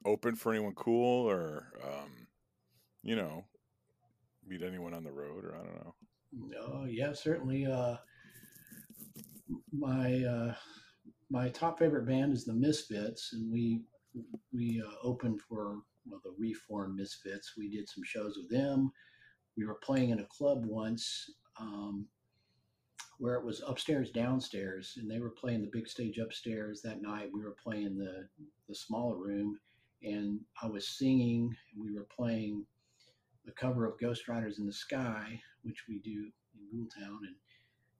[0.06, 2.28] open for anyone cool or um,
[3.04, 3.46] you know,
[4.48, 5.96] meet anyone on the road or I don't know.
[6.60, 7.66] Oh yeah, certainly.
[7.66, 7.98] Uh,
[9.72, 10.54] my uh,
[11.30, 13.82] my top favorite band is the Misfits, and we
[14.54, 15.80] we uh, opened for
[16.10, 17.54] well, the Reform Misfits.
[17.58, 18.92] We did some shows with them.
[19.58, 21.30] We were playing in a club once
[21.60, 22.08] um,
[23.18, 27.30] where it was upstairs, downstairs, and they were playing the big stage upstairs that night.
[27.34, 28.28] We were playing the
[28.68, 29.60] the smaller room,
[30.04, 31.56] and I was singing.
[31.74, 32.66] and We were playing
[33.46, 37.36] the cover of Ghost Riders in the Sky, which we do in Ghoultown, and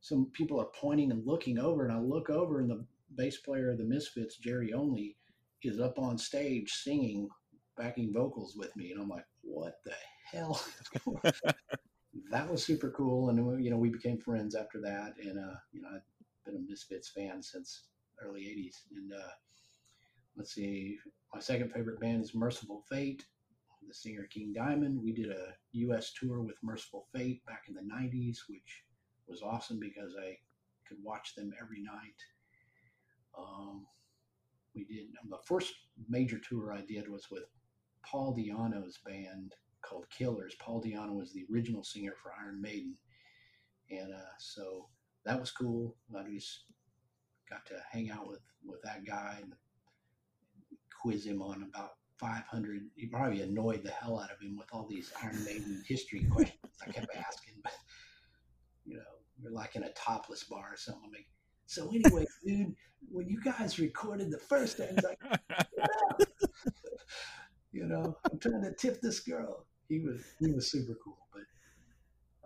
[0.02, 2.86] some people are pointing and looking over, and I look over, and the
[3.16, 5.18] bass player of the Misfits, Jerry Only,
[5.64, 7.30] is up on stage singing
[7.78, 9.94] backing vocals with me, and I'm like, what the
[10.32, 10.62] hell?
[12.32, 15.82] that was super cool, and you know we became friends after that, and uh, you
[15.82, 16.02] know I've
[16.46, 17.84] been a Misfits fan since
[18.24, 19.32] early '80s, and uh,
[20.38, 20.98] let's see,
[21.34, 23.26] my second favorite band is Mercyful Fate
[23.88, 25.02] the singer King Diamond.
[25.02, 26.14] We did a U.S.
[26.14, 28.84] tour with Mercyful Fate back in the 90s, which
[29.28, 30.38] was awesome because I
[30.88, 32.22] could watch them every night.
[33.38, 33.86] Um,
[34.76, 35.74] we did the first
[36.10, 37.46] major tour I did was with
[38.04, 40.56] Paul Di'Anno's band called Killers.
[40.60, 42.96] Paul Di'Anno was the original singer for Iron Maiden,
[43.90, 44.90] and uh, so
[45.26, 45.96] that was cool.
[46.18, 46.66] I just
[47.50, 49.54] got to hang out with with that guy and
[51.02, 52.82] quiz him on about 500.
[52.96, 56.60] you probably annoyed the hell out of him with all these Iron Maiden history questions
[56.86, 57.56] I kept asking.
[57.64, 57.74] But,
[58.86, 59.04] you know,
[59.42, 61.12] you're like in a topless bar or something.
[61.12, 61.28] Like,
[61.66, 62.76] so anyway, dude,
[63.12, 65.20] when you guys recorded the first thing, like,
[67.72, 69.66] you know, I'm trying to tip this girl.
[69.90, 71.18] He was he was super cool.
[71.34, 71.44] But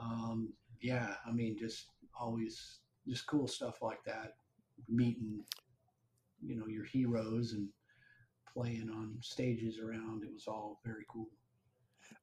[0.04, 1.86] um, yeah, I mean, just
[2.20, 4.36] always just cool stuff like that.
[4.88, 5.44] Meeting,
[6.42, 7.70] you know, your heroes and
[8.60, 10.24] playing on stages around.
[10.24, 11.30] It was all very cool.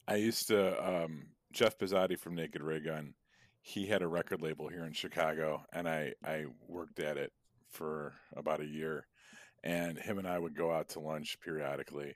[0.06, 3.14] I used to um, Jeff Pezzati from Naked Raygun.
[3.62, 7.32] He had a record label here in Chicago, and I I worked at it
[7.70, 9.06] for about a year.
[9.64, 12.14] And him and I would go out to lunch periodically,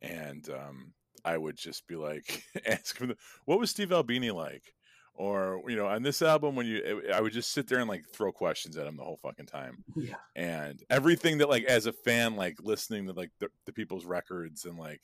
[0.00, 0.92] and um,
[1.24, 3.14] I would just be like, ask him,
[3.46, 4.72] "What was Steve Albini like?"
[5.18, 8.06] Or you know, on this album, when you, I would just sit there and like
[8.08, 9.82] throw questions at him the whole fucking time.
[9.94, 14.04] Yeah, and everything that like as a fan like listening to like the, the people's
[14.04, 15.00] records and like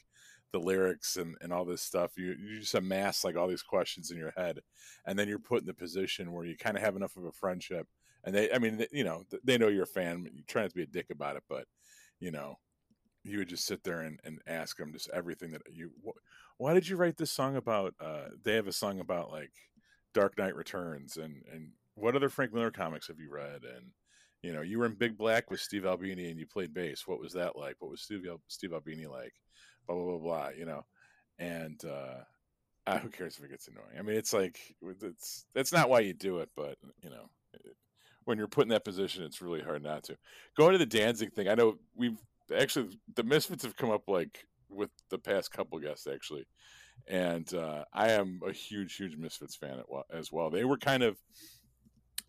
[0.52, 4.10] the lyrics and, and all this stuff you, you just amass like all these questions
[4.10, 4.60] in your head.
[5.06, 7.32] And then you're put in the position where you kind of have enough of a
[7.32, 7.89] friendship.
[8.24, 10.70] And they i mean they, you know they know you're a fan you try not
[10.70, 11.64] to be a dick about it but
[12.20, 12.56] you know
[13.24, 16.18] you would just sit there and, and ask them just everything that you wh-
[16.60, 19.51] why did you write this song about uh they have a song about like
[20.14, 23.93] dark knight returns and and what other frank miller comics have you read and
[24.43, 27.06] you know, you were in Big Black with Steve Albini and you played bass.
[27.06, 27.76] What was that like?
[27.78, 29.32] What was Steve Al- Steve Albini like?
[29.86, 30.48] Blah blah blah blah.
[30.48, 30.84] You know,
[31.39, 32.24] and uh,
[32.86, 33.98] ah, who cares if it gets annoying?
[33.98, 37.30] I mean, it's like it's that's not why you do it, but you know,
[38.24, 40.16] when you're put in that position, it's really hard not to.
[40.56, 42.18] Going to the Danzig thing, I know we've
[42.56, 46.47] actually the Misfits have come up like with the past couple guests actually,
[47.09, 50.51] and uh, I am a huge huge Misfits fan as well.
[50.51, 51.19] They were kind of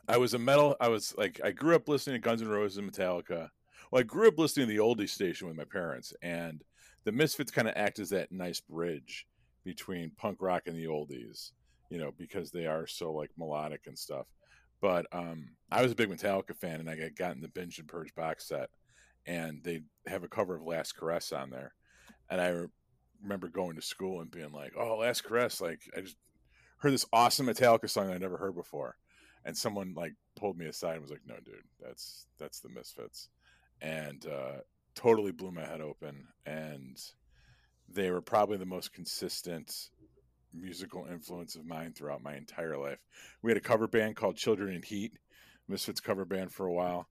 [0.08, 0.76] I was a metal.
[0.82, 3.50] I was like, I grew up listening to Guns N' Roses and Metallica.
[3.90, 6.64] Well, I grew up listening to the oldie station with my parents, and
[7.06, 9.28] the Misfits kind of act as that nice bridge
[9.64, 11.52] between punk rock and the oldies,
[11.90, 14.26] you know, because they are so like melodic and stuff.
[14.82, 17.88] But um, I was a big Metallica fan, and I got gotten the Binge and
[17.88, 18.70] Purge box set,
[19.26, 21.74] and they have a cover of Last Caress on there,
[22.30, 22.66] and I
[23.24, 26.18] remember going to school and being like, "Oh, Last Caress!" Like I just
[26.78, 28.98] heard this awesome Metallica song I never heard before
[29.46, 33.30] and someone like pulled me aside and was like, "No, dude, that's that's the Misfits,"
[33.82, 34.62] and uh,
[34.96, 36.28] totally blew my head open.
[36.46, 36.98] And
[37.90, 39.90] they were probably the most consistent
[40.54, 43.00] musical influence of mine throughout my entire life.
[43.42, 45.18] We had a cover band called Children in Heat,
[45.68, 47.08] Misfits cover band for a while,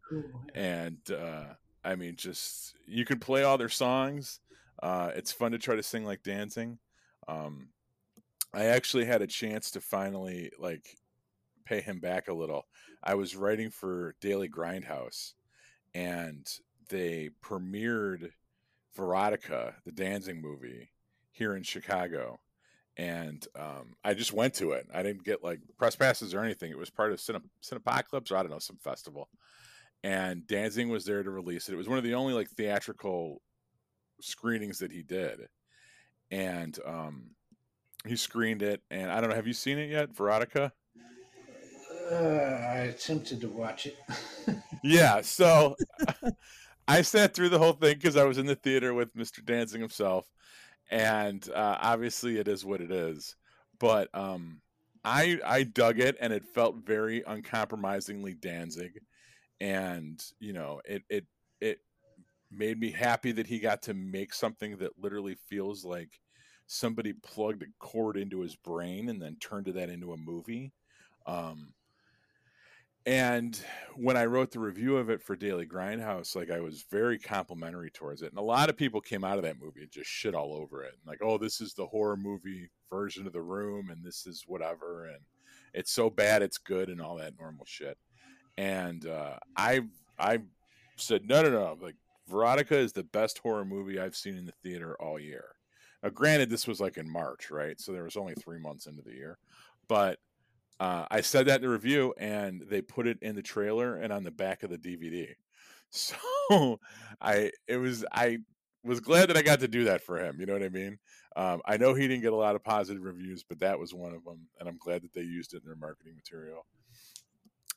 [0.55, 1.45] and uh,
[1.85, 4.41] I mean, just you can play all their songs.
[4.81, 6.77] Uh, it's fun to try to sing like Danzig.
[7.29, 7.69] Um,
[8.55, 10.97] I actually had a chance to finally like
[11.65, 12.67] pay him back a little.
[13.03, 15.33] I was writing for Daily Grindhouse,
[15.95, 16.47] and
[16.89, 18.31] they premiered
[18.97, 20.91] Verotika, the Danzig movie,
[21.31, 22.41] here in Chicago.
[22.99, 24.87] And um, I just went to it.
[24.93, 26.71] I didn't get like press passes or anything.
[26.71, 27.41] It was part of Cine-
[27.73, 29.31] or I don't know, some festival.
[30.05, 31.73] And Danzig was there to release it.
[31.73, 33.41] It was one of the only like theatrical
[34.21, 35.49] screenings that he did.
[36.31, 37.31] And um,
[38.07, 38.83] he screened it.
[38.91, 40.73] And I don't know, have you seen it yet, Verotika?
[42.11, 43.97] Uh, I attempted to watch it.
[44.83, 45.21] yeah.
[45.23, 45.77] So
[46.89, 49.45] I sat through the whole thing because I was in the theater with Mr.
[49.45, 50.27] Danzig himself,
[50.91, 53.37] and uh, obviously it is what it is.
[53.79, 54.61] But um,
[55.05, 59.01] I I dug it, and it felt very uncompromisingly Danzig,
[59.61, 61.27] and you know it it
[61.61, 61.79] it
[62.55, 66.21] made me happy that he got to make something that literally feels like
[66.67, 70.73] somebody plugged a cord into his brain and then turned that into a movie.
[71.27, 71.75] Um,
[73.05, 73.61] and
[73.97, 77.91] when I wrote the review of it for Daily Grindhouse, like I was very complimentary
[77.91, 78.31] towards it.
[78.31, 80.85] And a lot of people came out of that movie and just shit all over
[80.85, 80.95] it.
[81.05, 85.07] Like, oh, this is the horror movie version of the room and this is whatever
[85.07, 85.19] and
[85.75, 87.99] it's so bad it's good and all that normal shit.
[88.57, 89.81] And uh, I
[90.19, 90.39] I
[90.97, 91.97] said, no no no, like
[92.33, 95.45] Verotika is the best horror movie I've seen in the theater all year.
[96.03, 97.81] Now granted this was like in March, right?
[97.81, 99.39] So there was only three months into the year.
[99.89, 100.19] But
[100.81, 104.13] uh, I said that in the review, and they put it in the trailer and
[104.13, 105.29] on the back of the DVD.
[105.95, 106.81] So
[107.21, 108.39] I it was I
[108.83, 110.41] was glad that I got to do that for him.
[110.41, 110.99] You know what I mean?
[111.37, 114.15] Um, I know he didn't get a lot of positive reviews, but that was one
[114.15, 116.65] of them, and I'm glad that they used it in their marketing material.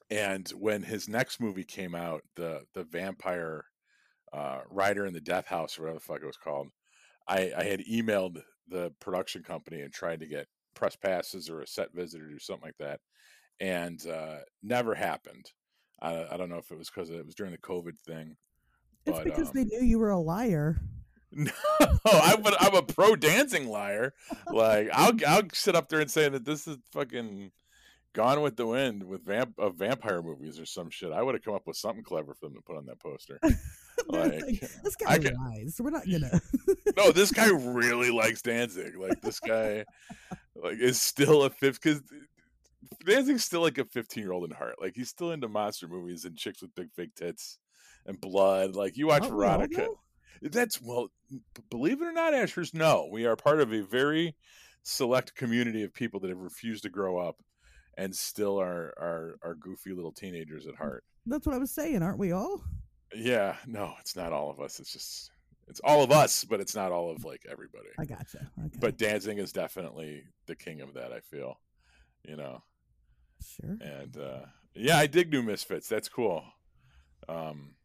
[0.09, 3.65] And when his next movie came out, the the vampire
[4.35, 6.69] uh, Rider in the Death House, or whatever the fuck it was called,
[7.27, 11.67] I, I had emailed the production company and tried to get press passes or a
[11.67, 12.99] set visitor or something like that,
[13.59, 15.51] and uh, never happened.
[16.01, 18.35] I, I don't know if it was because it was during the COVID thing.
[19.05, 20.81] It's But, because um, they knew you were a liar.
[21.37, 21.51] No,
[22.05, 24.13] I'm a, I'm a pro Danzig liar.
[24.49, 27.51] Like I'll I'll sit up there and say that this is fucking
[28.15, 31.11] Gone with the Wind with vamp of vampire movies or some shit.
[31.11, 33.39] I would have come up with something clever for them to put on that poster.
[34.07, 35.77] Like, like, this I guy can- lies.
[35.79, 36.41] We're not gonna.
[36.97, 38.97] no, this guy really likes Danzig.
[38.97, 39.85] Like this guy,
[40.53, 42.03] like is still a fifth because
[43.05, 44.75] Danzig's still like a fifteen year old in heart.
[44.81, 47.57] Like he's still into monster movies and chicks with big fake tits
[48.05, 48.75] and blood.
[48.75, 49.75] Like you watch all, Verotika.
[49.77, 49.99] though?
[50.41, 51.07] That's well,
[51.71, 52.73] believe it or not, Ashers.
[52.73, 54.35] No, we are part of a very
[54.83, 57.37] select community of people that have refused to grow up
[57.97, 61.03] and still are are are goofy little teenagers at heart.
[61.25, 62.03] That's what I was saying.
[62.03, 62.63] Aren't we all?
[63.13, 64.79] Yeah, no, it's not all of us.
[64.79, 65.31] It's just
[65.67, 67.87] it's all of us, but it's not all of like everybody.
[67.97, 68.49] I gotcha.
[68.59, 68.77] Okay.
[68.79, 71.11] But Danzig is definitely the king of that.
[71.11, 71.59] I feel,
[72.23, 72.61] you know,
[73.41, 73.77] sure.
[73.81, 74.39] and uh
[74.75, 75.87] yeah, I dig New Misfits.
[75.87, 76.43] That's cool.
[77.29, 77.75] Um,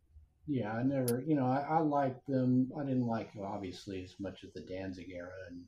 [0.48, 2.70] Yeah, I never, you know, I, I liked them.
[2.78, 5.62] I didn't like obviously as much as the Danzig era, and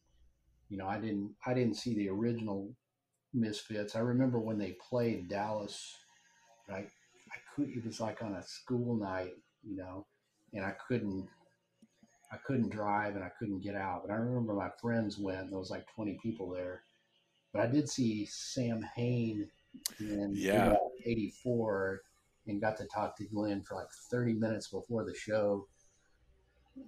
[0.69, 2.75] you know, I didn't, I didn't see the original
[3.35, 3.97] Misfits.
[3.97, 5.97] I remember when they played Dallas.
[6.69, 7.71] I, I could.
[7.71, 10.07] It was like on a school night, you know,
[10.53, 11.29] and I couldn't,
[12.31, 14.03] I couldn't drive and I couldn't get out.
[14.07, 15.41] But I remember my friends went.
[15.41, 16.83] And there was like twenty people there.
[17.53, 19.49] But I did see Sam Hain
[20.01, 20.75] in Yeah.
[21.05, 22.03] '84
[22.47, 25.67] and got to talk to Glenn for like 30 minutes before the show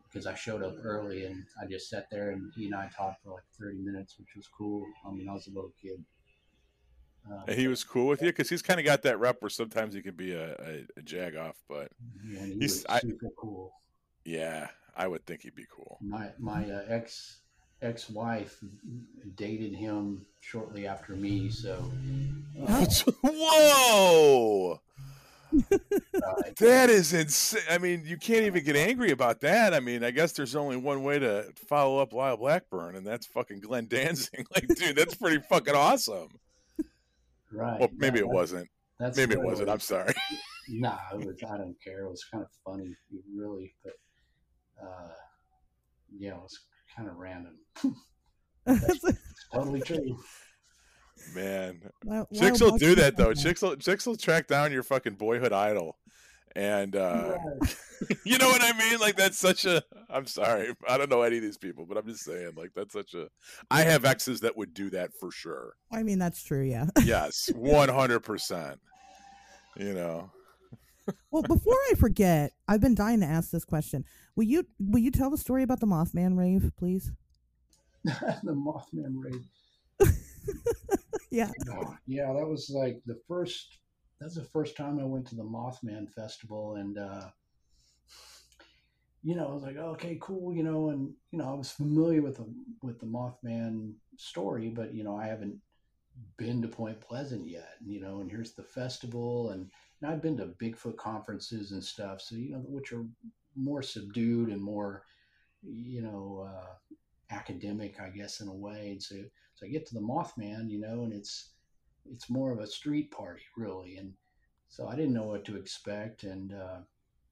[0.05, 3.23] because I showed up early and I just sat there and he and I talked
[3.23, 4.85] for like 30 minutes, which was cool.
[5.07, 6.03] I mean, I was a little kid.
[7.31, 9.49] Uh, and he was cool with you because he's kind of got that rep where
[9.49, 11.91] sometimes he can be a, a, a jag off, but
[12.27, 13.73] yeah, he he's- was I- super cool.
[14.25, 15.99] yeah, I would think he'd be cool.
[16.03, 17.39] My my uh, ex
[17.83, 18.59] ex wife
[19.37, 21.91] dated him shortly after me, so
[22.69, 22.85] uh,
[23.23, 24.81] Whoa,
[26.59, 27.63] that is insane.
[27.71, 29.73] I mean, you can't even get angry about that.
[29.75, 33.27] I mean, I guess there's only one way to follow up Lyle Blackburn, and that's
[33.27, 34.47] fucking Glenn Danzig.
[34.55, 36.29] Like, dude, that's pretty fucking awesome.
[37.55, 37.81] Right.
[37.81, 38.69] Well, maybe yeah, it that- wasn't.
[39.01, 39.71] That's Maybe it wasn't.
[39.71, 40.15] I'm sorry.
[40.69, 41.37] Nah, it was.
[41.51, 42.05] I don't care.
[42.05, 42.95] It was kind of funny,
[43.37, 43.93] really, but
[44.81, 45.13] uh,
[46.17, 46.59] yeah, it was
[46.97, 47.59] kind of random.
[48.65, 49.17] That's a-
[49.53, 50.17] Totally true.
[51.35, 53.35] Man, Lyle- chicks will do that though.
[53.35, 55.97] said Chicks will chicks will track down your fucking boyhood idol,
[56.57, 57.37] and uh,
[58.25, 58.99] you know what I mean.
[58.99, 59.83] Like that's such a.
[60.09, 62.93] I'm sorry, I don't know any of these people, but I'm just saying, like that's
[62.93, 63.29] such a.
[63.71, 65.75] I have exes that would do that for sure.
[65.93, 66.63] I mean, that's true.
[66.63, 66.87] Yeah.
[67.05, 68.21] Yes, 100.
[68.21, 68.81] percent
[69.77, 70.31] You know,
[71.31, 74.05] Well, before I forget, I've been dying to ask this question.
[74.37, 77.11] Will you will you tell the story about the Mothman rave, please?
[78.05, 79.45] the Mothman rave.
[81.31, 81.51] yeah.
[81.71, 83.79] Oh, yeah, that was like the first.
[84.25, 87.29] That's the first time I went to the Mothman Festival, and uh,
[89.23, 92.23] you know, I was like, okay, cool, you know, and you know, I was familiar
[92.23, 92.47] with the
[92.83, 95.61] with the Mothman story, but you know, I haven't
[96.39, 99.71] been to Point Pleasant yet, you know, and here's the festival, and,
[100.01, 103.05] and I've been to Bigfoot conferences and stuff, so you know, which are
[103.55, 105.05] more subdued and more,
[105.63, 106.95] you know, uh,
[107.31, 108.89] academic, I guess, in a way.
[108.89, 109.17] And so,
[109.55, 111.54] so I get to the Mothman, you know, and it's
[112.11, 113.97] it's more of a street party, really.
[113.97, 114.13] And
[114.69, 116.25] so I didn't know what to expect.
[116.25, 116.81] And uh,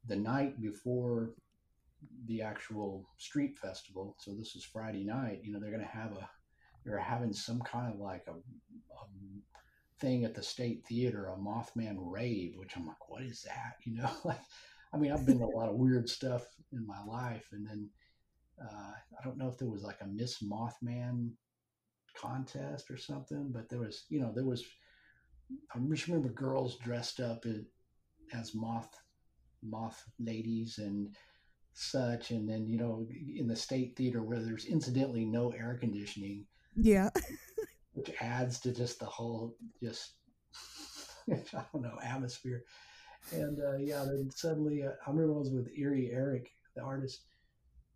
[0.07, 1.31] the night before
[2.27, 6.13] the actual street festival, so this is Friday night, you know, they're going to have
[6.13, 6.29] a
[6.85, 9.05] they're having some kind of like a, a
[10.01, 13.77] thing at the State Theater, a Mothman rave, which I'm like, what is that?
[13.85, 14.41] You know, like,
[14.93, 17.89] I mean, I've been to a lot of weird stuff in my life, and then
[18.63, 21.31] uh, I don't know if there was like a Miss Mothman
[22.15, 24.65] contest or something, but there was, you know, there was.
[25.75, 27.45] I just remember girls dressed up
[28.33, 28.99] as moth
[29.63, 31.15] moth ladies and
[31.75, 33.07] such, and then you know,
[33.37, 36.47] in the State Theater where there's incidentally no air conditioning.
[36.77, 37.11] Yeah.
[37.95, 40.15] which adds to just the whole just
[41.31, 42.65] I don't know atmosphere.
[43.31, 47.23] And uh, yeah, then suddenly uh, I remember I was with Erie Eric, the artist.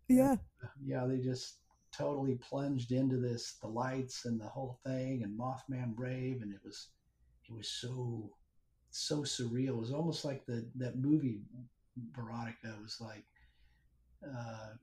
[0.07, 0.31] Yeah.
[0.31, 1.57] And, uh, yeah, they just
[1.97, 6.59] totally plunged into this, the lights and the whole thing, and Mothman Rave, and it
[6.63, 6.89] was,
[7.49, 8.31] it was so,
[8.89, 9.69] so surreal.
[9.69, 11.41] It was almost like the that movie,
[12.11, 12.81] Verotika.
[12.81, 13.25] Was like,
[14.25, 14.73] uh,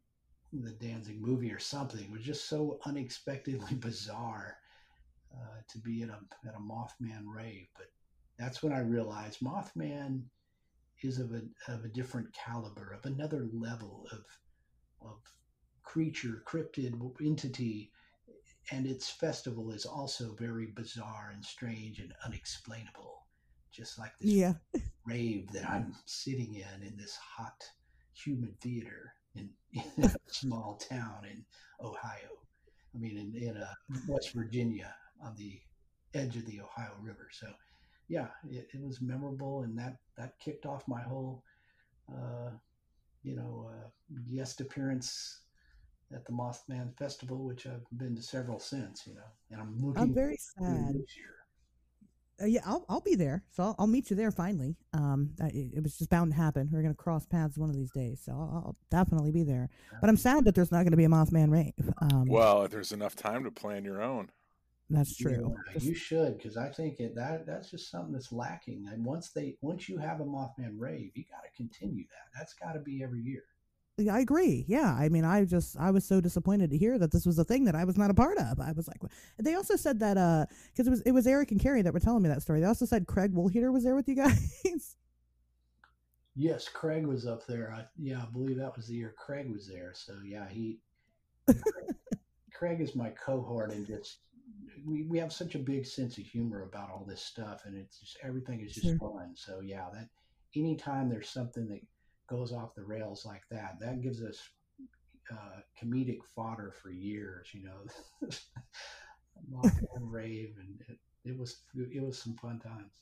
[0.52, 2.00] the Danzig movie or something.
[2.00, 4.56] It was just so unexpectedly bizarre
[5.34, 6.18] uh, to be at a
[6.48, 7.66] at a Mothman rave.
[7.76, 7.86] But
[8.38, 10.22] that's when I realized Mothman
[11.02, 11.42] is of a
[11.72, 14.24] of a different caliber, of another level of
[15.00, 15.18] of
[15.84, 16.94] creature, cryptid
[17.24, 17.92] entity,
[18.72, 23.26] and its festival is also very bizarre and strange and unexplainable,
[23.72, 24.54] just like this Yeah.
[25.06, 27.62] rave that I'm sitting in in this hot,
[28.14, 31.44] humid theater in, in a small town in
[31.84, 32.30] Ohio.
[32.94, 33.74] I mean, in, in uh,
[34.08, 35.60] West Virginia on the
[36.14, 37.28] edge of the Ohio River.
[37.32, 37.48] So,
[38.08, 41.42] yeah, it, it was memorable, and that that kicked off my whole,
[42.10, 42.50] uh,
[43.22, 43.88] you know, uh,
[44.34, 45.43] guest appearance
[46.12, 49.06] at the Mothman Festival, which I've been to several since.
[49.06, 49.20] You know,
[49.50, 50.02] and I'm looking.
[50.02, 50.94] I'm very sad.
[50.94, 51.30] this year.
[52.42, 53.44] Uh, yeah, I'll I'll be there.
[53.52, 54.74] So I'll, I'll meet you there finally.
[54.92, 56.68] Um, it, it was just bound to happen.
[56.72, 59.70] We're gonna cross paths one of these days, so I'll, I'll definitely be there.
[60.00, 61.74] But I'm sad that there's not gonna be a Mothman rave.
[61.98, 64.30] Um, Well, there's enough time to plan your own.
[64.90, 65.54] that's true.
[65.68, 68.88] Yeah, Just- you should, because I think it, that that's just something that's lacking.
[68.92, 72.36] And once they once you have a Mothman rave, you got to continue that.
[72.36, 73.44] That's got to be every year.
[73.96, 74.64] I agree.
[74.66, 77.44] Yeah, I mean, I just I was so disappointed to hear that this was a
[77.44, 78.58] thing that I was not a part of.
[78.58, 79.00] I was like,
[79.38, 82.00] they also said that uh, because it was it was Eric and Carrie that were
[82.00, 82.60] telling me that story.
[82.60, 84.96] They also said Craig Woolheater was there with you guys.
[86.34, 87.72] Yes, Craig was up there.
[87.72, 89.92] I, yeah, I believe that was the year Craig was there.
[89.94, 90.80] So yeah, he
[92.52, 94.18] Craig is my cohort, and just
[94.84, 98.00] we, we have such a big sense of humor about all this stuff, and it's
[98.00, 98.98] just everything is just Sure.
[98.98, 99.34] fun.
[99.36, 100.08] So yeah, that
[100.56, 101.80] anytime there's something that
[102.28, 104.38] goes off the rails like that, that gives us
[105.32, 107.48] uh, comedic fodder for years.
[107.52, 108.28] You know,
[109.52, 112.92] Mothman rave, and it, it was it was some fun times.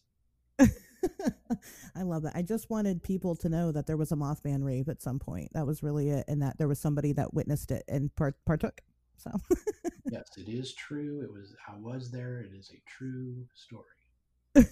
[1.97, 2.36] I love that.
[2.36, 5.51] I just wanted people to know that there was a Mothman rave at some point.
[5.55, 8.81] That was really it, and that there was somebody that witnessed it and part- partook.
[9.16, 9.31] So
[10.11, 11.23] Yes, it is true.
[11.23, 12.40] It was I was there.
[12.40, 14.66] It is a true story.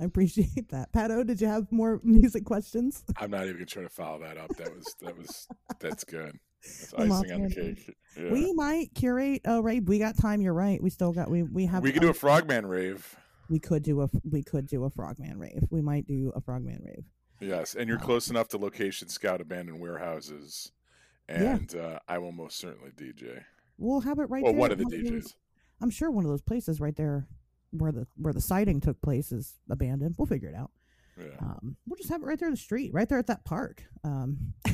[0.00, 0.92] I appreciate that.
[0.92, 3.02] Pato, did you have more music questions?
[3.16, 4.48] I'm not even gonna try to follow that up.
[4.56, 5.48] That was that was
[5.80, 6.38] that's good.
[6.62, 7.96] That's icing on the cake.
[8.16, 8.32] Yeah.
[8.32, 9.88] We might curate a rave.
[9.88, 10.40] We got time.
[10.40, 10.82] You're right.
[10.82, 11.30] We still got.
[11.30, 11.82] We we have.
[11.82, 13.16] we could do um, a frogman rave.
[13.48, 15.64] we could do a we could do a frogman rave.
[15.70, 17.04] We might do a frogman rave.
[17.40, 18.04] Yes, and you're Wow.
[18.06, 20.72] close enough to location scout abandoned warehouses,
[21.28, 21.54] Yeah.
[21.56, 23.42] and uh, I will most certainly DJ.
[23.78, 24.58] We'll have it right well, there.
[24.60, 25.34] one of the DJs.
[25.80, 27.28] I'm sure one of those places right there
[27.70, 30.14] where the where the sighting took place is abandoned.
[30.18, 30.70] We'll figure it out.
[31.18, 31.38] Yeah.
[31.40, 33.82] Um, we'll just have it right there in the street, right there at that park.
[34.04, 34.54] Um,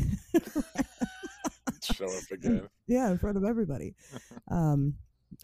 [1.82, 2.68] Show up again.
[2.86, 3.94] yeah, in front of everybody.
[4.50, 4.94] Um,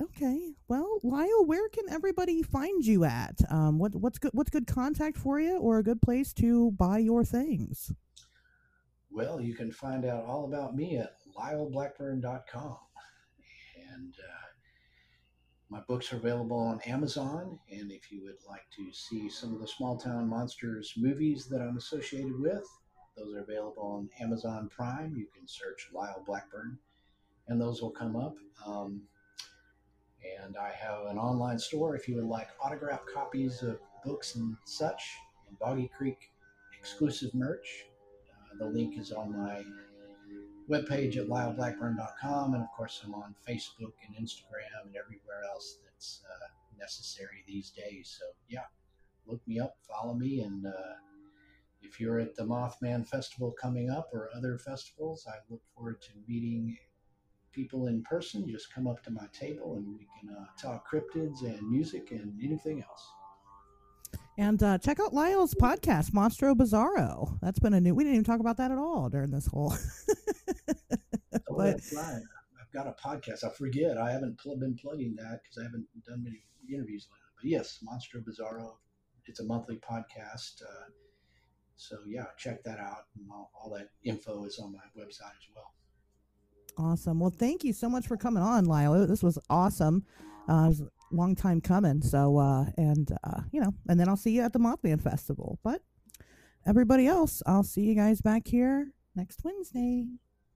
[0.01, 0.53] okay.
[0.69, 3.35] Well, Lyle, where can everybody find you at?
[3.51, 6.99] Um, what what's good what's good contact for you, or a good place to buy
[6.99, 7.91] your things?
[9.11, 12.77] Well, you can find out all about me at lyleblackburn.com.
[13.91, 14.40] And uh,
[15.71, 17.59] my books are available on Amazon.
[17.71, 21.61] And if you would like to see some of the Small Town Monsters movies that
[21.61, 22.67] I'm associated with,
[23.17, 25.15] those are available on Amazon Prime.
[25.17, 26.79] You can search Lyle Blackburn,
[27.49, 28.37] and those will come up.
[28.67, 29.03] Um,
[30.45, 34.55] And I have an online store if you would like autographed copies of books and
[34.65, 35.17] such,
[35.49, 36.31] and Boggy Creek
[36.79, 37.87] exclusive merch.
[38.31, 39.65] Uh, the link is on my
[40.71, 42.55] webpage at lyleblackburn.com.
[42.55, 46.47] And of course, I'm on Facebook and Instagram and everywhere else that's uh,
[46.79, 48.17] necessary these days.
[48.19, 48.65] So, yeah,
[49.27, 50.95] look me up, follow me, and uh,
[51.83, 56.11] if you're at the Mothman Festival coming up or other festivals, I look forward to
[56.29, 56.77] meeting
[57.53, 58.49] people in person.
[58.49, 62.39] Just come up to my table and we can uh, talk cryptids and music and
[62.43, 63.13] anything else.
[64.41, 67.39] And uh, check out Lyle's podcast, Monstro Bizarro.
[67.43, 67.95] That's been a new.
[67.95, 69.75] We didn't even talk about that at all during this whole.
[70.09, 70.97] oh,
[71.59, 72.23] but, that's right.
[72.59, 73.45] I've got a podcast.
[73.45, 73.99] I forget.
[73.99, 76.43] I haven't pl- been plugging that because I haven't done many
[76.73, 77.21] interviews lately.
[77.37, 78.77] But yes, Monstro Bizarro.
[79.27, 80.63] It's a monthly podcast.
[80.63, 80.89] Uh,
[81.77, 83.09] so yeah, check that out.
[83.17, 85.75] And all, all that info is on my website as well.
[86.79, 87.21] Awesome.
[87.21, 89.07] Well, thank you so much for coming on, Lyle.
[89.07, 90.07] This was awesome.
[90.49, 92.03] Uh, it was a long time coming.
[92.03, 95.59] So, uh, and, uh, you know, and then I'll see you at the Mothman Festival.
[95.63, 95.83] But
[96.67, 100.07] everybody else, I'll see you guys back here next Wednesday.